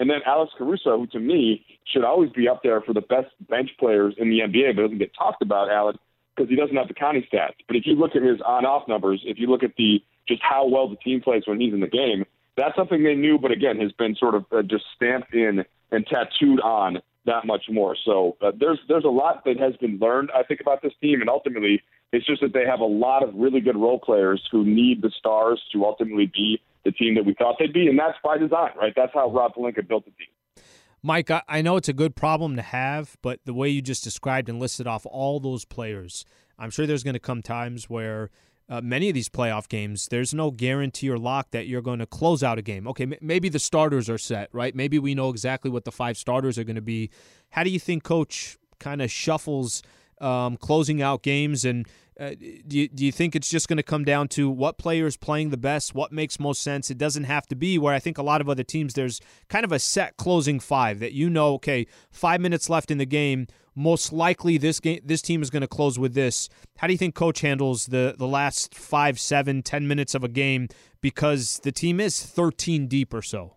and 0.00 0.08
then 0.08 0.20
Alex 0.24 0.50
Caruso, 0.56 0.96
who 0.98 1.06
to 1.08 1.20
me 1.20 1.66
should 1.92 2.04
always 2.04 2.30
be 2.30 2.48
up 2.48 2.62
there 2.62 2.80
for 2.80 2.94
the 2.94 3.02
best 3.02 3.28
bench 3.50 3.68
players 3.78 4.14
in 4.16 4.30
the 4.30 4.40
NBA, 4.40 4.74
but 4.74 4.82
doesn't 4.82 4.98
get 4.98 5.12
talked 5.14 5.42
about, 5.42 5.70
Alan, 5.70 5.98
because 6.34 6.48
he 6.48 6.56
doesn't 6.56 6.74
have 6.74 6.88
the 6.88 6.94
counting 6.94 7.22
stats. 7.30 7.56
But 7.66 7.76
if 7.76 7.86
you 7.86 7.94
look 7.94 8.16
at 8.16 8.22
his 8.22 8.40
on-off 8.40 8.88
numbers, 8.88 9.20
if 9.26 9.38
you 9.38 9.46
look 9.46 9.62
at 9.62 9.76
the 9.76 10.02
just 10.26 10.40
how 10.42 10.66
well 10.66 10.88
the 10.88 10.96
team 10.96 11.20
plays 11.20 11.42
when 11.44 11.60
he's 11.60 11.74
in 11.74 11.80
the 11.80 11.86
game, 11.86 12.24
that's 12.56 12.74
something 12.76 13.04
they 13.04 13.14
knew, 13.14 13.38
but 13.38 13.50
again, 13.50 13.78
has 13.78 13.92
been 13.92 14.16
sort 14.16 14.34
of 14.34 14.46
uh, 14.50 14.62
just 14.62 14.84
stamped 14.96 15.34
in 15.34 15.64
and 15.90 16.06
tattooed 16.06 16.60
on 16.60 17.02
that 17.26 17.46
much 17.46 17.64
more. 17.70 17.96
So 18.04 18.36
uh, 18.40 18.52
there's 18.58 18.78
there's 18.88 19.04
a 19.04 19.08
lot 19.08 19.44
that 19.44 19.58
has 19.58 19.76
been 19.76 19.98
learned, 19.98 20.30
I 20.34 20.42
think, 20.42 20.60
about 20.60 20.82
this 20.82 20.92
team, 21.00 21.20
and 21.20 21.28
ultimately, 21.28 21.82
it's 22.12 22.26
just 22.26 22.40
that 22.40 22.52
they 22.52 22.64
have 22.66 22.80
a 22.80 22.84
lot 22.84 23.22
of 23.22 23.34
really 23.34 23.60
good 23.60 23.76
role 23.76 23.98
players 23.98 24.42
who 24.50 24.64
need 24.64 25.02
the 25.02 25.10
stars 25.18 25.60
to 25.72 25.84
ultimately 25.84 26.26
be 26.26 26.60
the 26.84 26.92
team 26.92 27.14
that 27.14 27.26
we 27.26 27.34
thought 27.34 27.56
they'd 27.58 27.72
be, 27.72 27.88
and 27.88 27.98
that's 27.98 28.16
by 28.24 28.38
design, 28.38 28.70
right? 28.80 28.92
That's 28.96 29.12
how 29.12 29.30
Rob 29.30 29.54
Pelinka 29.54 29.86
built 29.86 30.04
the 30.06 30.12
team. 30.12 30.64
Mike, 31.02 31.30
I 31.48 31.62
know 31.62 31.76
it's 31.76 31.88
a 31.88 31.94
good 31.94 32.14
problem 32.14 32.56
to 32.56 32.62
have, 32.62 33.16
but 33.22 33.40
the 33.46 33.54
way 33.54 33.68
you 33.70 33.80
just 33.80 34.04
described 34.04 34.50
and 34.50 34.58
listed 34.58 34.86
off 34.86 35.06
all 35.06 35.40
those 35.40 35.64
players, 35.64 36.26
I'm 36.58 36.70
sure 36.70 36.86
there's 36.86 37.02
going 37.02 37.14
to 37.14 37.20
come 37.20 37.40
times 37.40 37.88
where 37.88 38.30
uh, 38.70 38.80
many 38.80 39.08
of 39.08 39.14
these 39.14 39.28
playoff 39.28 39.68
games, 39.68 40.06
there's 40.10 40.32
no 40.32 40.52
guarantee 40.52 41.10
or 41.10 41.18
lock 41.18 41.50
that 41.50 41.66
you're 41.66 41.82
going 41.82 41.98
to 41.98 42.06
close 42.06 42.42
out 42.44 42.56
a 42.56 42.62
game. 42.62 42.86
Okay, 42.86 43.02
m- 43.02 43.14
maybe 43.20 43.48
the 43.48 43.58
starters 43.58 44.08
are 44.08 44.16
set, 44.16 44.48
right? 44.52 44.74
Maybe 44.76 44.98
we 44.98 45.14
know 45.14 45.28
exactly 45.28 45.70
what 45.70 45.84
the 45.84 45.90
five 45.90 46.16
starters 46.16 46.56
are 46.56 46.64
going 46.64 46.76
to 46.76 46.80
be. 46.80 47.10
How 47.50 47.64
do 47.64 47.70
you 47.70 47.80
think 47.80 48.04
Coach 48.04 48.56
kind 48.78 49.02
of 49.02 49.10
shuffles 49.10 49.82
um, 50.20 50.56
closing 50.56 51.02
out 51.02 51.22
games 51.22 51.64
and 51.64 51.86
uh, 52.20 52.34
do, 52.66 52.78
you, 52.78 52.88
do 52.88 53.06
you 53.06 53.10
think 53.10 53.34
it's 53.34 53.48
just 53.48 53.66
going 53.66 53.78
to 53.78 53.82
come 53.82 54.04
down 54.04 54.28
to 54.28 54.50
what 54.50 54.76
player 54.76 55.06
is 55.06 55.16
playing 55.16 55.48
the 55.48 55.56
best, 55.56 55.94
what 55.94 56.12
makes 56.12 56.38
most 56.38 56.60
sense? 56.60 56.90
It 56.90 56.98
doesn't 56.98 57.24
have 57.24 57.46
to 57.46 57.56
be 57.56 57.78
where 57.78 57.94
I 57.94 57.98
think 57.98 58.18
a 58.18 58.22
lot 58.22 58.42
of 58.42 58.48
other 58.48 58.62
teams, 58.62 58.92
there's 58.92 59.20
kind 59.48 59.64
of 59.64 59.72
a 59.72 59.78
set 59.78 60.18
closing 60.18 60.60
five 60.60 60.98
that 61.00 61.12
you 61.12 61.30
know, 61.30 61.54
okay, 61.54 61.86
five 62.10 62.42
minutes 62.42 62.68
left 62.68 62.90
in 62.90 62.98
the 62.98 63.06
game. 63.06 63.46
Most 63.74 64.12
likely, 64.12 64.58
this 64.58 64.80
game, 64.80 65.00
this 65.02 65.22
team 65.22 65.40
is 65.40 65.48
going 65.48 65.62
to 65.62 65.68
close 65.68 65.98
with 65.98 66.12
this. 66.12 66.50
How 66.76 66.86
do 66.86 66.92
you 66.92 66.98
think 66.98 67.14
coach 67.14 67.40
handles 67.40 67.86
the 67.86 68.14
the 68.18 68.26
last 68.26 68.74
five, 68.74 69.18
seven, 69.18 69.62
ten 69.62 69.88
minutes 69.88 70.14
of 70.14 70.22
a 70.22 70.28
game 70.28 70.68
because 71.00 71.60
the 71.62 71.72
team 71.72 72.00
is 72.00 72.20
13 72.22 72.88
deep 72.88 73.14
or 73.14 73.22
so? 73.22 73.56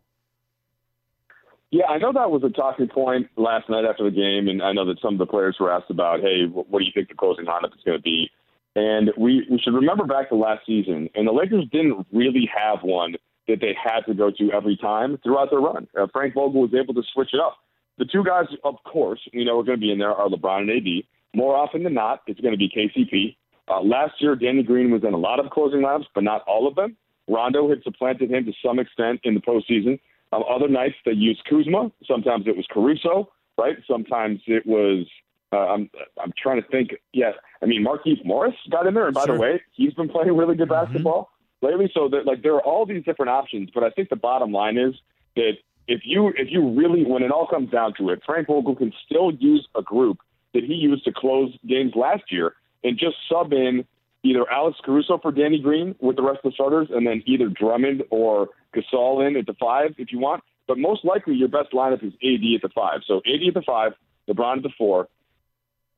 Yeah, 1.72 1.88
I 1.90 1.98
know 1.98 2.14
that 2.14 2.30
was 2.30 2.44
a 2.44 2.50
talking 2.50 2.88
point 2.88 3.28
last 3.36 3.68
night 3.68 3.84
after 3.84 4.04
the 4.04 4.16
game, 4.16 4.48
and 4.48 4.62
I 4.62 4.72
know 4.72 4.86
that 4.86 5.02
some 5.02 5.16
of 5.16 5.18
the 5.18 5.26
players 5.26 5.58
were 5.60 5.72
asked 5.72 5.90
about, 5.90 6.22
hey, 6.22 6.46
what 6.46 6.80
do 6.80 6.86
you 6.86 6.92
think 6.94 7.10
the 7.10 7.16
closing 7.16 7.46
lineup 7.46 7.74
is 7.76 7.84
going 7.84 7.98
to 7.98 8.02
be? 8.02 8.30
And 8.76 9.12
we, 9.18 9.46
we 9.50 9.60
should 9.60 9.74
remember 9.74 10.06
back 10.06 10.30
to 10.30 10.36
last 10.36 10.66
season, 10.66 11.10
and 11.14 11.28
the 11.28 11.32
Lakers 11.32 11.66
didn't 11.72 12.08
really 12.12 12.50
have 12.56 12.80
one 12.82 13.16
that 13.48 13.60
they 13.62 13.76
had 13.82 14.02
to 14.08 14.14
go 14.14 14.32
to 14.32 14.52
every 14.52 14.78
time 14.78 15.20
throughout 15.24 15.52
their 15.52 15.60
run. 15.60 15.88
Uh, 16.00 16.08
Frank 16.12 16.34
Vogel 16.34 16.62
was 16.62 16.74
able 16.74 16.94
to 16.94 17.04
switch 17.14 17.30
it 17.34 17.40
up. 17.40 17.58
The 17.98 18.06
two 18.06 18.24
guys, 18.24 18.46
of 18.64 18.76
course, 18.86 19.20
we 19.34 19.46
know 19.46 19.60
are 19.60 19.64
going 19.64 19.78
to 19.78 19.82
be 19.82 19.92
in 19.92 20.00
there 20.00 20.14
are 20.14 20.28
LeBron 20.28 20.62
and 20.62 20.70
AD. 20.72 21.04
More 21.36 21.56
often 21.56 21.84
than 21.84 21.94
not, 21.94 22.22
it's 22.26 22.40
going 22.40 22.54
to 22.54 22.58
be 22.58 22.70
KCP. 22.70 23.36
Uh, 23.68 23.82
last 23.82 24.14
year, 24.20 24.36
Danny 24.36 24.64
Green 24.64 24.92
was 24.92 25.04
in 25.04 25.14
a 25.14 25.18
lot 25.18 25.40
of 25.40 25.52
closing 25.52 25.82
lineups, 25.82 26.06
but 26.16 26.24
not 26.24 26.42
all 26.48 26.68
of 26.68 26.76
them. 26.76 26.98
Rondo 27.28 27.70
had 27.70 27.84
supplanted 27.84 28.32
him 28.32 28.46
to 28.46 28.54
some 28.66 28.80
extent 28.80 29.22
in 29.24 29.34
the 29.34 29.40
postseason. 29.40 30.00
Um, 30.32 30.44
other 30.50 30.68
nights 30.68 30.96
they 31.06 31.12
used 31.12 31.44
Kuzma. 31.50 31.92
Sometimes 32.08 32.48
it 32.48 32.58
was 32.58 32.66
Caruso. 32.72 33.30
right? 33.58 33.78
Sometimes 33.88 34.42
it 34.48 34.66
was. 34.66 35.06
Uh, 35.54 35.68
I'm 35.74 35.90
I'm 36.22 36.34
trying 36.42 36.62
to 36.62 36.68
think. 36.70 36.96
Yeah, 37.14 37.32
I 37.62 37.66
mean 37.68 37.86
Markieff 37.86 38.26
Morris 38.26 38.56
got 38.72 38.88
in 38.88 38.94
there, 38.96 39.06
and 39.06 39.14
by 39.14 39.26
Sure. 39.26 39.36
the 39.36 39.42
way, 39.42 39.62
he's 39.74 39.94
been 39.94 40.10
playing 40.10 40.36
really 40.36 40.56
good 40.56 40.68
Mhm. 40.70 40.86
basketball 40.86 41.30
lately. 41.62 41.92
So 41.94 42.08
that 42.10 42.26
like 42.26 42.42
there 42.42 42.56
are 42.56 42.62
all 42.64 42.86
these 42.86 43.04
different 43.04 43.30
options, 43.30 43.70
but 43.74 43.84
I 43.84 43.92
think 43.92 44.10
the 44.10 44.16
bottom 44.16 44.52
line 44.52 44.78
is 44.78 44.96
that 45.36 45.54
if 45.88 46.02
you 46.06 46.30
if 46.30 46.50
you 46.52 46.68
really 46.70 47.04
when 47.04 47.22
it 47.24 47.32
all 47.32 47.46
comes 47.46 47.70
down 47.70 47.94
to 48.00 48.10
it, 48.10 48.24
Frank 48.26 48.48
Vogel 48.48 48.76
can 48.76 48.92
still 49.06 49.32
use 49.32 49.68
a 49.76 49.82
group 49.84 50.18
that 50.54 50.64
he 50.64 50.74
used 50.74 51.04
to 51.06 51.12
close 51.12 51.56
games 51.68 51.94
last 51.96 52.32
year 52.32 52.56
and 52.84 52.98
just 52.98 53.16
sub 53.30 53.54
in 53.54 53.86
either 54.24 54.50
Alex 54.50 54.80
Caruso 54.84 55.18
for 55.18 55.32
Danny 55.32 55.60
Green 55.60 55.94
with 56.00 56.16
the 56.16 56.22
rest 56.24 56.40
of 56.44 56.52
the 56.52 56.56
starters, 56.56 56.88
and 56.90 57.06
then 57.06 57.22
either 57.26 57.48
Drummond 57.50 58.04
or 58.10 58.50
Gasol 58.74 59.28
in 59.28 59.36
at 59.36 59.46
the 59.46 59.54
five 59.56 59.94
if 59.98 60.12
you 60.12 60.20
want. 60.20 60.42
But 60.68 60.78
most 60.78 61.04
likely 61.04 61.36
your 61.36 61.50
best 61.50 61.72
lineup 61.74 62.02
is 62.04 62.14
AD 62.24 62.56
at 62.56 62.62
the 62.62 62.70
five. 62.74 63.02
So 63.06 63.18
AD 63.26 63.48
at 63.50 63.54
the 63.54 63.62
five, 63.62 63.94
LeBron 64.30 64.58
at 64.58 64.64
the 64.64 64.70
four, 64.78 65.10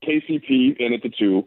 KCP 0.05 0.77
in 0.77 0.93
at 0.93 1.01
the 1.01 1.09
two. 1.09 1.45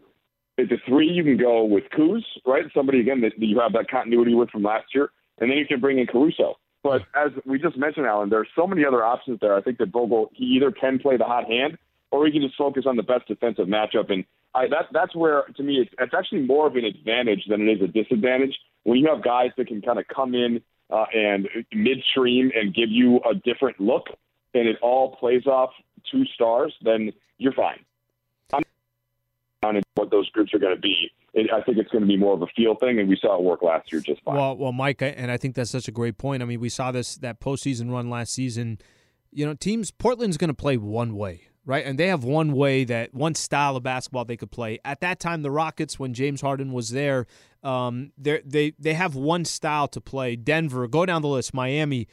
At 0.57 0.69
the 0.69 0.77
three, 0.87 1.07
you 1.07 1.23
can 1.23 1.37
go 1.37 1.63
with 1.63 1.85
Kuz, 1.97 2.21
right? 2.45 2.65
Somebody 2.73 2.99
again 2.99 3.21
that 3.21 3.39
you 3.39 3.59
have 3.59 3.73
that 3.73 3.89
continuity 3.89 4.33
with 4.33 4.49
from 4.49 4.63
last 4.63 4.87
year, 4.93 5.11
and 5.39 5.49
then 5.49 5.57
you 5.57 5.65
can 5.65 5.79
bring 5.79 5.99
in 5.99 6.07
Caruso. 6.07 6.55
But 6.83 7.01
as 7.15 7.31
we 7.45 7.59
just 7.59 7.77
mentioned, 7.77 8.05
Alan, 8.05 8.29
there 8.29 8.39
are 8.39 8.47
so 8.55 8.65
many 8.65 8.85
other 8.85 9.03
options 9.03 9.39
there. 9.41 9.55
I 9.55 9.61
think 9.61 9.77
that 9.79 9.89
Vogel 9.89 10.29
he 10.33 10.45
either 10.55 10.71
can 10.71 10.99
play 10.99 11.17
the 11.17 11.25
hot 11.25 11.45
hand 11.45 11.77
or 12.11 12.25
he 12.25 12.31
can 12.31 12.41
just 12.41 12.55
focus 12.57 12.85
on 12.87 12.95
the 12.95 13.03
best 13.03 13.27
defensive 13.27 13.67
matchup. 13.67 14.11
And 14.11 14.25
I, 14.55 14.67
that 14.67 14.87
that's 14.91 15.15
where 15.15 15.43
to 15.55 15.63
me 15.63 15.75
it's, 15.75 15.91
it's 15.99 16.13
actually 16.13 16.41
more 16.41 16.67
of 16.67 16.75
an 16.75 16.85
advantage 16.85 17.43
than 17.49 17.67
it 17.67 17.73
is 17.73 17.81
a 17.81 17.87
disadvantage 17.87 18.57
when 18.83 18.97
you 18.97 19.09
have 19.13 19.23
guys 19.23 19.51
that 19.57 19.67
can 19.67 19.81
kind 19.81 19.99
of 19.99 20.05
come 20.13 20.33
in 20.33 20.61
uh, 20.89 21.05
and 21.13 21.47
midstream 21.73 22.51
and 22.55 22.73
give 22.73 22.89
you 22.89 23.17
a 23.29 23.35
different 23.35 23.79
look, 23.79 24.07
and 24.53 24.67
it 24.67 24.77
all 24.81 25.15
plays 25.17 25.45
off 25.45 25.71
two 26.11 26.25
stars. 26.33 26.73
Then 26.81 27.11
you're 27.37 27.53
fine. 27.53 27.79
What 29.61 30.09
those 30.09 30.29
groups 30.29 30.53
are 30.53 30.59
going 30.59 30.75
to 30.75 30.81
be. 30.81 31.11
It, 31.33 31.51
I 31.51 31.61
think 31.61 31.77
it's 31.77 31.91
going 31.91 32.01
to 32.01 32.07
be 32.07 32.17
more 32.17 32.33
of 32.33 32.41
a 32.41 32.47
feel 32.55 32.75
thing, 32.75 32.99
and 32.99 33.09
we 33.09 33.17
saw 33.21 33.35
it 33.35 33.43
work 33.43 33.61
last 33.61 33.91
year 33.91 34.01
just 34.01 34.21
fine. 34.23 34.35
Well, 34.35 34.55
well, 34.55 34.71
Mike, 34.71 35.01
and 35.01 35.29
I 35.29 35.37
think 35.37 35.55
that's 35.55 35.69
such 35.69 35.87
a 35.87 35.91
great 35.91 36.17
point. 36.17 36.41
I 36.41 36.45
mean, 36.45 36.59
we 36.59 36.69
saw 36.69 36.91
this 36.91 37.17
that 37.17 37.39
postseason 37.41 37.91
run 37.91 38.09
last 38.09 38.33
season. 38.33 38.79
You 39.31 39.45
know, 39.45 39.53
teams 39.53 39.91
Portland's 39.91 40.37
going 40.37 40.47
to 40.47 40.55
play 40.55 40.77
one 40.77 41.15
way, 41.15 41.49
right? 41.65 41.85
And 41.85 41.99
they 41.99 42.07
have 42.07 42.23
one 42.23 42.53
way 42.53 42.85
that 42.85 43.13
one 43.13 43.35
style 43.35 43.75
of 43.75 43.83
basketball 43.83 44.25
they 44.25 44.37
could 44.37 44.51
play. 44.51 44.79
At 44.85 45.01
that 45.01 45.19
time, 45.19 45.41
the 45.41 45.51
Rockets, 45.51 45.99
when 45.99 46.13
James 46.13 46.39
Harden 46.41 46.71
was 46.71 46.91
there, 46.91 47.27
um, 47.61 48.13
they 48.17 48.73
they 48.79 48.93
have 48.93 49.15
one 49.15 49.43
style 49.43 49.89
to 49.89 49.99
play. 49.99 50.37
Denver, 50.37 50.87
go 50.87 51.05
down 51.05 51.21
the 51.21 51.27
list. 51.27 51.53
Miami. 51.53 52.07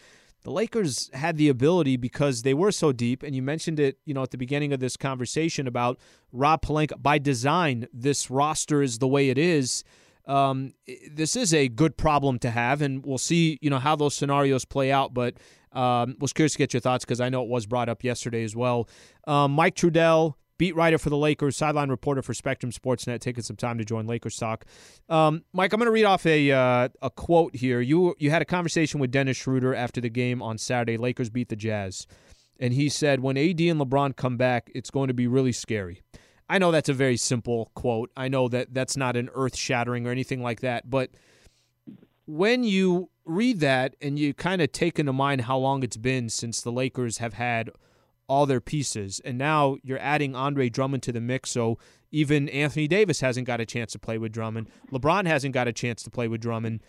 The 0.46 0.52
Lakers 0.52 1.11
had 1.12 1.38
the 1.38 1.48
ability 1.48 1.96
because 1.96 2.42
they 2.42 2.54
were 2.54 2.70
so 2.70 2.92
deep, 2.92 3.24
and 3.24 3.35
you 3.35 3.42
mentioned 3.42 3.80
it, 3.80 3.98
you 4.04 4.14
know, 4.14 4.22
at 4.22 4.30
the 4.30 4.38
beginning 4.38 4.72
of 4.72 4.78
this 4.78 4.96
conversation 4.96 5.66
about 5.66 5.98
Rob 6.30 6.62
Pelinka. 6.62 7.02
By 7.02 7.18
design, 7.18 7.88
this 7.92 8.30
roster 8.30 8.80
is 8.80 9.00
the 9.00 9.09
way 9.09 9.28
it 9.28 9.38
is 9.38 9.82
um, 10.26 10.72
this 11.11 11.37
is 11.37 11.54
a 11.54 11.68
good 11.68 11.96
problem 11.96 12.38
to 12.40 12.50
have, 12.50 12.82
and 12.82 13.04
we'll 13.04 13.18
see, 13.18 13.59
you 13.61 13.70
know, 13.70 13.78
how 13.78 13.96
those 13.96 14.14
scenarios 14.14 14.64
play 14.64 14.90
out. 14.92 15.14
But 15.14 15.35
um, 15.72 16.16
was 16.20 16.32
curious 16.32 16.52
to 16.52 16.59
get 16.59 16.72
your 16.72 16.80
thoughts 16.80 17.04
because 17.04 17.20
I 17.20 17.28
know 17.28 17.42
it 17.42 17.48
was 17.48 17.66
brought 17.66 17.88
up 17.88 18.02
yesterday 18.02 18.44
as 18.44 18.56
well. 18.56 18.88
Um, 19.26 19.52
Mike 19.52 19.74
Trudell, 19.74 20.35
beat 20.58 20.74
writer 20.74 20.98
for 20.98 21.10
the 21.10 21.16
Lakers, 21.16 21.56
sideline 21.56 21.90
reporter 21.90 22.22
for 22.22 22.34
Spectrum 22.34 22.72
Sportsnet, 22.72 23.20
taking 23.20 23.42
some 23.42 23.56
time 23.56 23.78
to 23.78 23.84
join 23.84 24.06
Lakers 24.06 24.36
talk. 24.36 24.64
Um, 25.08 25.44
Mike, 25.52 25.72
I'm 25.72 25.78
going 25.78 25.86
to 25.86 25.92
read 25.92 26.04
off 26.04 26.26
a 26.26 26.50
uh, 26.50 26.88
a 27.02 27.10
quote 27.10 27.56
here. 27.56 27.80
You 27.80 28.14
you 28.18 28.30
had 28.30 28.42
a 28.42 28.46
conversation 28.46 29.00
with 29.00 29.10
Dennis 29.10 29.36
Schroeder 29.36 29.74
after 29.74 30.00
the 30.00 30.10
game 30.10 30.42
on 30.42 30.58
Saturday. 30.58 30.96
Lakers 30.96 31.30
beat 31.30 31.48
the 31.48 31.56
Jazz, 31.56 32.06
and 32.58 32.72
he 32.72 32.88
said, 32.88 33.20
"When 33.20 33.36
AD 33.36 33.60
and 33.60 33.80
LeBron 33.80 34.16
come 34.16 34.36
back, 34.36 34.70
it's 34.74 34.90
going 34.90 35.08
to 35.08 35.14
be 35.14 35.26
really 35.26 35.52
scary." 35.52 36.02
I 36.48 36.58
know 36.58 36.70
that's 36.70 36.88
a 36.88 36.94
very 36.94 37.16
simple 37.16 37.72
quote. 37.74 38.10
I 38.16 38.28
know 38.28 38.48
that 38.48 38.72
that's 38.72 38.96
not 38.96 39.16
an 39.16 39.30
earth 39.34 39.56
shattering 39.56 40.06
or 40.06 40.10
anything 40.10 40.42
like 40.42 40.60
that. 40.60 40.88
But 40.88 41.10
when 42.26 42.62
you 42.62 43.10
read 43.24 43.60
that 43.60 43.96
and 44.00 44.18
you 44.18 44.32
kind 44.32 44.62
of 44.62 44.70
take 44.72 44.98
into 44.98 45.12
mind 45.12 45.42
how 45.42 45.58
long 45.58 45.82
it's 45.82 45.96
been 45.96 46.28
since 46.28 46.60
the 46.60 46.70
Lakers 46.70 47.18
have 47.18 47.34
had 47.34 47.70
all 48.28 48.46
their 48.46 48.60
pieces, 48.60 49.20
and 49.24 49.38
now 49.38 49.76
you're 49.82 49.98
adding 49.98 50.34
Andre 50.34 50.68
Drummond 50.68 51.02
to 51.04 51.12
the 51.12 51.20
mix, 51.20 51.50
so 51.50 51.78
even 52.10 52.48
Anthony 52.48 52.88
Davis 52.88 53.20
hasn't 53.20 53.46
got 53.46 53.60
a 53.60 53.66
chance 53.66 53.92
to 53.92 53.98
play 53.98 54.18
with 54.18 54.32
Drummond. 54.32 54.68
LeBron 54.92 55.26
hasn't 55.26 55.54
got 55.54 55.68
a 55.68 55.72
chance 55.72 56.02
to 56.02 56.10
play 56.10 56.28
with 56.28 56.40
Drummond. 56.40 56.82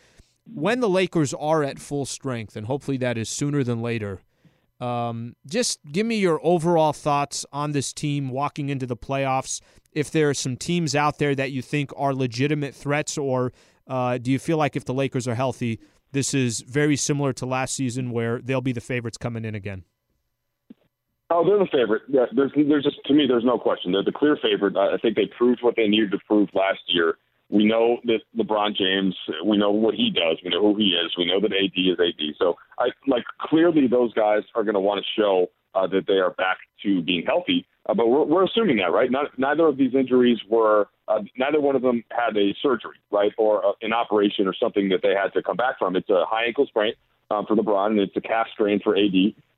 When 0.46 0.80
the 0.80 0.90
Lakers 0.90 1.34
are 1.34 1.64
at 1.64 1.80
full 1.80 2.06
strength, 2.06 2.56
and 2.56 2.68
hopefully 2.68 2.98
that 2.98 3.18
is 3.18 3.30
sooner 3.30 3.64
than 3.64 3.82
later, 3.82 4.22
um, 4.80 5.36
just 5.46 5.80
give 5.92 6.06
me 6.06 6.18
your 6.18 6.40
overall 6.44 6.94
thoughts 6.94 7.46
on 7.52 7.72
this 7.72 7.94
team 7.94 8.30
walking 8.30 8.70
into 8.70 8.86
the 8.86 8.96
playoffs. 8.96 9.60
If 9.92 10.12
there 10.12 10.30
are 10.30 10.36
some 10.36 10.56
teams 10.56 10.96
out 10.96 11.18
there 11.18 11.36
that 11.36 11.52
you 11.52 11.62
think 11.62 11.92
are 11.98 12.14
legitimate 12.14 12.76
threats, 12.76 13.18
or 13.18 13.54
uh, 13.88 14.20
do 14.20 14.32
you 14.32 14.40
feel 14.40 14.58
like 14.58 14.76
if 14.76 14.86
the 14.86 14.94
Lakers 14.94 15.28
are 15.28 15.36
healthy, 15.36 15.80
this 16.12 16.34
is 16.34 16.62
very 16.62 16.96
similar 16.96 17.34
to 17.34 17.46
last 17.46 17.76
season 17.76 18.12
where 18.12 18.40
they'll 18.40 18.62
be 18.62 18.72
the 18.72 18.82
favorites 18.82 19.18
coming 19.18 19.44
in 19.44 19.56
again? 19.56 19.84
Oh, 21.30 21.44
they're 21.46 21.60
the 21.60 21.68
favorite. 21.72 22.04
Yeah, 22.08 22.26
there's, 22.34 22.52
there's 22.56 22.84
just 22.84 22.98
to 23.06 23.14
me, 23.14 23.26
there's 23.28 23.44
no 23.44 23.58
question. 23.58 23.92
They're 23.92 24.04
the 24.04 24.14
clear 24.14 24.38
favorite. 24.42 24.78
I 24.78 24.98
think 24.98 25.16
they 25.16 25.30
proved 25.38 25.62
what 25.62 25.76
they 25.76 25.88
needed 25.88 26.12
to 26.12 26.20
prove 26.26 26.50
last 26.54 26.80
year. 26.88 27.18
We 27.50 27.66
know 27.66 27.98
that 28.06 28.20
LeBron 28.38 28.76
James. 28.76 29.16
We 29.46 29.58
know 29.58 29.72
what 29.72 29.94
he 29.94 30.10
does. 30.10 30.40
We 30.44 30.50
know 30.50 30.62
who 30.62 30.78
he 30.78 30.90
is. 30.90 31.16
We 31.18 31.26
know 31.26 31.40
that 31.40 31.52
AD 31.52 31.72
is 31.76 32.00
AD. 32.00 32.36
So, 32.38 32.56
I 32.78 32.90
like 33.08 33.24
clearly 33.40 33.88
those 33.88 34.14
guys 34.14 34.44
are 34.56 34.64
going 34.64 34.76
to 34.76 34.82
want 34.82 35.04
to 35.04 35.22
show 35.22 35.48
uh, 35.76 35.88
that 35.88 36.08
they 36.08 36.16
are 36.16 36.32
back 36.32 36.58
to 36.84 37.02
being 37.02 37.26
healthy. 37.26 37.66
Uh, 37.88 37.94
but 37.94 38.08
we're, 38.08 38.26
we're 38.26 38.44
assuming 38.44 38.78
that, 38.78 38.92
right? 38.92 39.10
Not, 39.10 39.38
neither 39.38 39.66
of 39.68 39.78
these 39.78 39.96
injuries 39.96 40.40
were. 40.50 40.88
Uh, 41.08 41.20
neither 41.38 41.62
one 41.62 41.76
of 41.76 41.82
them 41.82 42.04
had 42.12 42.36
a 42.36 42.54
surgery, 42.62 42.98
right, 43.12 43.32
or 43.38 43.66
uh, 43.66 43.72
an 43.82 43.94
operation 43.94 44.46
or 44.46 44.54
something 44.54 44.90
that 44.90 45.00
they 45.02 45.14
had 45.14 45.32
to 45.34 45.42
come 45.42 45.56
back 45.56 45.80
from. 45.80 45.96
It's 45.96 46.10
a 46.10 46.26
high 46.28 46.46
ankle 46.46 46.66
sprain 46.68 46.94
um, 47.32 47.46
for 47.46 47.56
LeBron, 47.56 47.92
and 47.92 48.00
it's 48.00 48.18
a 48.18 48.22
calf 48.22 48.48
strain 48.54 48.82
for 48.84 48.98
AD 48.98 49.14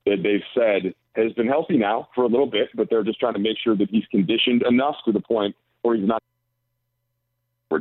that 0.06 0.24
they've 0.24 0.44
said 0.54 0.94
has 1.24 1.34
been 1.34 1.48
healthy 1.48 1.78
now 1.78 2.10
for 2.16 2.24
a 2.24 2.28
little 2.28 2.50
bit, 2.50 2.70
but 2.76 2.90
they're 2.90 3.04
just 3.04 3.20
trying 3.20 3.34
to 3.34 3.40
make 3.40 3.58
sure 3.64 3.76
that 3.76 3.90
he's 3.90 4.06
conditioned 4.12 4.64
enough 4.68 4.96
to 5.06 5.12
the 5.12 5.20
point 5.20 5.56
where 5.82 5.96
he's 5.96 6.08
not. 6.08 6.22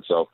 So 0.06 0.28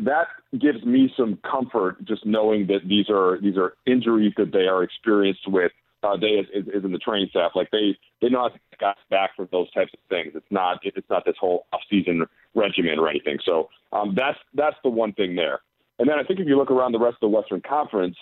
that 0.00 0.26
gives 0.58 0.84
me 0.84 1.12
some 1.16 1.38
comfort 1.48 2.04
just 2.04 2.26
knowing 2.26 2.66
that 2.68 2.88
these 2.88 3.08
are 3.10 3.38
these 3.40 3.56
are 3.56 3.74
injuries 3.86 4.32
that 4.36 4.52
they 4.52 4.66
are 4.66 4.82
experienced 4.82 5.46
with. 5.46 5.72
Uh, 6.02 6.16
they 6.18 6.26
is, 6.26 6.46
is, 6.52 6.68
is 6.68 6.84
in 6.84 6.92
the 6.92 6.98
training 6.98 7.28
staff 7.30 7.52
like 7.54 7.70
they 7.70 7.96
they 8.20 8.28
know 8.28 8.42
how 8.42 8.48
to 8.48 8.58
get 8.78 8.96
back 9.10 9.30
for 9.36 9.46
those 9.52 9.70
types 9.72 9.92
of 9.94 10.00
things. 10.08 10.32
It's 10.34 10.46
not 10.50 10.78
it's 10.82 11.08
not 11.08 11.24
this 11.24 11.36
whole 11.38 11.66
off 11.72 11.80
season 11.88 12.26
regimen 12.54 12.98
or 12.98 13.08
anything. 13.08 13.38
So 13.44 13.68
um, 13.92 14.14
that's 14.16 14.38
that's 14.54 14.76
the 14.82 14.90
one 14.90 15.12
thing 15.12 15.36
there. 15.36 15.60
And 15.98 16.08
then 16.08 16.18
I 16.18 16.24
think 16.24 16.40
if 16.40 16.48
you 16.48 16.56
look 16.56 16.70
around 16.70 16.92
the 16.92 16.98
rest 16.98 17.16
of 17.22 17.30
the 17.30 17.36
Western 17.36 17.60
Conference, 17.60 18.16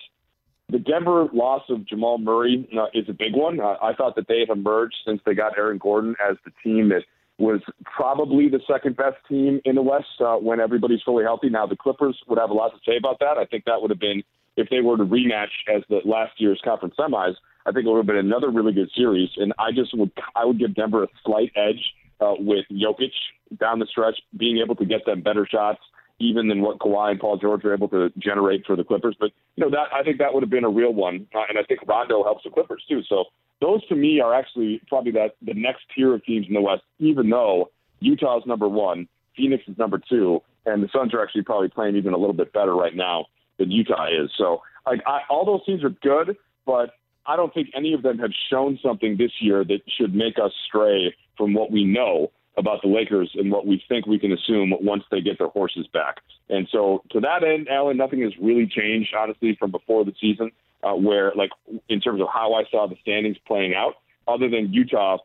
the 0.68 0.78
Denver 0.78 1.28
loss 1.32 1.62
of 1.68 1.86
Jamal 1.86 2.18
Murray 2.18 2.68
uh, 2.78 2.86
is 2.94 3.08
a 3.08 3.12
big 3.12 3.34
one. 3.34 3.60
I 3.60 3.92
thought 3.96 4.16
that 4.16 4.26
they 4.28 4.40
had 4.40 4.48
emerged 4.48 4.96
since 5.06 5.20
they 5.26 5.34
got 5.34 5.58
Aaron 5.58 5.78
Gordon 5.78 6.14
as 6.26 6.36
the 6.44 6.52
team 6.62 6.88
that 6.88 7.02
was 7.38 7.60
probably 7.84 8.48
the 8.48 8.60
second 8.70 8.96
best 8.96 9.16
team 9.28 9.60
in 9.64 9.74
the 9.74 9.82
West 9.82 10.06
uh, 10.20 10.36
when 10.36 10.60
everybody's 10.60 11.02
fully 11.02 11.24
healthy. 11.24 11.48
Now 11.48 11.66
the 11.66 11.76
Clippers 11.76 12.18
would 12.28 12.38
have 12.38 12.50
a 12.50 12.54
lot 12.54 12.70
to 12.70 12.78
say 12.86 12.96
about 12.96 13.18
that. 13.20 13.36
I 13.38 13.44
think 13.44 13.64
that 13.64 13.80
would 13.82 13.90
have 13.90 14.00
been 14.00 14.22
if 14.56 14.68
they 14.70 14.80
were 14.80 14.96
to 14.96 15.04
rematch 15.04 15.52
as 15.74 15.82
the 15.88 16.00
last 16.04 16.32
year's 16.38 16.60
conference 16.64 16.94
semis. 16.98 17.34
I 17.66 17.72
think 17.72 17.86
it 17.86 17.90
would 17.90 17.98
have 17.98 18.06
been 18.06 18.16
another 18.16 18.50
really 18.50 18.72
good 18.72 18.90
series, 18.96 19.30
and 19.36 19.52
I 19.58 19.72
just 19.72 19.96
would 19.96 20.10
I 20.34 20.44
would 20.44 20.58
give 20.58 20.74
Denver 20.74 21.04
a 21.04 21.08
slight 21.24 21.52
edge 21.56 21.82
uh, 22.20 22.34
with 22.38 22.64
Jokic 22.70 23.12
down 23.58 23.78
the 23.78 23.86
stretch, 23.86 24.18
being 24.36 24.58
able 24.58 24.74
to 24.76 24.84
get 24.84 25.04
them 25.06 25.22
better 25.22 25.46
shots 25.50 25.80
even 26.22 26.48
than 26.48 26.62
what 26.62 26.78
Kawhi 26.78 27.10
and 27.12 27.20
Paul 27.20 27.36
George 27.36 27.64
were 27.64 27.74
able 27.74 27.88
to 27.88 28.10
generate 28.18 28.64
for 28.64 28.76
the 28.76 28.84
Clippers. 28.84 29.16
But 29.18 29.30
you 29.56 29.64
know 29.64 29.70
that 29.70 29.92
I 29.92 30.02
think 30.02 30.18
that 30.18 30.32
would 30.32 30.42
have 30.42 30.50
been 30.50 30.64
a 30.64 30.70
real 30.70 30.92
one, 30.92 31.26
uh, 31.34 31.42
and 31.48 31.58
I 31.58 31.62
think 31.64 31.80
Rondo 31.86 32.22
helps 32.22 32.44
the 32.44 32.50
Clippers 32.50 32.84
too. 32.88 33.02
So 33.08 33.24
those 33.60 33.86
to 33.88 33.96
me 33.96 34.20
are 34.20 34.34
actually 34.34 34.80
probably 34.88 35.12
that 35.12 35.36
the 35.42 35.54
next 35.54 35.84
tier 35.94 36.14
of 36.14 36.24
teams 36.24 36.46
in 36.48 36.54
the 36.54 36.60
West. 36.60 36.82
Even 36.98 37.30
though 37.30 37.70
Utah's 38.00 38.42
number 38.46 38.68
one, 38.68 39.08
Phoenix 39.36 39.64
is 39.66 39.76
number 39.78 40.00
two, 40.08 40.40
and 40.66 40.82
the 40.82 40.88
Suns 40.94 41.12
are 41.14 41.22
actually 41.22 41.42
probably 41.42 41.68
playing 41.68 41.96
even 41.96 42.12
a 42.12 42.18
little 42.18 42.34
bit 42.34 42.52
better 42.52 42.74
right 42.74 42.94
now 42.94 43.26
than 43.58 43.70
Utah 43.70 44.06
is. 44.06 44.30
So 44.36 44.62
like 44.86 45.00
I, 45.06 45.20
all 45.28 45.44
those 45.44 45.64
teams 45.64 45.84
are 45.84 45.90
good, 45.90 46.36
but 46.66 46.90
I 47.26 47.36
don't 47.36 47.54
think 47.54 47.70
any 47.74 47.92
of 47.94 48.02
them 48.02 48.18
have 48.18 48.32
shown 48.50 48.78
something 48.82 49.16
this 49.16 49.32
year 49.40 49.64
that 49.64 49.80
should 49.96 50.14
make 50.14 50.38
us 50.38 50.52
stray 50.66 51.14
from 51.36 51.54
what 51.54 51.70
we 51.70 51.84
know 51.84 52.30
about 52.56 52.82
the 52.82 52.88
Lakers 52.88 53.30
and 53.34 53.50
what 53.50 53.66
we 53.66 53.82
think 53.88 54.06
we 54.06 54.18
can 54.18 54.32
assume 54.32 54.74
once 54.80 55.04
they 55.10 55.20
get 55.20 55.38
their 55.38 55.48
horses 55.48 55.86
back. 55.92 56.20
And 56.48 56.68
so, 56.70 57.02
to 57.10 57.20
that 57.20 57.42
end, 57.44 57.68
Alan, 57.68 57.96
nothing 57.96 58.20
has 58.22 58.32
really 58.40 58.66
changed, 58.66 59.14
honestly, 59.18 59.56
from 59.58 59.70
before 59.70 60.04
the 60.04 60.12
season, 60.20 60.50
uh, 60.82 60.92
where, 60.92 61.32
like, 61.34 61.50
in 61.88 62.00
terms 62.00 62.20
of 62.20 62.28
how 62.32 62.54
I 62.54 62.64
saw 62.70 62.86
the 62.86 62.96
standings 63.00 63.36
playing 63.46 63.74
out, 63.74 63.94
other 64.28 64.48
than 64.50 64.72
Utah 64.72 65.18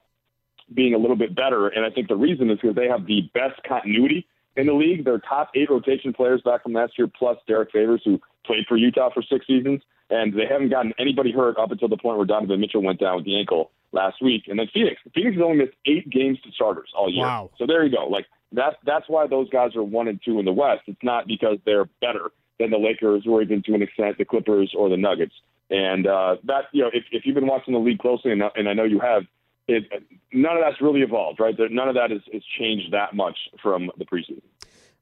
being 0.74 0.94
a 0.94 0.98
little 0.98 1.16
bit 1.16 1.36
better. 1.36 1.68
And 1.68 1.86
I 1.86 1.90
think 1.90 2.08
the 2.08 2.16
reason 2.16 2.50
is 2.50 2.60
because 2.62 2.76
they 2.76 2.88
have 2.88 3.06
the 3.06 3.30
best 3.34 3.62
continuity 3.68 4.28
in 4.56 4.68
the 4.68 4.74
league. 4.74 5.06
Their 5.06 5.20
top 5.20 5.52
eight 5.56 5.70
rotation 5.70 6.14
players 6.14 6.42
back 6.42 6.64
from 6.64 6.74
last 6.74 6.98
year, 6.98 7.08
plus 7.08 7.38
Derrick 7.48 7.72
Favors, 7.72 8.02
who 8.04 8.20
played 8.46 8.66
for 8.68 8.78
Utah 8.78 9.10
for 9.14 9.22
six 9.22 9.46
seasons, 9.48 9.82
and 10.10 10.34
they 10.34 10.46
haven't 10.50 10.70
gotten 10.70 10.94
anybody 11.00 11.32
hurt 11.32 11.58
up 11.58 11.72
until 11.72 11.88
the 11.88 11.98
point 11.98 12.18
where 12.18 12.26
Donovan 12.26 12.60
Mitchell 12.60 12.82
went 12.82 13.00
down 13.00 13.18
with 13.18 13.26
the 13.26 13.38
ankle 13.38 13.72
last 13.92 14.22
week, 14.22 14.44
and 14.48 14.60
then 14.60 14.68
Phoenix. 14.74 15.02
Phoenix 15.14 15.36
has 15.36 15.44
only 15.44 15.58
missed 15.58 15.78
eight 15.86 16.10
games 16.10 16.40
to 16.42 16.52
starters 16.52 16.90
all 16.96 17.12
year. 17.12 17.26
Wow. 17.26 17.52
So 17.58 17.66
there 17.66 17.84
you 17.86 17.96
go. 17.96 18.08
Like 18.08 18.26
that's 18.52 18.76
that's 18.86 19.06
why 19.08 19.28
those 19.28 19.50
guys 19.50 19.76
are 19.76 19.84
one 19.84 20.08
and 20.08 20.20
two 20.24 20.40
in 20.40 20.46
the 20.46 20.54
West. 20.54 20.82
It's 20.88 21.04
not 21.04 21.28
because 21.28 21.58
they're 21.66 21.86
better 22.02 22.32
than 22.60 22.72
the 22.72 22.78
Lakers 22.78 23.26
or 23.28 23.42
even 23.42 23.62
to 23.64 23.74
an 23.74 23.82
extent 23.82 24.18
the 24.18 24.26
Clippers 24.26 24.74
or 24.78 24.90
the 24.90 24.98
Nuggets. 24.98 25.34
And 25.70 26.08
uh, 26.08 26.38
that 26.46 26.66
you 26.72 26.84
know, 26.84 26.90
if, 26.94 27.04
if 27.12 27.26
you've 27.26 27.36
been 27.36 27.48
watching 27.48 27.74
the 27.74 27.80
league 27.80 28.00
closely, 28.00 28.32
and, 28.32 28.42
and 28.56 28.70
I 28.70 28.74
know 28.74 28.86
you 28.86 29.00
have, 29.00 29.24
it, 29.68 29.84
none 30.32 30.56
of 30.56 30.64
that's 30.64 30.82
really 30.82 31.02
evolved, 31.02 31.40
right? 31.40 31.54
None 31.58 31.90
of 31.90 31.96
that 31.96 32.10
has, 32.10 32.22
has 32.32 32.42
changed 32.58 32.94
that 32.94 33.14
much 33.16 33.38
from 33.62 33.92
the 33.98 34.06
preseason. 34.06 34.42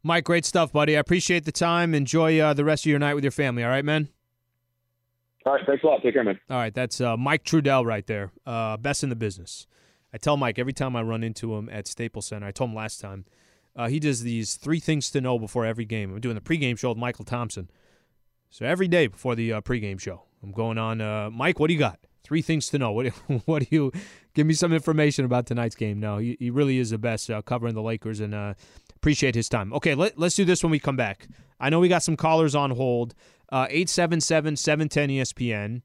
Mike, 0.02 0.24
great 0.24 0.46
stuff, 0.46 0.72
buddy. 0.72 0.98
I 0.98 1.00
appreciate 1.00 1.46
the 1.46 1.52
time. 1.52 1.94
Enjoy 1.94 2.40
uh, 2.40 2.54
the 2.54 2.64
rest 2.66 2.86
of 2.86 2.90
your 2.90 3.00
night 3.00 3.14
with 3.14 3.24
your 3.24 3.32
family. 3.32 3.64
All 3.64 3.70
right, 3.70 3.86
man. 3.86 4.10
All 5.46 5.54
right, 5.54 5.64
thanks 5.66 5.84
a 5.84 5.88
lot. 5.88 6.02
Take 6.02 6.14
care, 6.14 6.24
man. 6.24 6.40
All 6.50 6.58
right, 6.58 6.74
that's 6.74 7.00
uh, 7.00 7.16
Mike 7.16 7.44
Trudell 7.44 7.86
right 7.86 8.06
there, 8.08 8.32
uh, 8.46 8.78
best 8.78 9.04
in 9.04 9.10
the 9.10 9.16
business. 9.16 9.68
I 10.12 10.18
tell 10.18 10.38
Mike 10.38 10.58
every 10.58 10.74
time 10.74 10.96
I 10.96 11.02
run 11.04 11.24
into 11.24 11.56
him 11.56 11.70
at 11.70 11.88
Staples 11.88 12.28
Center. 12.28 12.48
I 12.48 12.52
told 12.52 12.72
him 12.72 12.76
last 12.76 13.00
time. 13.00 13.26
Uh, 13.76 13.90
he 13.90 14.00
does 14.00 14.24
these 14.24 14.56
three 14.56 14.80
things 14.80 15.12
to 15.12 15.22
know 15.22 15.38
before 15.38 15.66
every 15.66 15.86
game. 15.86 16.14
I'm 16.14 16.22
doing 16.22 16.36
the 16.36 16.42
pregame 16.42 16.80
show 16.80 16.90
with 16.90 16.98
Mychal 16.98 17.26
Thompson. 17.26 17.70
So 18.50 18.66
every 18.66 18.88
day 18.88 19.08
before 19.08 19.36
the 19.36 19.54
uh, 19.54 19.62
pregame 19.62 20.00
show, 20.00 20.24
I'm 20.42 20.52
going 20.52 20.78
on. 20.78 21.02
Uh, 21.02 21.30
Mike, 21.30 21.60
what 21.60 21.68
do 21.68 21.74
you 21.74 21.80
got? 21.80 22.00
Three 22.24 22.42
things 22.42 22.70
to 22.70 22.80
know. 22.80 22.94
What, 22.94 23.08
what 23.46 23.64
do 23.64 23.68
you 23.70 23.92
give 24.34 24.48
me 24.48 24.54
some 24.54 24.72
information 24.72 25.26
about 25.26 25.46
tonight's 25.46 25.76
game? 25.76 26.00
No, 26.00 26.18
he, 26.18 26.38
he 26.40 26.50
really 26.50 26.80
is 26.80 26.92
the 26.92 26.98
best 26.98 27.30
uh, 27.30 27.42
covering 27.42 27.76
the 27.76 27.82
Lakers, 27.82 28.22
and 28.22 28.34
uh, 28.34 28.54
appreciate 28.96 29.36
his 29.36 29.50
time. 29.50 29.74
Okay, 29.74 29.94
let, 29.94 30.18
let's 30.18 30.36
do 30.36 30.46
this 30.46 30.64
when 30.64 30.72
we 30.72 30.80
come 30.80 30.96
back. 30.96 31.28
I 31.60 31.70
know 31.70 31.80
we 31.80 31.90
got 31.90 32.04
some 32.04 32.16
callers 32.16 32.56
on 32.56 32.72
hold. 32.72 33.14
Uh, 33.52 33.68
877 33.70 34.56
710 34.56 35.10
ESPN. 35.10 35.82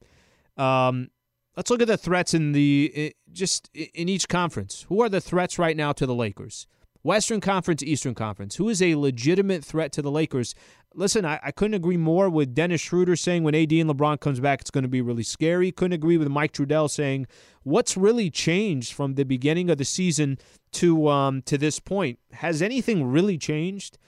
Um, 0.63 1.11
let's 1.57 1.71
look 1.71 1.83
at 1.83 1.89
the 1.89 1.97
threats 1.97 2.35
in 2.35 2.53
the 2.53 3.15
just 3.33 3.71
in 3.75 4.09
each 4.09 4.29
conference. 4.29 4.87
Who 4.89 5.03
are 5.03 5.09
the 5.09 5.21
threats 5.21 5.59
right 5.59 5.77
now 5.77 5.93
to 5.93 6.07
the 6.07 6.15
Lakers? 6.15 6.67
Western 7.03 7.41
Conference, 7.41 7.83
Eastern 7.83 8.15
Conference. 8.15 8.57
Who 8.57 8.69
is 8.69 8.83
a 8.83 8.95
legitimate 8.95 9.65
threat 9.65 9.93
to 9.93 10.03
the 10.03 10.11
Lakers? 10.11 10.55
Listen, 10.95 11.25
I, 11.25 11.41
I, 11.43 11.51
couldn't 11.51 11.75
agree 11.75 11.97
more 11.97 12.29
with 12.29 12.55
Dennis 12.55 12.81
Schroeder 12.81 13.17
saying 13.17 13.43
when 13.43 13.55
AD 13.55 13.73
and 13.73 13.89
LeBron 13.89 14.21
comes 14.21 14.41
back, 14.41 14.61
it's 14.61 14.71
going 14.71 14.83
to 14.83 14.89
be 14.89 15.01
really 15.01 15.23
scary. 15.23 15.73
Couldn't 15.73 15.95
agree 15.95 16.19
with 16.19 16.29
Mike 16.29 16.53
Trudell 16.53 16.91
saying 16.91 17.27
what's 17.63 17.97
really 17.97 18.29
changed 18.29 18.93
from 18.93 19.15
the 19.15 19.25
beginning 19.25 19.71
of 19.71 19.79
the 19.79 19.85
season 19.85 20.39
to 20.73 21.09
um, 21.09 21.43
to 21.43 21.57
this 21.57 21.79
point. 21.79 22.19
Has 22.33 22.61
anything 22.61 23.05
really 23.05 23.39
changed? 23.39 23.99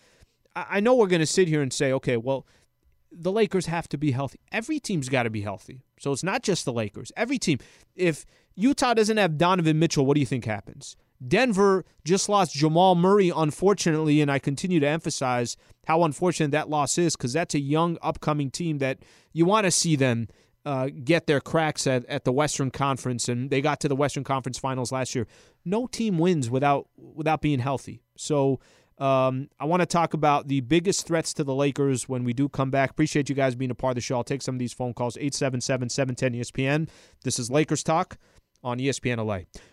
I, 0.55 0.67
I 0.71 0.81
know 0.81 0.95
we're 0.95 1.07
going 1.07 1.21
to 1.21 1.27
sit 1.27 1.49
here 1.49 1.63
and 1.63 1.73
say, 1.73 1.93
okay, 1.93 2.17
well, 2.17 2.47
the 3.13 3.33
Lakers 3.33 3.67
have 3.67 3.89
to 3.89 3.99
be 3.99 4.13
healthy. 4.13 4.41
Every 4.51 4.81
team's 4.81 5.09
got 5.09 5.25
to 5.25 5.31
be 5.31 5.43
healthy. 5.43 5.83
So 5.99 6.13
it's 6.13 6.23
not 6.23 6.43
just 6.43 6.65
the 6.65 6.73
Lakers. 6.73 7.13
Every 7.17 7.39
team. 7.39 7.59
If 7.95 8.25
Utah 8.55 8.95
doesn't 8.95 9.17
have 9.17 9.39
Donovan 9.39 9.79
Mitchell, 9.79 10.07
what 10.07 10.15
do 10.15 10.21
you 10.21 10.27
think 10.27 10.45
happens? 10.45 10.97
Denver 11.27 11.85
just 12.05 12.29
lost 12.29 12.55
Jamal 12.55 12.95
Murray, 12.95 13.31
unfortunately, 13.35 14.21
and 14.21 14.31
I 14.31 14.39
continue 14.39 14.81
to 14.81 14.89
emphasize 14.89 15.57
how 15.87 16.03
unfortunate 16.03 16.51
that 16.51 16.69
loss 16.69 16.99
is 16.99 17.17
because 17.17 17.33
that's 17.33 17.55
a 17.55 17.61
young, 17.61 17.97
upcoming 18.03 18.51
team 18.51 18.79
that 18.79 18.99
you 19.33 19.45
want 19.45 19.65
to 19.65 19.71
see 19.71 19.95
them 19.95 20.29
uh, 20.65 20.89
get 21.05 21.27
their 21.27 21.41
cracks 21.41 21.87
at, 21.87 22.05
at 22.07 22.25
the 22.25 22.33
Western 22.33 22.71
Conference, 22.71 23.29
and 23.29 23.51
they 23.51 23.61
got 23.61 23.81
to 23.81 23.89
the 23.89 23.97
Western 23.97 24.25
Conference 24.25 24.59
Finals 24.59 24.93
last 24.93 25.15
year. 25.15 25.27
No 25.65 25.87
team 25.87 26.19
wins 26.19 26.51
without 26.51 26.89
without 26.97 27.41
being 27.41 27.59
healthy. 27.59 28.03
So 28.17 28.61
um, 29.03 29.49
I 29.59 29.65
want 29.65 29.81
to 29.81 29.87
talk 29.87 30.15
about 30.15 30.47
the 30.47 30.61
biggest 30.61 31.09
threats 31.09 31.35
to 31.35 31.43
the 31.43 31.55
Lakers 31.55 32.09
when 32.09 32.23
we 32.23 32.33
do 32.33 32.49
come 32.49 32.71
back. 32.71 32.91
Appreciate 32.91 33.29
you 33.29 33.35
guys 33.35 33.57
being 33.57 33.73
a 33.73 33.75
part 33.75 33.91
of 33.91 33.95
the 33.97 34.01
show. 34.01 34.17
I'll 34.17 34.23
take 34.23 34.43
some 34.43 34.55
of 34.55 34.61
these 34.61 34.73
phone 34.73 34.95
calls 34.95 35.17
877 35.17 35.91
710 35.91 36.41
ESPN. 36.41 36.89
This 37.25 37.41
is 37.41 37.51
Lakers 37.51 37.83
Talk 37.83 38.17
on 38.63 38.79
ESPN 38.79 39.19
LA. 39.27 39.41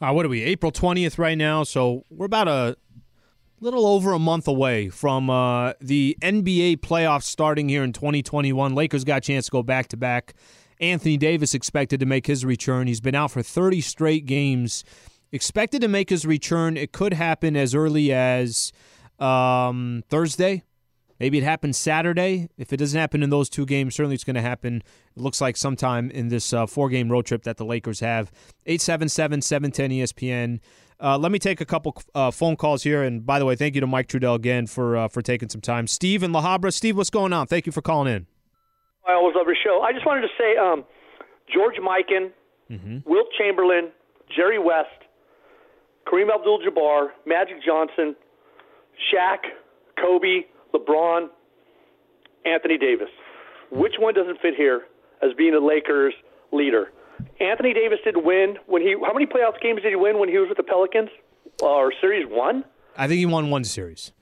Uh, 0.00 0.12
what 0.12 0.26
are 0.26 0.28
we? 0.28 0.42
April 0.42 0.72
20th 0.72 1.18
right 1.18 1.38
now. 1.38 1.62
So 1.62 2.04
we're 2.10 2.26
about 2.26 2.48
a 2.48 2.76
little 3.60 3.86
over 3.86 4.12
a 4.12 4.18
month 4.18 4.48
away 4.48 4.88
from 4.88 5.30
uh, 5.30 5.72
the 5.80 6.16
NBA 6.20 6.78
playoffs 6.78 7.24
starting 7.24 7.68
here 7.68 7.82
in 7.82 7.92
2021. 7.92 8.74
Lakers 8.74 9.04
got 9.04 9.18
a 9.18 9.20
chance 9.20 9.46
to 9.46 9.50
go 9.50 9.62
back 9.62 9.88
to 9.88 9.96
back. 9.96 10.34
Anthony 10.80 11.16
Davis 11.16 11.54
expected 11.54 12.00
to 12.00 12.06
make 12.06 12.26
his 12.26 12.44
return. 12.44 12.86
He's 12.86 13.00
been 13.00 13.14
out 13.14 13.30
for 13.30 13.42
30 13.42 13.80
straight 13.80 14.26
games. 14.26 14.84
Expected 15.32 15.80
to 15.80 15.88
make 15.88 16.10
his 16.10 16.26
return. 16.26 16.76
It 16.76 16.92
could 16.92 17.14
happen 17.14 17.56
as 17.56 17.74
early 17.74 18.12
as 18.12 18.72
um, 19.18 20.02
Thursday. 20.08 20.62
Maybe 21.24 21.38
it 21.38 21.44
happens 21.44 21.78
Saturday. 21.78 22.50
If 22.58 22.70
it 22.70 22.76
doesn't 22.76 23.00
happen 23.00 23.22
in 23.22 23.30
those 23.30 23.48
two 23.48 23.64
games, 23.64 23.94
certainly 23.94 24.14
it's 24.14 24.24
going 24.24 24.34
to 24.34 24.42
happen. 24.42 24.82
It 25.16 25.22
looks 25.22 25.40
like 25.40 25.56
sometime 25.56 26.10
in 26.10 26.28
this 26.28 26.52
uh, 26.52 26.66
four 26.66 26.90
game 26.90 27.10
road 27.10 27.24
trip 27.24 27.44
that 27.44 27.56
the 27.56 27.64
Lakers 27.64 28.00
have. 28.00 28.30
877 28.66 29.40
710 29.40 29.90
ESPN. 29.90 30.60
Uh, 31.00 31.16
let 31.16 31.32
me 31.32 31.38
take 31.38 31.62
a 31.62 31.64
couple 31.64 31.96
uh, 32.14 32.30
phone 32.30 32.56
calls 32.56 32.82
here. 32.82 33.02
And 33.02 33.24
by 33.24 33.38
the 33.38 33.46
way, 33.46 33.56
thank 33.56 33.74
you 33.74 33.80
to 33.80 33.86
Mike 33.86 34.08
Trudell 34.08 34.34
again 34.34 34.66
for 34.66 34.98
uh, 34.98 35.08
for 35.08 35.22
taking 35.22 35.48
some 35.48 35.62
time. 35.62 35.86
Steve 35.86 36.22
in 36.22 36.30
La 36.30 36.42
Habra. 36.42 36.70
Steve, 36.70 36.94
what's 36.94 37.08
going 37.08 37.32
on? 37.32 37.46
Thank 37.46 37.64
you 37.64 37.72
for 37.72 37.80
calling 37.80 38.12
in. 38.12 38.26
I 39.08 39.14
always 39.14 39.34
love 39.34 39.46
your 39.46 39.56
show. 39.64 39.80
I 39.80 39.94
just 39.94 40.04
wanted 40.04 40.28
to 40.28 40.34
say 40.36 40.58
um, 40.58 40.84
George 41.50 41.76
Mikan, 41.76 42.32
mm-hmm. 42.70 42.98
Wilt 43.10 43.28
Chamberlain, 43.38 43.92
Jerry 44.36 44.58
West, 44.58 44.90
Kareem 46.06 46.28
Abdul 46.28 46.60
Jabbar, 46.68 47.12
Magic 47.24 47.64
Johnson, 47.64 48.14
Shaq, 49.10 49.38
Kobe, 49.98 50.44
LeBron, 50.74 51.28
Anthony 52.44 52.78
Davis. 52.78 53.08
Which 53.70 53.94
one 53.98 54.14
doesn't 54.14 54.40
fit 54.40 54.54
here 54.56 54.82
as 55.22 55.32
being 55.36 55.54
a 55.54 55.64
Lakers 55.64 56.14
leader? 56.52 56.92
Anthony 57.40 57.72
Davis 57.72 57.98
didn't 58.04 58.24
win 58.24 58.56
when 58.66 58.82
he. 58.82 58.94
How 59.00 59.12
many 59.12 59.26
playoff 59.26 59.60
games 59.60 59.82
did 59.82 59.90
he 59.90 59.96
win 59.96 60.18
when 60.18 60.28
he 60.28 60.38
was 60.38 60.48
with 60.48 60.56
the 60.56 60.64
Pelicans? 60.64 61.10
Uh, 61.62 61.66
or 61.66 61.92
series 62.00 62.26
one? 62.28 62.64
I 62.96 63.06
think 63.06 63.18
he 63.18 63.26
won 63.26 63.50
one 63.50 63.64
series. 63.64 64.12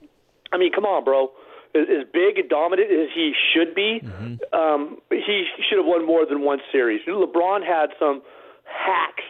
I 0.51 0.57
mean, 0.57 0.71
come 0.71 0.85
on, 0.85 1.03
bro. 1.03 1.31
As 1.75 2.05
big 2.13 2.37
and 2.37 2.47
dominant 2.49 2.91
as 2.91 3.09
he 3.15 3.33
should 3.51 3.73
be, 3.73 3.99
mm-hmm. 4.03 4.53
um, 4.53 4.99
he 5.09 5.45
should 5.67 5.79
have 5.79 5.87
won 5.87 6.05
more 6.05 6.23
than 6.23 6.41
one 6.41 6.59
series. 6.71 7.01
LeBron 7.07 7.65
had 7.65 7.89
some 7.97 8.21
hacks 8.63 9.23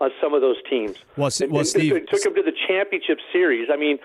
on 0.00 0.10
some 0.20 0.32
of 0.32 0.40
those 0.40 0.56
teams. 0.68 0.96
Well, 1.18 1.30
well 1.50 1.64
Steve, 1.64 1.94
it 1.94 2.08
took 2.08 2.24
him 2.24 2.34
to 2.34 2.42
the 2.42 2.56
championship 2.66 3.18
series. 3.30 3.68
I 3.70 3.76
mean, 3.76 3.98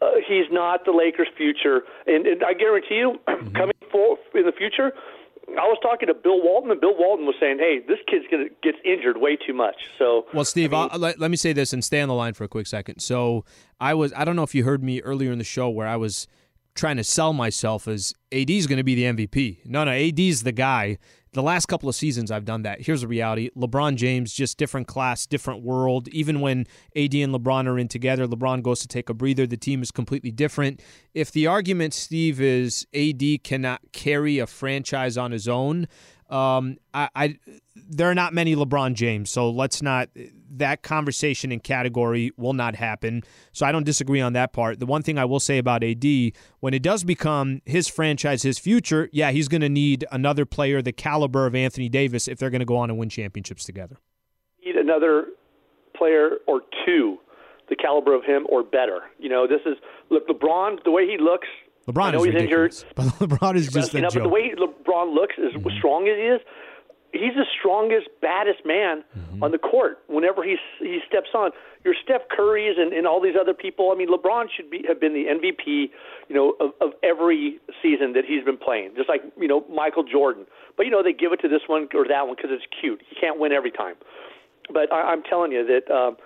uh, 0.00 0.12
he's 0.26 0.46
not 0.50 0.84
the 0.84 0.92
Lakers' 0.92 1.28
future, 1.36 1.82
and, 2.06 2.26
and 2.26 2.42
I 2.44 2.54
guarantee 2.54 2.96
you, 2.96 3.20
mm-hmm. 3.28 3.54
coming 3.54 3.74
forward 3.90 4.18
in 4.34 4.46
the 4.46 4.52
future, 4.52 4.92
I 5.58 5.66
was 5.66 5.78
talking 5.82 6.06
to 6.06 6.14
Bill 6.14 6.40
Walton, 6.42 6.70
and 6.70 6.80
Bill 6.80 6.96
Walton 6.96 7.26
was 7.26 7.34
saying, 7.40 7.58
"Hey, 7.58 7.80
this 7.86 7.98
kid's 8.06 8.24
gonna 8.30 8.48
gets 8.62 8.78
injured 8.84 9.16
way 9.16 9.36
too 9.36 9.52
much." 9.52 9.76
So, 9.98 10.26
well, 10.32 10.44
Steve, 10.44 10.72
I 10.72 10.88
mean, 10.88 11.00
let, 11.00 11.18
let 11.18 11.30
me 11.30 11.36
say 11.36 11.52
this 11.52 11.72
and 11.72 11.84
stay 11.84 12.00
on 12.00 12.08
the 12.08 12.14
line 12.14 12.34
for 12.34 12.44
a 12.44 12.48
quick 12.48 12.66
second. 12.66 13.00
So, 13.00 13.44
I 13.80 13.94
was 13.94 14.12
I 14.14 14.24
don't 14.24 14.36
know 14.36 14.42
if 14.42 14.54
you 14.54 14.64
heard 14.64 14.82
me 14.82 15.00
earlier 15.02 15.32
in 15.32 15.38
the 15.38 15.44
show 15.44 15.68
where 15.68 15.88
I 15.88 15.96
was 15.96 16.28
trying 16.74 16.96
to 16.96 17.04
sell 17.04 17.32
myself 17.32 17.88
as 17.88 18.14
AD 18.32 18.50
is 18.50 18.66
going 18.66 18.78
to 18.78 18.84
be 18.84 18.94
the 18.94 19.04
MVP. 19.04 19.66
No, 19.66 19.84
no, 19.84 19.90
AD 19.90 20.18
is 20.18 20.42
the 20.42 20.52
guy 20.52 20.98
the 21.32 21.42
last 21.42 21.66
couple 21.66 21.88
of 21.88 21.94
seasons 21.94 22.30
I've 22.30 22.44
done 22.44 22.62
that. 22.62 22.82
Here's 22.82 23.02
the 23.02 23.08
reality 23.08 23.50
LeBron 23.56 23.96
James, 23.96 24.32
just 24.32 24.58
different 24.58 24.88
class, 24.88 25.26
different 25.26 25.62
world. 25.62 26.08
Even 26.08 26.40
when 26.40 26.66
AD 26.96 27.14
and 27.14 27.34
LeBron 27.34 27.66
are 27.66 27.78
in 27.78 27.88
together, 27.88 28.26
LeBron 28.26 28.62
goes 28.62 28.80
to 28.80 28.88
take 28.88 29.08
a 29.08 29.14
breather. 29.14 29.46
The 29.46 29.56
team 29.56 29.82
is 29.82 29.90
completely 29.90 30.32
different. 30.32 30.82
If 31.14 31.30
the 31.30 31.46
argument, 31.46 31.94
Steve, 31.94 32.40
is 32.40 32.86
AD 32.94 33.44
cannot 33.44 33.80
carry 33.92 34.38
a 34.38 34.46
franchise 34.46 35.16
on 35.16 35.30
his 35.30 35.48
own, 35.48 35.86
Um, 36.28 36.76
I, 36.94 37.08
I 37.14 37.38
there 37.74 38.08
are 38.10 38.14
not 38.14 38.32
many 38.32 38.54
LeBron 38.54 38.94
James, 38.94 39.30
so 39.30 39.50
let's 39.50 39.82
not 39.82 40.08
that 40.50 40.82
conversation 40.82 41.52
and 41.52 41.62
category 41.62 42.32
will 42.36 42.52
not 42.52 42.74
happen. 42.76 43.22
So 43.52 43.64
I 43.66 43.72
don't 43.72 43.84
disagree 43.84 44.20
on 44.20 44.32
that 44.34 44.52
part. 44.52 44.80
The 44.80 44.86
one 44.86 45.02
thing 45.02 45.18
I 45.18 45.24
will 45.24 45.40
say 45.40 45.58
about 45.58 45.82
AD, 45.84 46.04
when 46.60 46.74
it 46.74 46.82
does 46.82 47.04
become 47.04 47.62
his 47.64 47.88
franchise, 47.88 48.42
his 48.42 48.58
future, 48.58 49.08
yeah, 49.12 49.30
he's 49.30 49.48
going 49.48 49.60
to 49.62 49.68
need 49.68 50.04
another 50.10 50.44
player 50.44 50.82
the 50.82 50.92
caliber 50.92 51.46
of 51.46 51.54
Anthony 51.54 51.88
Davis 51.88 52.28
if 52.28 52.38
they're 52.38 52.50
going 52.50 52.60
to 52.60 52.66
go 52.66 52.76
on 52.76 52.90
and 52.90 52.98
win 52.98 53.08
championships 53.08 53.64
together. 53.64 53.96
Need 54.64 54.76
another 54.76 55.26
player 55.96 56.30
or 56.46 56.62
two 56.86 57.18
the 57.68 57.76
caliber 57.76 58.14
of 58.14 58.24
him 58.24 58.46
or 58.48 58.64
better. 58.64 58.98
You 59.18 59.28
know, 59.28 59.46
this 59.46 59.60
is 59.64 59.76
look 60.10 60.26
LeBron 60.28 60.82
the 60.84 60.90
way 60.90 61.06
he 61.06 61.16
looks. 61.18 61.46
LeBron 61.88 62.02
I 62.02 62.10
know 62.10 62.18
is 62.18 62.24
he's 62.26 62.34
ridiculous, 62.34 62.82
injured. 62.82 62.94
but 63.20 63.28
LeBron 63.28 63.54
is 63.56 63.68
just 63.68 63.94
you 63.94 64.00
know, 64.00 64.08
joke. 64.08 64.22
but 64.24 64.28
the 64.28 64.34
way 64.34 64.52
LeBron 64.58 65.14
looks, 65.14 65.36
as 65.38 65.52
Mm-hmm. 65.54 65.78
strong 65.78 66.08
as 66.08 66.16
he 66.16 66.22
is, 66.24 66.40
he's 67.12 67.34
the 67.34 67.46
strongest, 67.58 68.08
baddest 68.20 68.64
man 68.64 69.04
Mm-hmm. 69.40 69.44
on 69.44 69.52
the 69.52 69.58
court. 69.58 69.98
Whenever 70.06 70.42
he 70.44 70.56
he 70.80 71.00
steps 71.08 71.30
on, 71.34 71.50
your 71.84 71.94
Steph 72.04 72.22
Currys 72.28 72.78
and, 72.78 72.92
and 72.92 73.06
all 73.06 73.20
these 73.20 73.36
other 73.40 73.54
people. 73.54 73.90
I 73.90 73.96
mean, 73.96 74.08
LeBron 74.08 74.46
should 74.54 74.70
be 74.70 74.84
have 74.86 75.00
been 75.00 75.14
the 75.14 75.24
MVP, 75.26 75.90
you 76.28 76.34
know, 76.34 76.54
of, 76.60 76.72
of 76.80 76.92
every 77.02 77.58
season 77.82 78.12
that 78.12 78.24
he's 78.26 78.44
been 78.44 78.58
playing. 78.58 78.92
Just 78.96 79.08
like 79.08 79.22
you 79.38 79.48
know 79.48 79.64
Michael 79.72 80.04
Jordan. 80.04 80.44
But 80.76 80.84
you 80.86 80.92
know 80.92 81.02
they 81.02 81.12
give 81.12 81.32
it 81.32 81.40
to 81.40 81.48
this 81.48 81.62
one 81.66 81.88
or 81.94 82.06
that 82.06 82.26
one 82.26 82.36
because 82.36 82.50
it's 82.52 82.66
cute. 82.80 83.00
He 83.08 83.16
can't 83.18 83.38
win 83.40 83.52
every 83.52 83.70
time. 83.70 83.94
But 84.72 84.92
I, 84.92 85.12
I'm 85.12 85.22
telling 85.22 85.52
you 85.52 85.66
that. 85.66 85.92
Um, 85.92 86.16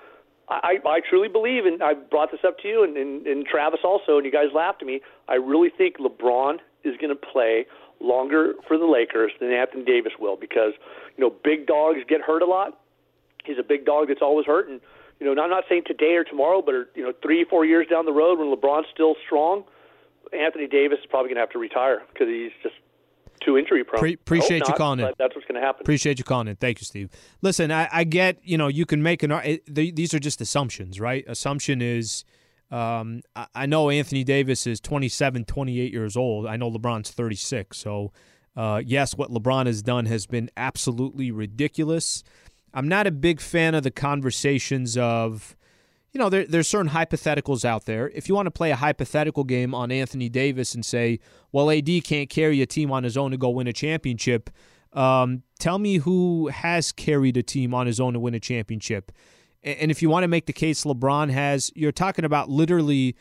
I, 0.46 0.76
I 0.84 1.00
truly 1.08 1.28
believe, 1.28 1.64
and 1.64 1.82
I 1.82 1.94
brought 1.94 2.30
this 2.30 2.40
up 2.46 2.58
to 2.58 2.68
you 2.68 2.84
and, 2.84 2.98
and, 2.98 3.26
and 3.26 3.46
Travis 3.46 3.80
also, 3.82 4.18
and 4.18 4.26
you 4.26 4.30
guys 4.30 4.48
laughed 4.54 4.82
at 4.82 4.86
me. 4.86 5.00
I 5.26 5.36
really 5.36 5.70
think 5.70 5.96
LeBron 5.96 6.58
is 6.84 6.98
going 6.98 7.08
to 7.08 7.16
play 7.16 7.64
longer 8.00 8.54
for 8.66 8.78
the 8.78 8.86
Lakers 8.86 9.32
than 9.40 9.52
Anthony 9.52 9.84
Davis 9.84 10.12
will 10.18 10.36
because 10.36 10.72
you 11.16 11.24
know 11.24 11.34
big 11.42 11.66
dogs 11.66 12.00
get 12.08 12.20
hurt 12.20 12.42
a 12.42 12.46
lot. 12.46 12.80
He's 13.44 13.58
a 13.58 13.62
big 13.62 13.84
dog 13.84 14.08
that's 14.08 14.22
always 14.22 14.46
hurt, 14.46 14.68
and 14.68 14.80
you 15.20 15.26
know 15.26 15.40
I'm 15.42 15.50
not 15.50 15.64
saying 15.68 15.84
today 15.86 16.14
or 16.14 16.24
tomorrow, 16.24 16.62
but 16.62 16.74
you 16.94 17.02
know 17.02 17.12
three 17.22 17.44
four 17.44 17.64
years 17.64 17.86
down 17.88 18.04
the 18.04 18.12
road 18.12 18.38
when 18.38 18.54
LeBron's 18.54 18.86
still 18.92 19.14
strong, 19.24 19.64
Anthony 20.32 20.66
Davis 20.66 20.98
is 21.00 21.06
probably 21.06 21.28
going 21.28 21.36
to 21.36 21.40
have 21.40 21.50
to 21.50 21.58
retire 21.58 22.02
because 22.12 22.28
he's 22.28 22.52
just 22.62 22.74
too 23.44 23.58
injury 23.58 23.84
prone. 23.84 24.00
Pre- 24.00 24.14
appreciate 24.14 24.62
hope 24.62 24.68
you 24.68 24.74
calling 24.74 25.00
in. 25.00 25.12
That's 25.18 25.34
what's 25.34 25.46
going 25.46 25.60
to 25.60 25.66
happen. 25.66 25.82
Appreciate 25.82 26.18
you 26.18 26.24
calling 26.24 26.48
in. 26.48 26.56
Thank 26.56 26.80
you, 26.80 26.84
Steve. 26.84 27.10
Listen, 27.42 27.70
I, 27.70 27.88
I 27.92 28.04
get, 28.04 28.38
you 28.42 28.56
know, 28.56 28.68
you 28.68 28.86
can 28.86 29.02
make 29.02 29.22
an, 29.22 29.32
it, 29.32 29.62
these 29.66 30.14
are 30.14 30.18
just 30.18 30.40
assumptions, 30.40 31.00
right? 31.00 31.24
Assumption 31.26 31.82
is, 31.82 32.24
um, 32.70 33.22
I, 33.36 33.46
I 33.54 33.66
know 33.66 33.90
Anthony 33.90 34.24
Davis 34.24 34.66
is 34.66 34.80
27, 34.80 35.44
28 35.44 35.92
years 35.92 36.16
old. 36.16 36.46
I 36.46 36.56
know 36.56 36.70
LeBron's 36.70 37.10
36. 37.10 37.76
So, 37.76 38.12
uh, 38.56 38.82
yes, 38.84 39.16
what 39.16 39.30
LeBron 39.30 39.66
has 39.66 39.82
done 39.82 40.06
has 40.06 40.26
been 40.26 40.50
absolutely 40.56 41.30
ridiculous. 41.30 42.22
I'm 42.72 42.88
not 42.88 43.06
a 43.06 43.12
big 43.12 43.40
fan 43.40 43.74
of 43.74 43.82
the 43.84 43.90
conversations 43.90 44.96
of, 44.96 45.56
you 46.12 46.18
know, 46.18 46.28
there, 46.28 46.44
there's 46.44 46.68
certain 46.68 46.90
hypotheticals 46.90 47.64
out 47.64 47.84
there. 47.84 48.10
If 48.10 48.28
you 48.28 48.34
want 48.34 48.46
to 48.46 48.50
play 48.50 48.70
a 48.70 48.76
hypothetical 48.76 49.44
game 49.44 49.74
on 49.74 49.92
Anthony 49.92 50.28
Davis 50.28 50.74
and 50.74 50.84
say, 50.84 51.20
well, 51.52 51.70
AD 51.70 51.88
can't 52.04 52.28
carry 52.28 52.62
a 52.62 52.66
team 52.66 52.90
on 52.90 53.04
his 53.04 53.16
own 53.16 53.30
to 53.30 53.36
go 53.36 53.50
win 53.50 53.66
a 53.68 53.72
championship, 53.72 54.50
um, 54.92 55.42
tell 55.58 55.78
me 55.78 55.98
who 55.98 56.48
has 56.48 56.92
carried 56.92 57.36
a 57.36 57.42
team 57.42 57.74
on 57.74 57.86
his 57.86 58.00
own 58.00 58.14
to 58.14 58.20
win 58.20 58.34
a 58.34 58.40
championship. 58.40 59.12
And 59.64 59.90
if 59.90 60.02
you 60.02 60.10
want 60.10 60.24
to 60.24 60.28
make 60.28 60.46
the 60.46 60.52
case 60.52 60.84
LeBron 60.84 61.30
has, 61.30 61.72
you're 61.74 61.92
talking 61.92 62.24
about 62.24 62.50
literally 62.50 63.16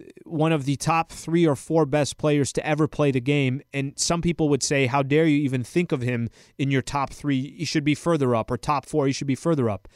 uh, 0.00 0.04
one 0.24 0.52
of 0.52 0.64
the 0.64 0.76
top 0.76 1.10
three 1.10 1.46
or 1.46 1.56
four 1.56 1.86
best 1.86 2.18
players 2.18 2.52
to 2.52 2.66
ever 2.66 2.86
play 2.86 3.10
the 3.10 3.20
game. 3.20 3.62
And 3.72 3.98
some 3.98 4.20
people 4.20 4.48
would 4.50 4.62
say, 4.62 4.86
how 4.86 5.02
dare 5.02 5.26
you 5.26 5.38
even 5.38 5.64
think 5.64 5.90
of 5.92 6.02
him 6.02 6.28
in 6.58 6.70
your 6.70 6.82
top 6.82 7.12
three? 7.12 7.56
He 7.56 7.64
should 7.64 7.84
be 7.84 7.94
further 7.94 8.36
up, 8.36 8.50
or 8.50 8.56
top 8.56 8.86
four, 8.86 9.06
he 9.06 9.12
should 9.12 9.26
be 9.26 9.34
further 9.34 9.70
up 9.70 9.88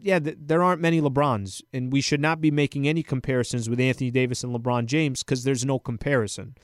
yeah, 0.00 0.18
there 0.22 0.62
aren't 0.62 0.80
many 0.80 1.00
LeBrons, 1.00 1.62
and 1.72 1.92
we 1.92 2.00
should 2.00 2.20
not 2.20 2.40
be 2.40 2.50
making 2.50 2.88
any 2.88 3.02
comparisons 3.02 3.68
with 3.68 3.80
Anthony 3.80 4.10
Davis 4.10 4.42
and 4.42 4.54
LeBron 4.54 4.86
James 4.86 5.22
because 5.22 5.44
there's 5.44 5.64
no 5.64 5.78
comparison. 5.78 6.56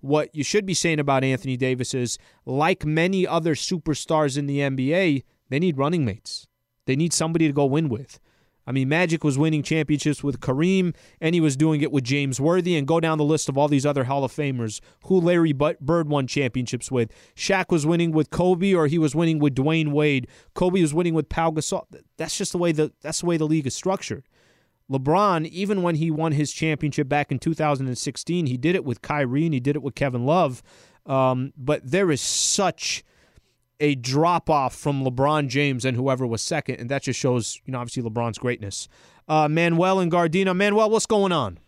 What 0.00 0.34
you 0.34 0.44
should 0.44 0.66
be 0.66 0.74
saying 0.74 1.00
about 1.00 1.24
Anthony 1.24 1.56
Davis 1.56 1.94
is, 1.94 2.18
like 2.44 2.84
many 2.84 3.26
other 3.26 3.54
superstars 3.54 4.36
in 4.36 4.46
the 4.46 4.58
NBA, 4.58 5.24
they 5.48 5.58
need 5.58 5.78
running 5.78 6.04
mates. 6.04 6.46
They 6.86 6.96
need 6.96 7.12
somebody 7.12 7.46
to 7.46 7.52
go 7.52 7.64
win 7.64 7.88
with. 7.88 8.18
I 8.66 8.72
mean, 8.72 8.88
Magic 8.88 9.24
was 9.24 9.36
winning 9.36 9.62
championships 9.62 10.22
with 10.22 10.40
Kareem, 10.40 10.94
and 11.20 11.34
he 11.34 11.40
was 11.40 11.56
doing 11.56 11.80
it 11.80 11.90
with 11.90 12.04
James 12.04 12.40
Worthy, 12.40 12.76
and 12.76 12.86
go 12.86 13.00
down 13.00 13.18
the 13.18 13.24
list 13.24 13.48
of 13.48 13.58
all 13.58 13.66
these 13.66 13.84
other 13.84 14.04
Hall 14.04 14.24
of 14.24 14.32
Famers 14.32 14.80
who 15.06 15.20
Larry 15.20 15.52
Bird 15.52 16.08
won 16.08 16.26
championships 16.26 16.90
with. 16.90 17.10
Shaq 17.34 17.70
was 17.70 17.84
winning 17.84 18.12
with 18.12 18.30
Kobe, 18.30 18.72
or 18.72 18.86
he 18.86 18.98
was 18.98 19.16
winning 19.16 19.40
with 19.40 19.54
Dwyane 19.54 19.92
Wade. 19.92 20.28
Kobe 20.54 20.80
was 20.80 20.94
winning 20.94 21.14
with 21.14 21.28
Pau 21.28 21.50
Gasol. 21.50 21.86
That's 22.16 22.38
just 22.38 22.52
the 22.52 22.58
way 22.58 22.72
the 22.72 22.92
that's 23.00 23.20
the 23.20 23.26
way 23.26 23.36
the 23.36 23.46
league 23.46 23.66
is 23.66 23.74
structured. 23.74 24.28
LeBron, 24.90 25.46
even 25.46 25.82
when 25.82 25.94
he 25.96 26.10
won 26.10 26.32
his 26.32 26.52
championship 26.52 27.08
back 27.08 27.32
in 27.32 27.38
2016, 27.38 28.46
he 28.46 28.56
did 28.56 28.74
it 28.74 28.84
with 28.84 29.00
Kyrie 29.00 29.46
and 29.46 29.54
he 29.54 29.60
did 29.60 29.74
it 29.74 29.82
with 29.82 29.94
Kevin 29.94 30.26
Love. 30.26 30.62
Um, 31.06 31.52
but 31.56 31.80
there 31.84 32.10
is 32.10 32.20
such 32.20 33.02
a 33.82 33.96
drop 33.96 34.48
off 34.48 34.74
from 34.74 35.04
LeBron 35.04 35.48
James 35.48 35.84
and 35.84 35.96
whoever 35.96 36.24
was 36.26 36.40
second, 36.40 36.76
and 36.76 36.88
that 36.88 37.02
just 37.02 37.18
shows, 37.18 37.60
you 37.66 37.72
know, 37.72 37.80
obviously 37.80 38.02
LeBron's 38.02 38.38
greatness. 38.38 38.88
Uh, 39.28 39.48
Manuel 39.48 39.98
and 39.98 40.10
Gardena. 40.10 40.56
Manuel, 40.56 40.88
what's 40.88 41.04
going 41.04 41.32
on? 41.32 41.58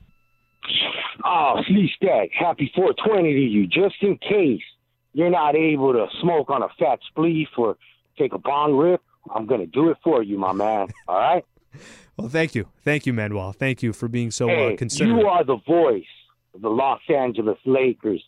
Oh, 1.24 1.56
Slee 1.66 1.90
Stack, 1.96 2.30
happy 2.32 2.70
420 2.74 3.34
to 3.34 3.40
you. 3.40 3.66
Just 3.66 3.96
in 4.00 4.16
case 4.18 4.62
you're 5.12 5.30
not 5.30 5.56
able 5.56 5.92
to 5.92 6.06
smoke 6.20 6.50
on 6.50 6.62
a 6.62 6.68
fat 6.78 7.00
spleef 7.14 7.48
or 7.56 7.76
take 8.16 8.32
a 8.32 8.38
bong 8.38 8.76
rip, 8.76 9.02
I'm 9.34 9.46
going 9.46 9.60
to 9.60 9.66
do 9.66 9.90
it 9.90 9.96
for 10.04 10.22
you, 10.22 10.38
my 10.38 10.52
man. 10.52 10.88
All 11.08 11.16
right? 11.16 11.44
Well, 12.16 12.28
thank 12.28 12.54
you. 12.54 12.68
Thank 12.84 13.06
you, 13.06 13.12
Manuel. 13.12 13.52
Thank 13.52 13.82
you 13.82 13.92
for 13.92 14.06
being 14.06 14.30
so 14.30 14.46
hey, 14.46 14.74
uh, 14.74 14.76
considerate. 14.76 15.18
you 15.18 15.26
are 15.26 15.42
the 15.42 15.58
voice 15.66 16.04
of 16.54 16.62
the 16.62 16.68
Los 16.68 17.00
Angeles 17.08 17.58
Lakers. 17.64 18.22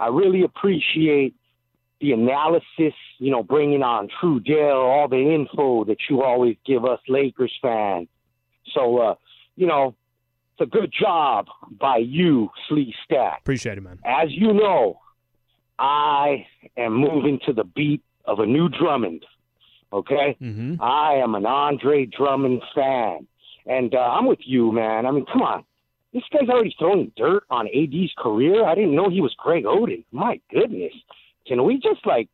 I 0.00 0.08
really 0.08 0.42
appreciate 0.42 1.34
the 2.00 2.12
analysis, 2.12 2.94
you 3.18 3.30
know, 3.30 3.42
bringing 3.42 3.82
on 3.82 4.08
Trudell, 4.08 4.74
all 4.74 5.08
the 5.08 5.34
info 5.34 5.84
that 5.84 5.98
you 6.08 6.22
always 6.22 6.56
give 6.66 6.84
us 6.84 7.00
Lakers 7.08 7.54
fans. 7.60 8.08
So, 8.74 8.98
uh, 8.98 9.14
you 9.56 9.66
know, 9.66 9.94
it's 10.54 10.66
a 10.68 10.70
good 10.70 10.92
job 10.98 11.46
by 11.70 11.98
you, 11.98 12.50
Slee 12.68 12.94
Stack. 13.04 13.40
Appreciate 13.40 13.78
it, 13.78 13.82
man. 13.82 13.98
As 14.04 14.28
you 14.30 14.52
know, 14.52 15.00
I 15.78 16.46
am 16.76 16.94
moving 16.94 17.40
to 17.46 17.52
the 17.52 17.64
beat 17.64 18.02
of 18.24 18.38
a 18.38 18.46
new 18.46 18.68
Drummond. 18.68 19.24
Okay, 19.92 20.36
mm-hmm. 20.40 20.80
I 20.80 21.14
am 21.14 21.34
an 21.34 21.46
Andre 21.46 22.06
Drummond 22.06 22.62
fan, 22.74 23.26
and 23.66 23.92
uh, 23.92 23.98
I'm 23.98 24.26
with 24.26 24.38
you, 24.44 24.70
man. 24.70 25.04
I 25.04 25.10
mean, 25.10 25.26
come 25.26 25.42
on, 25.42 25.64
this 26.14 26.22
guy's 26.32 26.48
already 26.48 26.74
throwing 26.78 27.10
dirt 27.16 27.42
on 27.50 27.66
AD's 27.66 28.12
career. 28.16 28.64
I 28.64 28.76
didn't 28.76 28.94
know 28.94 29.10
he 29.10 29.20
was 29.20 29.34
Greg 29.36 29.64
Oden. 29.64 30.04
My 30.12 30.40
goodness, 30.52 30.92
can 31.46 31.64
we 31.64 31.74
just 31.74 32.04
like 32.06 32.28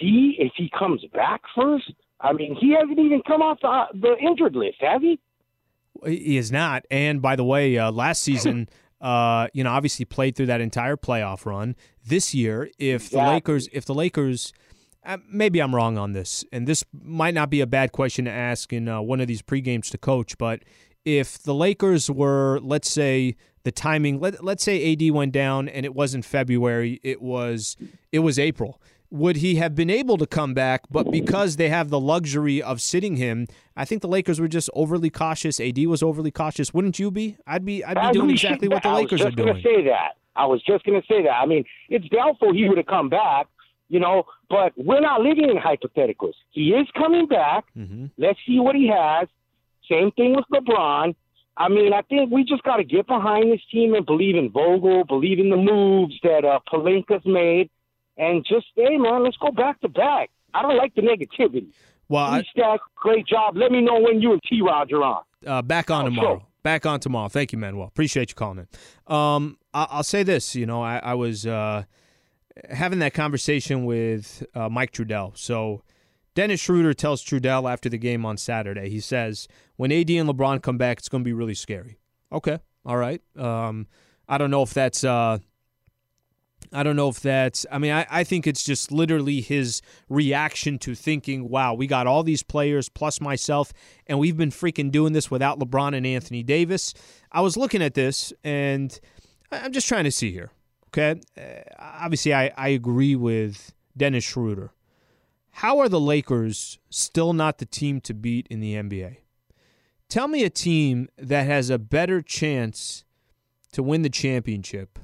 see 0.00 0.36
if 0.38 0.52
he 0.56 0.70
comes 0.76 1.04
back 1.12 1.42
first? 1.54 1.92
I 2.20 2.32
mean, 2.32 2.56
he 2.58 2.72
hasn't 2.72 2.98
even 2.98 3.22
come 3.26 3.42
off 3.42 3.58
the, 3.60 3.98
the 3.98 4.16
injured 4.18 4.56
list, 4.56 4.78
has 4.80 5.02
he? 5.02 5.18
He 6.06 6.36
is 6.36 6.50
not. 6.52 6.84
And 6.90 7.20
by 7.20 7.36
the 7.36 7.44
way, 7.44 7.76
uh, 7.78 7.90
last 7.90 8.22
season, 8.22 8.68
uh, 9.00 9.48
you 9.52 9.64
know, 9.64 9.70
obviously 9.70 10.04
played 10.04 10.36
through 10.36 10.46
that 10.46 10.60
entire 10.60 10.96
playoff 10.96 11.46
run. 11.46 11.76
This 12.04 12.34
year, 12.34 12.70
if 12.78 13.10
the 13.10 13.18
Exactly. 13.18 13.34
Lakers, 13.34 13.68
if 13.72 13.84
the 13.84 13.94
Lakers, 13.94 14.52
uh, 15.04 15.18
maybe 15.30 15.60
I'm 15.60 15.74
wrong 15.74 15.98
on 15.98 16.12
this, 16.12 16.44
and 16.52 16.66
this 16.66 16.84
might 16.92 17.34
not 17.34 17.50
be 17.50 17.60
a 17.60 17.66
bad 17.66 17.92
question 17.92 18.24
to 18.26 18.30
ask 18.30 18.72
in 18.72 18.88
uh, 18.88 19.00
one 19.00 19.20
of 19.20 19.26
these 19.26 19.42
pre-games 19.42 19.90
to 19.90 19.98
coach, 19.98 20.38
but 20.38 20.62
if 21.06 21.38
the 21.42 21.54
Lakers 21.54 22.10
were, 22.10 22.60
let's 22.62 22.90
say, 22.90 23.36
the 23.62 23.72
timing, 23.72 24.20
let, 24.20 24.44
let's 24.44 24.62
say 24.62 24.92
AD 24.92 25.10
went 25.12 25.32
down 25.32 25.68
and 25.68 25.86
it 25.86 25.94
wasn't 25.94 26.24
February, 26.24 27.00
it 27.02 27.22
was 27.22 27.76
it 28.12 28.18
was 28.18 28.38
April. 28.38 28.80
Would 29.10 29.36
he 29.36 29.54
have 29.54 29.74
been 29.76 29.88
able 29.88 30.18
to 30.18 30.26
come 30.26 30.52
back? 30.52 30.82
But 30.90 31.10
because 31.12 31.56
they 31.56 31.68
have 31.68 31.90
the 31.90 32.00
luxury 32.00 32.60
of 32.60 32.80
sitting 32.80 33.16
him, 33.16 33.46
I 33.76 33.84
think 33.84 34.02
the 34.02 34.08
Lakers 34.08 34.40
were 34.40 34.48
just 34.48 34.68
overly 34.74 35.10
cautious. 35.10 35.60
AD 35.60 35.78
was 35.86 36.02
overly 36.02 36.32
cautious. 36.32 36.74
Wouldn't 36.74 36.98
you 36.98 37.10
be? 37.12 37.36
I'd 37.46 37.64
be. 37.64 37.84
I'd 37.84 37.94
be 37.94 38.00
As 38.00 38.12
doing 38.12 38.30
exactly 38.30 38.68
what 38.68 38.82
the 38.82 38.90
Lakers 38.92 39.22
are 39.22 39.30
doing. 39.30 39.48
I 39.48 39.52
was 39.52 39.62
just 39.62 39.64
gonna 39.64 39.76
say 39.78 39.84
that. 39.88 40.10
I 40.34 40.44
was 40.46 40.62
just 40.64 40.84
going 40.84 41.00
to 41.00 41.06
say 41.06 41.22
that. 41.22 41.30
I 41.32 41.46
mean, 41.46 41.64
it's 41.88 42.06
doubtful 42.10 42.52
he 42.52 42.68
would 42.68 42.76
have 42.76 42.86
come 42.86 43.08
back, 43.08 43.46
you 43.88 43.98
know, 43.98 44.24
but 44.50 44.72
we're 44.76 45.00
not 45.00 45.22
living 45.22 45.48
in 45.48 45.56
hypotheticals. 45.56 46.34
He 46.50 46.72
is 46.72 46.86
coming 46.94 47.26
back. 47.26 47.64
Mhm. 47.74 48.10
Let's 48.18 48.38
see 48.46 48.60
what 48.60 48.76
he 48.76 48.86
has. 48.88 49.28
Same 49.90 50.10
thing 50.12 50.34
with 50.36 50.44
LeBron. 50.52 51.14
I 51.56 51.68
mean, 51.68 51.92
I 51.92 52.02
think 52.02 52.30
we 52.30 52.44
just 52.44 52.62
got 52.64 52.76
to 52.76 52.84
get 52.84 53.06
behind 53.06 53.50
this 53.50 53.60
team 53.72 53.94
and 53.94 54.04
believe 54.04 54.36
in 54.36 54.50
Vogel, 54.50 55.04
believe 55.04 55.38
in 55.38 55.48
the 55.50 55.56
moves 55.56 56.14
that 56.22 56.44
uh, 56.44 56.58
Pelinka's 56.70 57.24
made, 57.24 57.70
and 58.18 58.44
just, 58.46 58.66
hey, 58.76 58.96
man, 58.98 59.24
let's 59.24 59.36
go 59.38 59.50
back 59.50 59.80
to 59.80 59.88
back. 59.88 60.30
I 60.52 60.62
don't 60.62 60.76
like 60.76 60.94
the 60.94 61.02
negativity. 61.02 61.68
Well, 62.08 62.24
I, 62.24 62.42
Stack, 62.52 62.80
great 62.94 63.26
job. 63.26 63.56
Let 63.56 63.72
me 63.72 63.80
know 63.80 63.98
when 64.00 64.20
you 64.20 64.32
and 64.32 64.40
T. 64.48 64.60
Rod 64.62 64.92
are 64.92 65.02
on. 65.02 65.22
uh, 65.46 65.62
back 65.62 65.90
on 65.90 66.02
Oh, 66.02 66.08
tomorrow. 66.10 66.38
sure. 66.38 66.46
Back 66.62 66.84
on 66.86 67.00
tomorrow. 67.00 67.28
Thank 67.28 67.52
you, 67.52 67.58
Manuel. 67.58 67.86
Appreciate 67.86 68.30
you 68.30 68.34
calling 68.34 68.58
in. 69.08 69.12
Um, 69.14 69.56
I- 69.72 69.86
I'll 69.90 70.02
say 70.04 70.22
this. 70.24 70.54
You 70.54 70.66
know, 70.66 70.82
I, 70.82 70.98
I 70.98 71.14
was. 71.14 71.46
Uh, 71.46 71.84
having 72.70 72.98
that 73.00 73.12
conversation 73.12 73.84
with 73.84 74.42
uh, 74.54 74.68
Mike 74.68 74.90
Trudell. 74.92 75.36
So 75.36 75.82
Dennis 76.34 76.58
Schroeder 76.60 76.94
tells 76.94 77.22
Trudell 77.22 77.70
after 77.70 77.88
the 77.90 77.98
game 77.98 78.24
on 78.24 78.36
Saturday, 78.38 78.88
he 78.88 78.98
says, 79.00 79.46
when 79.76 79.92
AD 79.92 80.10
and 80.10 80.28
LeBron 80.28 80.62
come 80.62 80.78
back, 80.78 80.98
it's 80.98 81.08
going 81.08 81.22
to 81.22 81.28
be 81.28 81.32
really 81.32 81.54
scary. 81.54 81.98
Okay, 82.32 82.58
all 82.84 82.96
right. 82.96 83.22
Um, 83.36 83.86
I 84.28 84.38
don't 84.38 84.50
know 84.50 84.62
if 84.62 84.74
that's. 84.74 85.04
Uh, 85.04 85.38
I 86.72 86.82
don't 86.82 86.96
know 86.96 87.08
if 87.08 87.20
that's. 87.20 87.64
I 87.70 87.78
mean, 87.78 87.92
I, 87.92 88.06
I 88.10 88.24
think 88.24 88.46
it's 88.46 88.64
just 88.64 88.90
literally 88.90 89.40
his 89.40 89.82
reaction 90.08 90.78
to 90.80 90.94
thinking, 90.94 91.48
wow, 91.48 91.74
we 91.74 91.86
got 91.86 92.06
all 92.06 92.22
these 92.22 92.42
players 92.42 92.88
plus 92.88 93.20
myself, 93.20 93.72
and 94.06 94.18
we've 94.18 94.36
been 94.36 94.50
freaking 94.50 94.90
doing 94.90 95.12
this 95.12 95.30
without 95.30 95.58
LeBron 95.58 95.96
and 95.96 96.06
Anthony 96.06 96.42
Davis. 96.42 96.94
I 97.30 97.40
was 97.40 97.56
looking 97.56 97.82
at 97.82 97.94
this, 97.94 98.32
and 98.42 98.98
I'm 99.52 99.72
just 99.72 99.86
trying 99.86 100.04
to 100.04 100.10
see 100.10 100.32
here. 100.32 100.50
Okay. 100.88 101.20
Uh, 101.36 101.62
obviously, 101.78 102.34
I, 102.34 102.52
I 102.56 102.68
agree 102.68 103.14
with 103.14 103.72
Dennis 103.96 104.24
Schroeder. 104.24 104.72
How 105.50 105.78
are 105.78 105.88
the 105.88 106.00
Lakers 106.00 106.78
still 106.90 107.32
not 107.32 107.58
the 107.58 107.66
team 107.66 108.00
to 108.02 108.14
beat 108.14 108.46
in 108.50 108.60
the 108.60 108.74
NBA? 108.74 109.18
Tell 110.08 110.28
me 110.28 110.44
a 110.44 110.50
team 110.50 111.08
that 111.18 111.46
has 111.46 111.70
a 111.70 111.78
better 111.78 112.22
chance 112.22 113.04
to 113.72 113.82
win 113.82 114.02
the 114.02 114.10
championship 114.10 114.98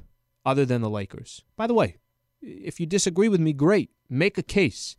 other 0.45 0.65
than 0.65 0.81
the 0.81 0.89
Lakers. 0.89 1.43
By 1.55 1.67
the 1.67 1.73
way, 1.73 1.97
if 2.41 2.79
you 2.79 2.85
disagree 2.85 3.29
with 3.29 3.39
me, 3.39 3.53
great. 3.53 3.89
Make 4.09 4.37
a 4.37 4.43
case. 4.43 4.95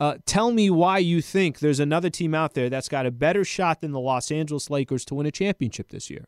Uh, 0.00 0.18
tell 0.26 0.52
me 0.52 0.70
why 0.70 0.98
you 0.98 1.20
think 1.20 1.58
there's 1.58 1.80
another 1.80 2.10
team 2.10 2.34
out 2.34 2.54
there 2.54 2.70
that's 2.70 2.88
got 2.88 3.06
a 3.06 3.10
better 3.10 3.44
shot 3.44 3.80
than 3.80 3.92
the 3.92 4.00
Los 4.00 4.30
Angeles 4.30 4.70
Lakers 4.70 5.04
to 5.06 5.14
win 5.14 5.26
a 5.26 5.30
championship 5.30 5.88
this 5.90 6.08
year. 6.08 6.26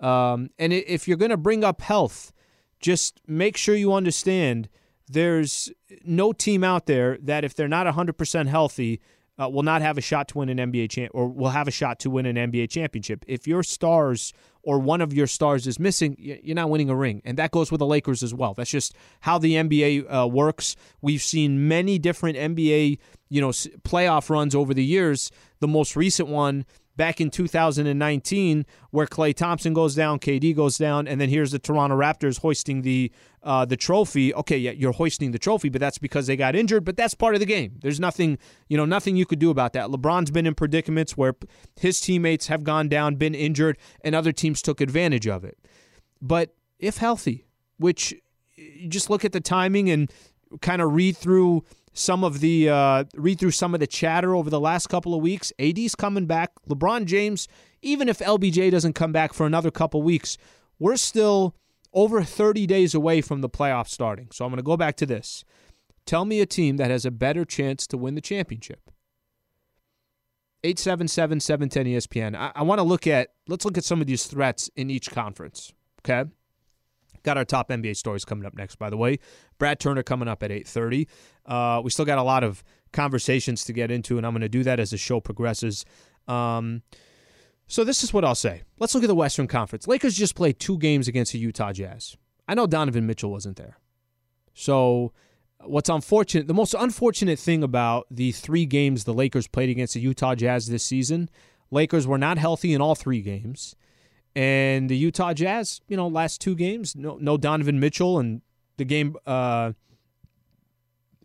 Um, 0.00 0.50
and 0.58 0.72
if 0.72 1.06
you're 1.06 1.16
going 1.16 1.30
to 1.30 1.36
bring 1.36 1.64
up 1.64 1.80
health, 1.80 2.32
just 2.80 3.20
make 3.26 3.56
sure 3.56 3.74
you 3.74 3.92
understand 3.92 4.68
there's 5.08 5.70
no 6.04 6.32
team 6.32 6.62
out 6.64 6.86
there 6.86 7.18
that 7.22 7.44
if 7.44 7.54
they're 7.54 7.68
not 7.68 7.86
100% 7.86 8.46
healthy 8.48 9.00
uh, 9.40 9.48
will 9.48 9.62
not 9.62 9.82
have 9.82 9.98
a 9.98 10.00
shot 10.00 10.28
to 10.28 10.38
win 10.38 10.48
an 10.48 10.72
NBA 10.72 10.90
champ 10.90 11.10
or 11.14 11.28
will 11.28 11.50
have 11.50 11.68
a 11.68 11.70
shot 11.70 12.00
to 12.00 12.10
win 12.10 12.26
an 12.26 12.36
NBA 12.36 12.70
championship. 12.70 13.24
If 13.28 13.46
your 13.46 13.62
stars 13.62 14.32
or 14.62 14.78
one 14.78 15.00
of 15.00 15.12
your 15.12 15.26
stars 15.26 15.66
is 15.66 15.78
missing, 15.78 16.16
you're 16.18 16.54
not 16.54 16.68
winning 16.70 16.90
a 16.90 16.96
ring, 16.96 17.22
and 17.24 17.38
that 17.38 17.50
goes 17.50 17.70
with 17.70 17.78
the 17.78 17.86
Lakers 17.86 18.22
as 18.22 18.34
well. 18.34 18.54
That's 18.54 18.70
just 18.70 18.94
how 19.20 19.38
the 19.38 19.54
NBA 19.54 20.12
uh, 20.12 20.26
works. 20.26 20.76
We've 21.00 21.22
seen 21.22 21.68
many 21.68 21.98
different 21.98 22.36
NBA, 22.36 22.98
you 23.28 23.40
know, 23.40 23.50
playoff 23.50 24.28
runs 24.28 24.54
over 24.54 24.74
the 24.74 24.84
years. 24.84 25.30
The 25.60 25.68
most 25.68 25.96
recent 25.96 26.28
one 26.28 26.66
back 26.98 27.20
in 27.20 27.30
2019 27.30 28.66
where 28.90 29.06
Klay 29.06 29.34
Thompson 29.34 29.72
goes 29.72 29.94
down, 29.94 30.18
KD 30.18 30.54
goes 30.54 30.76
down, 30.76 31.08
and 31.08 31.18
then 31.18 31.30
here's 31.30 31.52
the 31.52 31.58
Toronto 31.58 31.96
Raptors 31.96 32.40
hoisting 32.40 32.82
the 32.82 33.10
uh, 33.42 33.64
the 33.64 33.76
trophy. 33.76 34.34
Okay, 34.34 34.58
yeah, 34.58 34.72
you're 34.72 34.92
hoisting 34.92 35.30
the 35.30 35.38
trophy, 35.38 35.70
but 35.70 35.80
that's 35.80 35.96
because 35.96 36.26
they 36.26 36.36
got 36.36 36.54
injured. 36.54 36.84
But 36.84 36.96
that's 36.98 37.14
part 37.14 37.34
of 37.34 37.40
the 37.40 37.46
game. 37.46 37.78
There's 37.80 38.00
nothing, 38.00 38.36
you 38.68 38.76
know, 38.76 38.84
nothing 38.84 39.16
you 39.16 39.24
could 39.24 39.38
do 39.38 39.48
about 39.48 39.72
that. 39.72 39.88
LeBron's 39.88 40.30
been 40.30 40.46
in 40.46 40.54
predicaments 40.54 41.16
where 41.16 41.34
his 41.80 42.00
teammates 42.00 42.48
have 42.48 42.64
gone 42.64 42.88
down, 42.88 43.14
been 43.14 43.34
injured, 43.34 43.78
and 44.02 44.14
other 44.14 44.32
teams 44.32 44.60
took 44.60 44.82
advantage 44.82 45.26
of 45.26 45.44
it. 45.44 45.56
But 46.20 46.54
if 46.78 46.98
healthy, 46.98 47.46
which 47.78 48.12
you 48.56 48.88
just 48.88 49.08
look 49.08 49.24
at 49.24 49.32
the 49.32 49.40
timing 49.40 49.88
and 49.88 50.12
kind 50.60 50.82
of 50.82 50.92
read 50.92 51.16
through 51.16 51.64
some 51.98 52.22
of 52.24 52.40
the 52.40 52.68
uh, 52.68 53.04
read 53.14 53.38
through 53.38 53.50
some 53.50 53.74
of 53.74 53.80
the 53.80 53.86
chatter 53.86 54.34
over 54.34 54.48
the 54.48 54.60
last 54.60 54.88
couple 54.88 55.14
of 55.14 55.20
weeks. 55.20 55.52
AD's 55.58 55.94
coming 55.94 56.26
back. 56.26 56.52
LeBron 56.68 57.06
James, 57.06 57.48
even 57.82 58.08
if 58.08 58.18
LBJ 58.20 58.70
doesn't 58.70 58.94
come 58.94 59.12
back 59.12 59.32
for 59.32 59.46
another 59.46 59.70
couple 59.70 60.02
weeks, 60.02 60.38
we're 60.78 60.96
still 60.96 61.56
over 61.92 62.22
30 62.22 62.66
days 62.66 62.94
away 62.94 63.20
from 63.20 63.40
the 63.40 63.48
playoffs 63.48 63.88
starting. 63.88 64.28
So 64.32 64.44
I'm 64.44 64.50
going 64.50 64.58
to 64.58 64.62
go 64.62 64.76
back 64.76 64.96
to 64.96 65.06
this. 65.06 65.44
Tell 66.06 66.24
me 66.24 66.40
a 66.40 66.46
team 66.46 66.76
that 66.76 66.90
has 66.90 67.04
a 67.04 67.10
better 67.10 67.44
chance 67.44 67.86
to 67.88 67.98
win 67.98 68.14
the 68.14 68.20
championship. 68.20 68.90
877 70.64 71.40
710 71.40 71.86
ESPN. 71.86 72.36
I, 72.36 72.52
I 72.54 72.62
want 72.62 72.78
to 72.78 72.82
look 72.82 73.06
at, 73.06 73.30
let's 73.46 73.64
look 73.64 73.78
at 73.78 73.84
some 73.84 74.00
of 74.00 74.06
these 74.06 74.26
threats 74.26 74.70
in 74.76 74.90
each 74.90 75.10
conference. 75.10 75.72
Okay. 76.00 76.28
Got 77.22 77.36
our 77.36 77.44
top 77.44 77.68
NBA 77.68 77.96
stories 77.96 78.24
coming 78.24 78.46
up 78.46 78.54
next, 78.54 78.76
by 78.76 78.90
the 78.90 78.96
way. 78.96 79.18
Brad 79.58 79.80
Turner 79.80 80.02
coming 80.02 80.28
up 80.28 80.42
at 80.42 80.50
8.30. 80.50 81.06
Uh, 81.46 81.80
we 81.82 81.90
still 81.90 82.04
got 82.04 82.18
a 82.18 82.22
lot 82.22 82.44
of 82.44 82.62
conversations 82.92 83.64
to 83.64 83.72
get 83.72 83.90
into, 83.90 84.16
and 84.18 84.26
I'm 84.26 84.32
going 84.32 84.42
to 84.42 84.48
do 84.48 84.62
that 84.64 84.80
as 84.80 84.90
the 84.90 84.98
show 84.98 85.20
progresses. 85.20 85.84
Um, 86.26 86.82
so 87.66 87.84
this 87.84 88.02
is 88.02 88.12
what 88.12 88.24
I'll 88.24 88.34
say. 88.34 88.62
Let's 88.78 88.94
look 88.94 89.04
at 89.04 89.08
the 89.08 89.14
Western 89.14 89.46
Conference. 89.46 89.86
Lakers 89.86 90.16
just 90.16 90.34
played 90.34 90.58
two 90.58 90.78
games 90.78 91.06
against 91.08 91.32
the 91.32 91.38
Utah 91.38 91.72
Jazz. 91.72 92.16
I 92.46 92.54
know 92.54 92.66
Donovan 92.66 93.06
Mitchell 93.06 93.30
wasn't 93.30 93.56
there. 93.56 93.78
So 94.54 95.12
what's 95.64 95.88
unfortunate, 95.88 96.46
the 96.46 96.54
most 96.54 96.74
unfortunate 96.78 97.38
thing 97.38 97.62
about 97.62 98.06
the 98.10 98.32
three 98.32 98.64
games 98.64 99.04
the 99.04 99.12
Lakers 99.12 99.46
played 99.46 99.68
against 99.68 99.94
the 99.94 100.00
Utah 100.00 100.34
Jazz 100.34 100.68
this 100.68 100.84
season, 100.84 101.28
Lakers 101.70 102.06
were 102.06 102.18
not 102.18 102.38
healthy 102.38 102.72
in 102.72 102.80
all 102.80 102.94
three 102.94 103.20
games. 103.20 103.76
And 104.34 104.88
the 104.88 104.96
Utah 104.96 105.32
Jazz, 105.32 105.80
you 105.88 105.96
know, 105.96 106.06
last 106.06 106.40
two 106.40 106.54
games, 106.54 106.94
no, 106.94 107.18
no 107.20 107.36
Donovan 107.36 107.80
Mitchell, 107.80 108.18
and 108.18 108.42
the 108.76 108.84
game, 108.84 109.16
uh, 109.26 109.72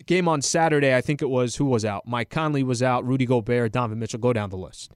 game 0.05 0.27
on 0.27 0.41
Saturday, 0.41 0.95
I 0.95 1.01
think 1.01 1.21
it 1.21 1.29
was 1.29 1.57
who 1.57 1.65
was 1.65 1.85
out. 1.85 2.07
Mike 2.07 2.29
Conley 2.29 2.63
was 2.63 2.81
out. 2.81 3.05
Rudy 3.05 3.25
Gobert, 3.25 3.71
Donovan 3.71 3.99
Mitchell. 3.99 4.19
Go 4.19 4.33
down 4.33 4.49
the 4.49 4.57
list. 4.57 4.93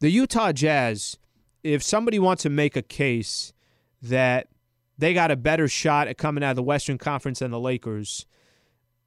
The 0.00 0.10
Utah 0.10 0.52
Jazz, 0.52 1.18
if 1.62 1.82
somebody 1.82 2.18
wants 2.18 2.42
to 2.44 2.50
make 2.50 2.76
a 2.76 2.82
case 2.82 3.52
that 4.00 4.48
they 4.96 5.12
got 5.12 5.30
a 5.30 5.36
better 5.36 5.68
shot 5.68 6.08
at 6.08 6.16
coming 6.18 6.42
out 6.42 6.50
of 6.50 6.56
the 6.56 6.62
Western 6.62 6.98
Conference 6.98 7.40
than 7.40 7.50
the 7.50 7.60
Lakers, 7.60 8.26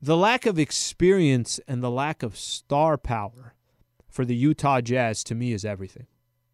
the 0.01 0.17
lack 0.17 0.45
of 0.45 0.59
experience 0.59 1.59
and 1.67 1.81
the 1.81 1.89
lack 1.89 2.23
of 2.23 2.37
star 2.37 2.97
power 2.97 3.55
for 4.09 4.25
the 4.25 4.35
Utah 4.35 4.81
Jazz 4.81 5.23
to 5.23 5.35
me 5.35 5.53
is 5.53 5.65
everything. 5.65 6.07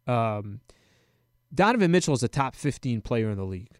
Um, 0.06 0.60
Donovan 1.52 1.90
Mitchell 1.90 2.14
is 2.14 2.22
a 2.22 2.28
top 2.28 2.54
15 2.54 3.00
player 3.00 3.30
in 3.30 3.36
the 3.36 3.44
league. 3.44 3.78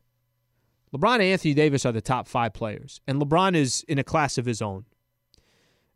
LeBron 0.94 1.14
and 1.14 1.22
Anthony 1.22 1.54
Davis 1.54 1.86
are 1.86 1.92
the 1.92 2.00
top 2.00 2.26
five 2.26 2.52
players, 2.52 3.00
and 3.06 3.20
LeBron 3.20 3.54
is 3.54 3.84
in 3.86 3.98
a 3.98 4.04
class 4.04 4.38
of 4.38 4.46
his 4.46 4.60
own. 4.60 4.84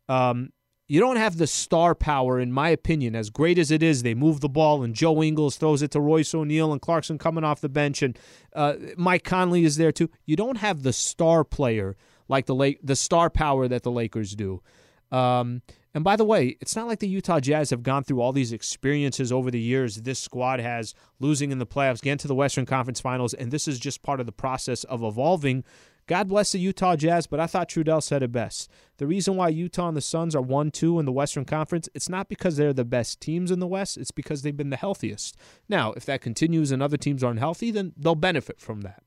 Um, 0.09 0.51
you 0.87 1.01
don't 1.01 1.16
have 1.16 1.39
the 1.39 1.47
star 1.47 1.95
power, 1.95 2.39
in 2.39 2.53
my 2.53 2.68
opinion, 2.68 3.16
as 3.16 3.31
great 3.31 3.59
as 3.59 3.70
it 3.70 3.83
is. 3.83 4.03
They 4.03 4.14
move 4.14 4.41
the 4.41 4.49
ball, 4.49 4.83
and 4.83 4.95
Joe 4.95 5.22
Ingles 5.22 5.57
throws 5.57 5.83
it 5.83 5.91
to 5.93 6.01
Royce 6.01 6.35
O'Neale, 6.35 6.72
and 6.72 6.81
Clarkson 6.81 7.18
coming 7.18 7.43
off 7.43 7.61
the 7.61 7.68
bench, 7.68 8.03
and 8.03 8.18
uh, 8.55 8.75
Mike 8.97 9.25
Conley 9.25 9.64
is 9.64 9.77
there 9.77 9.93
too. 9.93 10.11
You 10.27 10.37
don't 10.37 10.59
have 10.59 10.83
the 10.83 10.93
star 10.93 11.43
player 11.43 11.97
like 12.29 12.47
the 12.47 12.55
late 12.55 12.85
the 12.85 12.97
star 12.97 13.31
power 13.31 13.66
that 13.66 13.83
the 13.83 13.91
Lakers 13.91 14.35
do. 14.35 14.62
Um, 15.11 15.62
and 15.95 16.03
by 16.03 16.16
the 16.16 16.24
way, 16.24 16.57
it's 16.61 16.74
not 16.74 16.88
like 16.88 16.99
the 16.99 17.09
Utah 17.09 17.38
Jazz 17.38 17.70
have 17.70 17.84
gone 17.84 18.03
through 18.03 18.20
all 18.20 18.32
these 18.32 18.53
experiences 18.53 19.30
over 19.30 19.51
the 19.51 19.61
years. 19.61 19.97
This 19.97 20.18
squad 20.18 20.59
has 20.59 20.92
losing 21.20 21.53
in 21.53 21.59
the 21.59 21.66
playoffs, 21.66 22.03
getting 22.03 22.18
to 22.18 22.28
the 22.28 22.34
Western 22.34 22.66
Conference 22.66 23.01
Finals, 23.01 23.32
and 23.32 23.53
this 23.53 23.68
is 23.68 23.78
just 23.78 24.03
part 24.03 24.18
of 24.18 24.26
the 24.26 24.32
process 24.32 24.82
of 24.84 25.05
evolving. 25.05 25.62
God 26.07 26.28
bless 26.28 26.53
the 26.53 26.59
Utah 26.59 26.97
Jazz, 26.97 27.26
but 27.26 27.40
I 27.40 27.47
thought 27.47 27.70
Trudell 27.70 28.03
said 28.03 28.22
it 28.22 28.32
best. 28.32 28.70
The 28.99 29.07
reason 29.07 29.36
why 29.36 29.49
Utah 29.49 29.88
and 29.88 29.97
the 29.97 30.03
Suns 30.03 30.34
are 30.34 30.42
1 30.42 30.72
2 30.72 30.99
in 30.99 31.07
the 31.07 31.12
Western 31.12 31.45
Conference, 31.45 31.88
it's 31.95 32.09
not 32.09 32.28
because 32.28 32.57
they're 32.57 32.74
the 32.74 32.84
best 32.84 33.20
teams 33.20 33.51
in 33.51 33.61
the 33.61 33.66
West, 33.66 33.97
it's 33.97 34.11
because 34.11 34.42
they've 34.42 34.57
been 34.57 34.70
the 34.70 34.76
healthiest. 34.76 35.36
Now, 35.68 35.92
if 35.92 36.05
that 36.07 36.20
continues 36.20 36.72
and 36.72 36.82
other 36.82 36.97
teams 36.99 37.24
aren't 37.24 37.38
healthy, 37.38 37.70
then 37.70 37.92
they'll 37.97 38.16
benefit 38.16 38.61
from 38.61 38.82
that. 38.82 39.03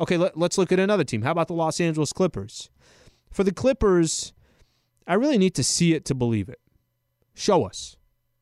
Okay, 0.00 0.16
let, 0.16 0.36
us 0.36 0.58
look 0.58 0.72
at 0.72 0.80
another 0.80 1.04
team. 1.04 1.22
How 1.22 1.32
about 1.32 1.48
the 1.48 1.54
Los 1.54 1.80
Angeles 1.80 2.12
Clippers? 2.12 2.70
For 3.30 3.44
the 3.44 3.52
Clippers, 3.52 4.32
I 5.10 5.14
really 5.14 5.38
need 5.38 5.56
to 5.56 5.64
see 5.64 5.92
it 5.92 6.04
to 6.04 6.14
believe 6.14 6.48
it. 6.48 6.60
Show 7.34 7.66
us, 7.66 7.96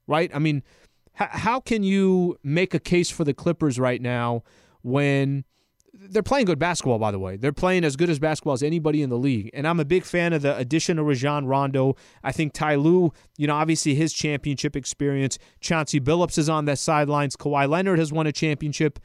right? 0.07 0.31
I 0.35 0.39
mean, 0.39 0.63
h- 1.19 1.29
how 1.31 1.61
can 1.61 1.83
you 1.83 2.37
make 2.43 2.75
a 2.75 2.79
case 2.79 3.09
for 3.09 3.25
the 3.25 3.33
Clippers 3.33 3.79
right 3.79 4.03
now 4.03 4.43
when 4.83 5.45
they're 5.95 6.23
playing 6.23 6.45
good 6.45 6.59
basketball, 6.59 6.99
by 6.99 7.11
the 7.11 7.19
way. 7.19 7.37
They're 7.37 7.55
playing 7.55 7.85
as 7.85 7.97
good 7.97 8.11
as 8.11 8.19
basketball 8.19 8.53
as 8.53 8.63
anybody 8.63 9.01
in 9.01 9.09
the 9.09 9.17
league. 9.17 9.49
And 9.55 9.67
I'm 9.67 9.81
a 9.81 9.85
big 9.85 10.05
fan 10.05 10.35
of 10.35 10.43
the 10.43 10.55
addition 10.59 10.99
of 10.99 11.07
Rajon 11.07 11.47
Rondo. 11.47 11.97
I 12.23 12.33
think 12.33 12.53
Ty 12.53 12.75
Lue, 12.75 13.15
you 13.39 13.47
know, 13.47 13.55
obviously 13.55 13.95
his 13.95 14.13
championship 14.13 14.77
experience. 14.77 15.39
Chauncey 15.61 16.01
Billups 16.01 16.37
is 16.37 16.51
on 16.51 16.67
the 16.67 16.77
sidelines. 16.77 17.35
Kawhi 17.35 17.67
Leonard 17.67 17.99
has 17.99 18.13
won 18.13 18.27
a 18.27 18.33
championship. 18.33 18.99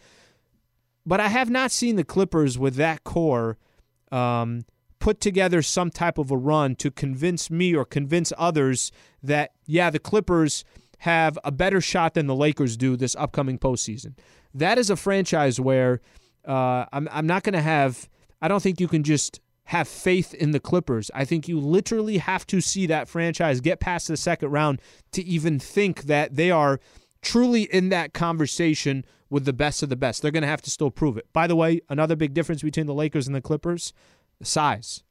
But 1.06 1.22
I 1.22 1.30
have 1.30 1.50
not 1.50 1.72
seen 1.72 1.96
the 1.96 2.04
Clippers 2.04 2.60
with 2.60 2.76
that 2.76 3.06
core 3.06 3.58
um, 4.12 4.66
put 5.04 5.20
together 5.20 5.62
some 5.62 5.90
type 5.90 6.18
of 6.18 6.32
a 6.32 6.38
run 6.38 6.78
to 6.78 6.90
convince 6.90 7.52
me 7.52 7.76
or 7.76 7.84
convince 7.84 8.32
others 8.38 8.90
that, 9.22 9.52
yeah, 9.66 9.90
the 9.90 10.00
Clippers 10.00 10.64
have 11.00 11.38
a 11.44 11.52
better 11.52 11.82
shot 11.82 12.14
than 12.14 12.26
the 12.26 12.34
Lakers 12.34 12.78
do 12.78 12.96
this 12.96 13.14
upcoming 13.18 13.60
postseason. 13.60 14.14
That 14.54 14.78
is 14.78 14.90
a 14.90 14.96
franchise 14.96 15.60
where 15.60 16.00
uh, 16.48 16.86
I'm, 16.94 17.10
I'm 17.12 17.28
not 17.28 17.44
going 17.44 17.52
to 17.52 17.62
have, 17.62 18.08
I 18.42 18.48
don't 18.48 18.64
think 18.64 18.80
you 18.80 18.88
can 18.88 19.04
just 19.04 19.42
have 19.66 19.90
faith 19.90 20.34
in 20.34 20.52
the 20.52 20.60
Clippers. 20.62 21.12
I 21.14 21.26
think 21.26 21.50
you 21.50 21.60
literally 21.60 22.20
have 22.20 22.48
to 22.48 22.62
see 22.62 22.88
that 22.88 23.10
franchise 23.10 23.60
get 23.60 23.82
past 23.82 24.08
the 24.08 24.16
second 24.16 24.52
round 24.52 24.82
to 25.12 25.22
even 25.26 25.60
think 25.60 26.04
that 26.04 26.38
they 26.38 26.50
are 26.50 26.80
truly 27.22 27.64
in 27.64 27.90
that 27.90 28.14
conversation 28.14 29.04
with 29.30 29.44
the 29.44 29.52
best 29.52 29.84
of 29.84 29.90
the 29.90 29.98
best. 29.98 30.22
They're 30.22 30.32
going 30.32 30.44
to 30.44 30.48
have 30.48 30.62
to 30.62 30.72
still 30.72 30.92
prove 30.92 31.18
it. 31.18 31.28
By 31.34 31.48
the 31.48 31.58
way, 31.58 31.82
another 31.90 32.16
big 32.16 32.34
difference 32.34 32.62
between 32.62 32.86
the 32.86 32.94
Lakers 32.94 33.28
and 33.28 33.36
the 33.36 33.42
Clippers 33.42 33.92
size. 34.44 35.04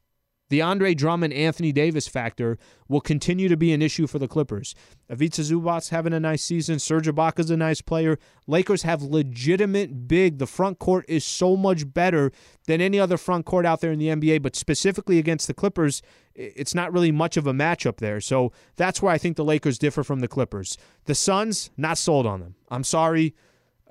The 0.49 0.61
Andre 0.61 0.93
Drummond, 0.93 1.33
Anthony 1.33 1.71
Davis 1.71 2.07
factor 2.07 2.59
will 2.87 3.01
continue 3.01 3.47
to 3.47 3.57
be 3.57 3.73
an 3.73 3.81
issue 3.81 4.05
for 4.05 4.19
the 4.19 4.27
Clippers. 4.27 4.75
Ivica 5.09 5.41
Zubac's 5.41 5.89
having 5.89 6.13
a 6.13 6.19
nice 6.19 6.43
season. 6.43 6.77
Serge 6.77 7.07
Ibaka's 7.07 7.49
a 7.49 7.57
nice 7.57 7.81
player. 7.81 8.19
Lakers 8.45 8.83
have 8.83 9.01
legitimate 9.01 10.07
big. 10.07 10.37
The 10.37 10.45
front 10.45 10.77
court 10.77 11.05
is 11.07 11.25
so 11.25 11.55
much 11.55 11.91
better 11.91 12.31
than 12.67 12.81
any 12.81 12.99
other 12.99 13.17
front 13.17 13.47
court 13.47 13.65
out 13.65 13.81
there 13.81 13.91
in 13.91 13.97
the 13.97 14.09
NBA, 14.09 14.43
but 14.43 14.55
specifically 14.55 15.17
against 15.17 15.47
the 15.47 15.55
Clippers, 15.55 16.03
it's 16.35 16.75
not 16.75 16.93
really 16.93 17.11
much 17.11 17.35
of 17.35 17.47
a 17.47 17.53
matchup 17.53 17.97
there. 17.97 18.21
So 18.21 18.51
that's 18.75 19.01
where 19.01 19.11
I 19.11 19.17
think 19.17 19.37
the 19.37 19.45
Lakers 19.45 19.79
differ 19.79 20.03
from 20.03 20.19
the 20.19 20.27
Clippers. 20.27 20.77
The 21.05 21.15
Suns, 21.15 21.71
not 21.77 21.97
sold 21.97 22.27
on 22.27 22.41
them. 22.41 22.55
I'm 22.69 22.83
sorry. 22.83 23.33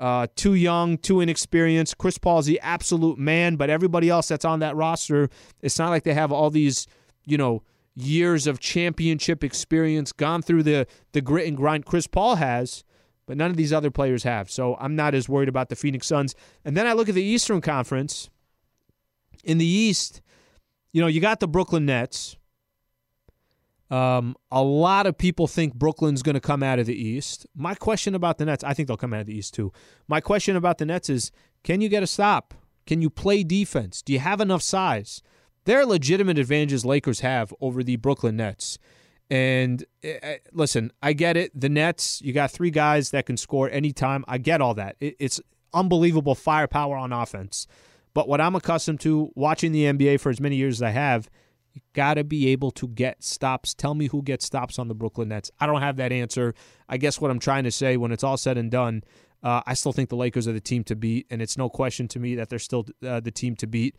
Uh, 0.02 0.26
too 0.34 0.54
young, 0.54 0.98
too 0.98 1.20
inexperienced. 1.20 1.96
Chris 1.96 2.18
Paul's 2.18 2.46
the 2.46 2.58
absolute 2.58 3.20
man, 3.20 3.54
but 3.54 3.70
everybody 3.70 4.10
else 4.10 4.26
that's 4.26 4.44
on 4.44 4.58
that 4.58 4.74
roster, 4.74 5.30
it's 5.60 5.78
not 5.78 5.90
like 5.90 6.02
they 6.02 6.12
have 6.12 6.32
all 6.32 6.50
these, 6.50 6.88
you 7.24 7.38
know, 7.38 7.62
years 7.94 8.48
of 8.48 8.58
championship 8.58 9.44
experience, 9.44 10.10
gone 10.10 10.42
through 10.42 10.64
the 10.64 10.88
the 11.12 11.20
grit 11.20 11.46
and 11.46 11.56
grind 11.56 11.86
Chris 11.86 12.08
Paul 12.08 12.34
has, 12.34 12.82
but 13.26 13.36
none 13.36 13.52
of 13.52 13.56
these 13.56 13.72
other 13.72 13.92
players 13.92 14.24
have. 14.24 14.50
So 14.50 14.76
I'm 14.80 14.96
not 14.96 15.14
as 15.14 15.28
worried 15.28 15.48
about 15.48 15.68
the 15.68 15.76
Phoenix 15.76 16.08
Suns. 16.08 16.34
And 16.64 16.76
then 16.76 16.88
I 16.88 16.94
look 16.94 17.08
at 17.08 17.14
the 17.14 17.22
Eastern 17.22 17.60
Conference. 17.60 18.28
In 19.44 19.58
the 19.58 19.66
East, 19.66 20.20
you 20.92 21.00
know, 21.00 21.06
you 21.06 21.20
got 21.20 21.38
the 21.38 21.46
Brooklyn 21.46 21.86
Nets. 21.86 22.36
Um, 23.92 24.36
a 24.50 24.62
lot 24.62 25.06
of 25.06 25.18
people 25.18 25.46
think 25.46 25.74
Brooklyn's 25.74 26.22
going 26.22 26.34
to 26.34 26.40
come 26.40 26.62
out 26.62 26.78
of 26.78 26.86
the 26.86 26.94
East. 26.94 27.46
My 27.54 27.74
question 27.74 28.14
about 28.14 28.38
the 28.38 28.46
Nets, 28.46 28.64
I 28.64 28.72
think 28.72 28.88
they'll 28.88 28.96
come 28.96 29.12
out 29.12 29.20
of 29.20 29.26
the 29.26 29.36
East 29.36 29.52
too. 29.52 29.70
My 30.08 30.18
question 30.18 30.56
about 30.56 30.78
the 30.78 30.86
Nets 30.86 31.10
is 31.10 31.30
can 31.62 31.82
you 31.82 31.90
get 31.90 32.02
a 32.02 32.06
stop? 32.06 32.54
Can 32.86 33.02
you 33.02 33.10
play 33.10 33.44
defense? 33.44 34.00
Do 34.00 34.14
you 34.14 34.18
have 34.18 34.40
enough 34.40 34.62
size? 34.62 35.22
There 35.66 35.78
are 35.78 35.84
legitimate 35.84 36.38
advantages 36.38 36.86
Lakers 36.86 37.20
have 37.20 37.52
over 37.60 37.82
the 37.84 37.96
Brooklyn 37.96 38.36
Nets. 38.36 38.78
And 39.30 39.84
uh, 40.02 40.36
listen, 40.54 40.90
I 41.02 41.12
get 41.12 41.36
it. 41.36 41.52
The 41.58 41.68
Nets, 41.68 42.22
you 42.22 42.32
got 42.32 42.50
three 42.50 42.70
guys 42.70 43.10
that 43.10 43.26
can 43.26 43.36
score 43.36 43.70
anytime. 43.70 44.24
I 44.26 44.38
get 44.38 44.62
all 44.62 44.72
that. 44.74 44.96
It, 45.00 45.16
it's 45.18 45.38
unbelievable 45.74 46.34
firepower 46.34 46.96
on 46.96 47.12
offense. 47.12 47.66
But 48.14 48.26
what 48.26 48.40
I'm 48.40 48.54
accustomed 48.54 49.00
to 49.00 49.30
watching 49.34 49.72
the 49.72 49.84
NBA 49.84 50.18
for 50.20 50.30
as 50.30 50.40
many 50.40 50.56
years 50.56 50.78
as 50.78 50.82
I 50.82 50.90
have 50.90 51.28
you 51.72 51.80
got 51.94 52.14
to 52.14 52.24
be 52.24 52.48
able 52.48 52.70
to 52.72 52.88
get 52.88 53.22
stops. 53.22 53.74
Tell 53.74 53.94
me 53.94 54.06
who 54.06 54.22
gets 54.22 54.44
stops 54.44 54.78
on 54.78 54.88
the 54.88 54.94
Brooklyn 54.94 55.28
Nets. 55.28 55.50
I 55.58 55.66
don't 55.66 55.80
have 55.80 55.96
that 55.96 56.12
answer. 56.12 56.54
I 56.88 56.98
guess 56.98 57.20
what 57.20 57.30
I'm 57.30 57.38
trying 57.38 57.64
to 57.64 57.70
say 57.70 57.96
when 57.96 58.12
it's 58.12 58.24
all 58.24 58.36
said 58.36 58.58
and 58.58 58.70
done, 58.70 59.02
uh, 59.42 59.62
I 59.66 59.74
still 59.74 59.92
think 59.92 60.08
the 60.08 60.16
Lakers 60.16 60.46
are 60.46 60.52
the 60.52 60.60
team 60.60 60.84
to 60.84 60.96
beat, 60.96 61.26
and 61.30 61.42
it's 61.42 61.56
no 61.56 61.68
question 61.68 62.08
to 62.08 62.18
me 62.18 62.34
that 62.36 62.48
they're 62.48 62.58
still 62.58 62.86
uh, 63.06 63.20
the 63.20 63.30
team 63.30 63.56
to 63.56 63.66
beat. 63.66 63.96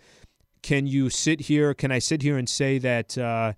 Can 0.61 0.87
you 0.87 1.09
sit 1.09 1.41
here? 1.41 1.73
Can 1.73 1.91
I 1.91 1.99
sit 1.99 2.21
here 2.21 2.37
and 2.37 2.47
say 2.47 2.77
that, 2.77 3.17
uh, 3.17 3.53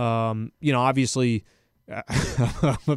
um, 0.00 0.52
you 0.60 0.72
know, 0.72 0.80
obviously. 0.80 1.44
I'm, 1.90 2.78
a, 2.88 2.96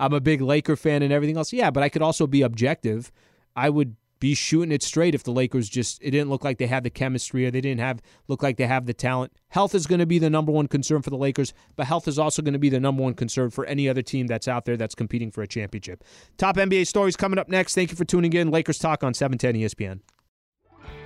I'm 0.00 0.12
a 0.12 0.20
big 0.20 0.40
Laker 0.40 0.74
fan 0.74 1.04
and 1.04 1.12
everything 1.12 1.36
else. 1.36 1.52
Yeah, 1.52 1.70
but 1.70 1.84
I 1.84 1.88
could 1.88 2.02
also 2.02 2.26
be 2.26 2.42
objective. 2.42 3.12
I 3.54 3.70
would 3.70 3.94
be 4.20 4.34
shooting 4.34 4.72
it 4.72 4.82
straight 4.82 5.14
if 5.14 5.22
the 5.22 5.30
Lakers 5.30 5.68
just 5.68 6.02
it 6.02 6.10
didn't 6.10 6.30
look 6.30 6.44
like 6.44 6.58
they 6.58 6.66
had 6.66 6.84
the 6.84 6.90
chemistry 6.90 7.46
or 7.46 7.50
they 7.50 7.60
didn't 7.60 7.80
have 7.80 8.00
look 8.28 8.42
like 8.42 8.56
they 8.56 8.66
have 8.66 8.86
the 8.86 8.94
talent. 8.94 9.32
Health 9.48 9.74
is 9.74 9.86
going 9.86 9.98
to 9.98 10.06
be 10.06 10.18
the 10.18 10.30
number 10.30 10.50
one 10.50 10.66
concern 10.66 11.02
for 11.02 11.10
the 11.10 11.16
Lakers, 11.16 11.52
but 11.76 11.86
health 11.86 12.08
is 12.08 12.18
also 12.18 12.42
going 12.42 12.52
to 12.52 12.58
be 12.58 12.68
the 12.68 12.80
number 12.80 13.02
one 13.02 13.14
concern 13.14 13.50
for 13.50 13.64
any 13.66 13.88
other 13.88 14.02
team 14.02 14.26
that's 14.26 14.48
out 14.48 14.64
there 14.64 14.76
that's 14.76 14.94
competing 14.94 15.30
for 15.30 15.42
a 15.42 15.46
championship. 15.46 16.04
Top 16.38 16.56
NBA 16.56 16.86
stories 16.86 17.16
coming 17.16 17.38
up 17.38 17.48
next. 17.48 17.74
Thank 17.74 17.90
you 17.90 17.96
for 17.96 18.04
tuning 18.04 18.32
in. 18.32 18.50
Lakers 18.50 18.78
talk 18.78 19.04
on 19.04 19.14
710 19.14 19.60
ESPN. 19.60 20.00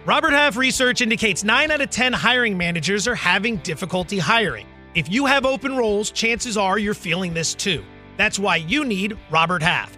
Robert 0.06 0.32
Half 0.32 0.56
research 0.56 1.00
indicates 1.00 1.44
9 1.44 1.70
out 1.70 1.80
of 1.80 1.90
10 1.90 2.12
hiring 2.12 2.56
managers 2.56 3.06
are 3.06 3.14
having 3.14 3.56
difficulty 3.58 4.18
hiring. 4.18 4.66
If 4.94 5.10
you 5.10 5.26
have 5.26 5.44
open 5.44 5.76
roles, 5.76 6.10
chances 6.10 6.56
are 6.56 6.78
you're 6.78 6.94
feeling 6.94 7.34
this 7.34 7.54
too. 7.54 7.84
That's 8.16 8.38
why 8.38 8.56
you 8.56 8.84
need 8.84 9.18
Robert 9.30 9.62
Half. 9.62 9.97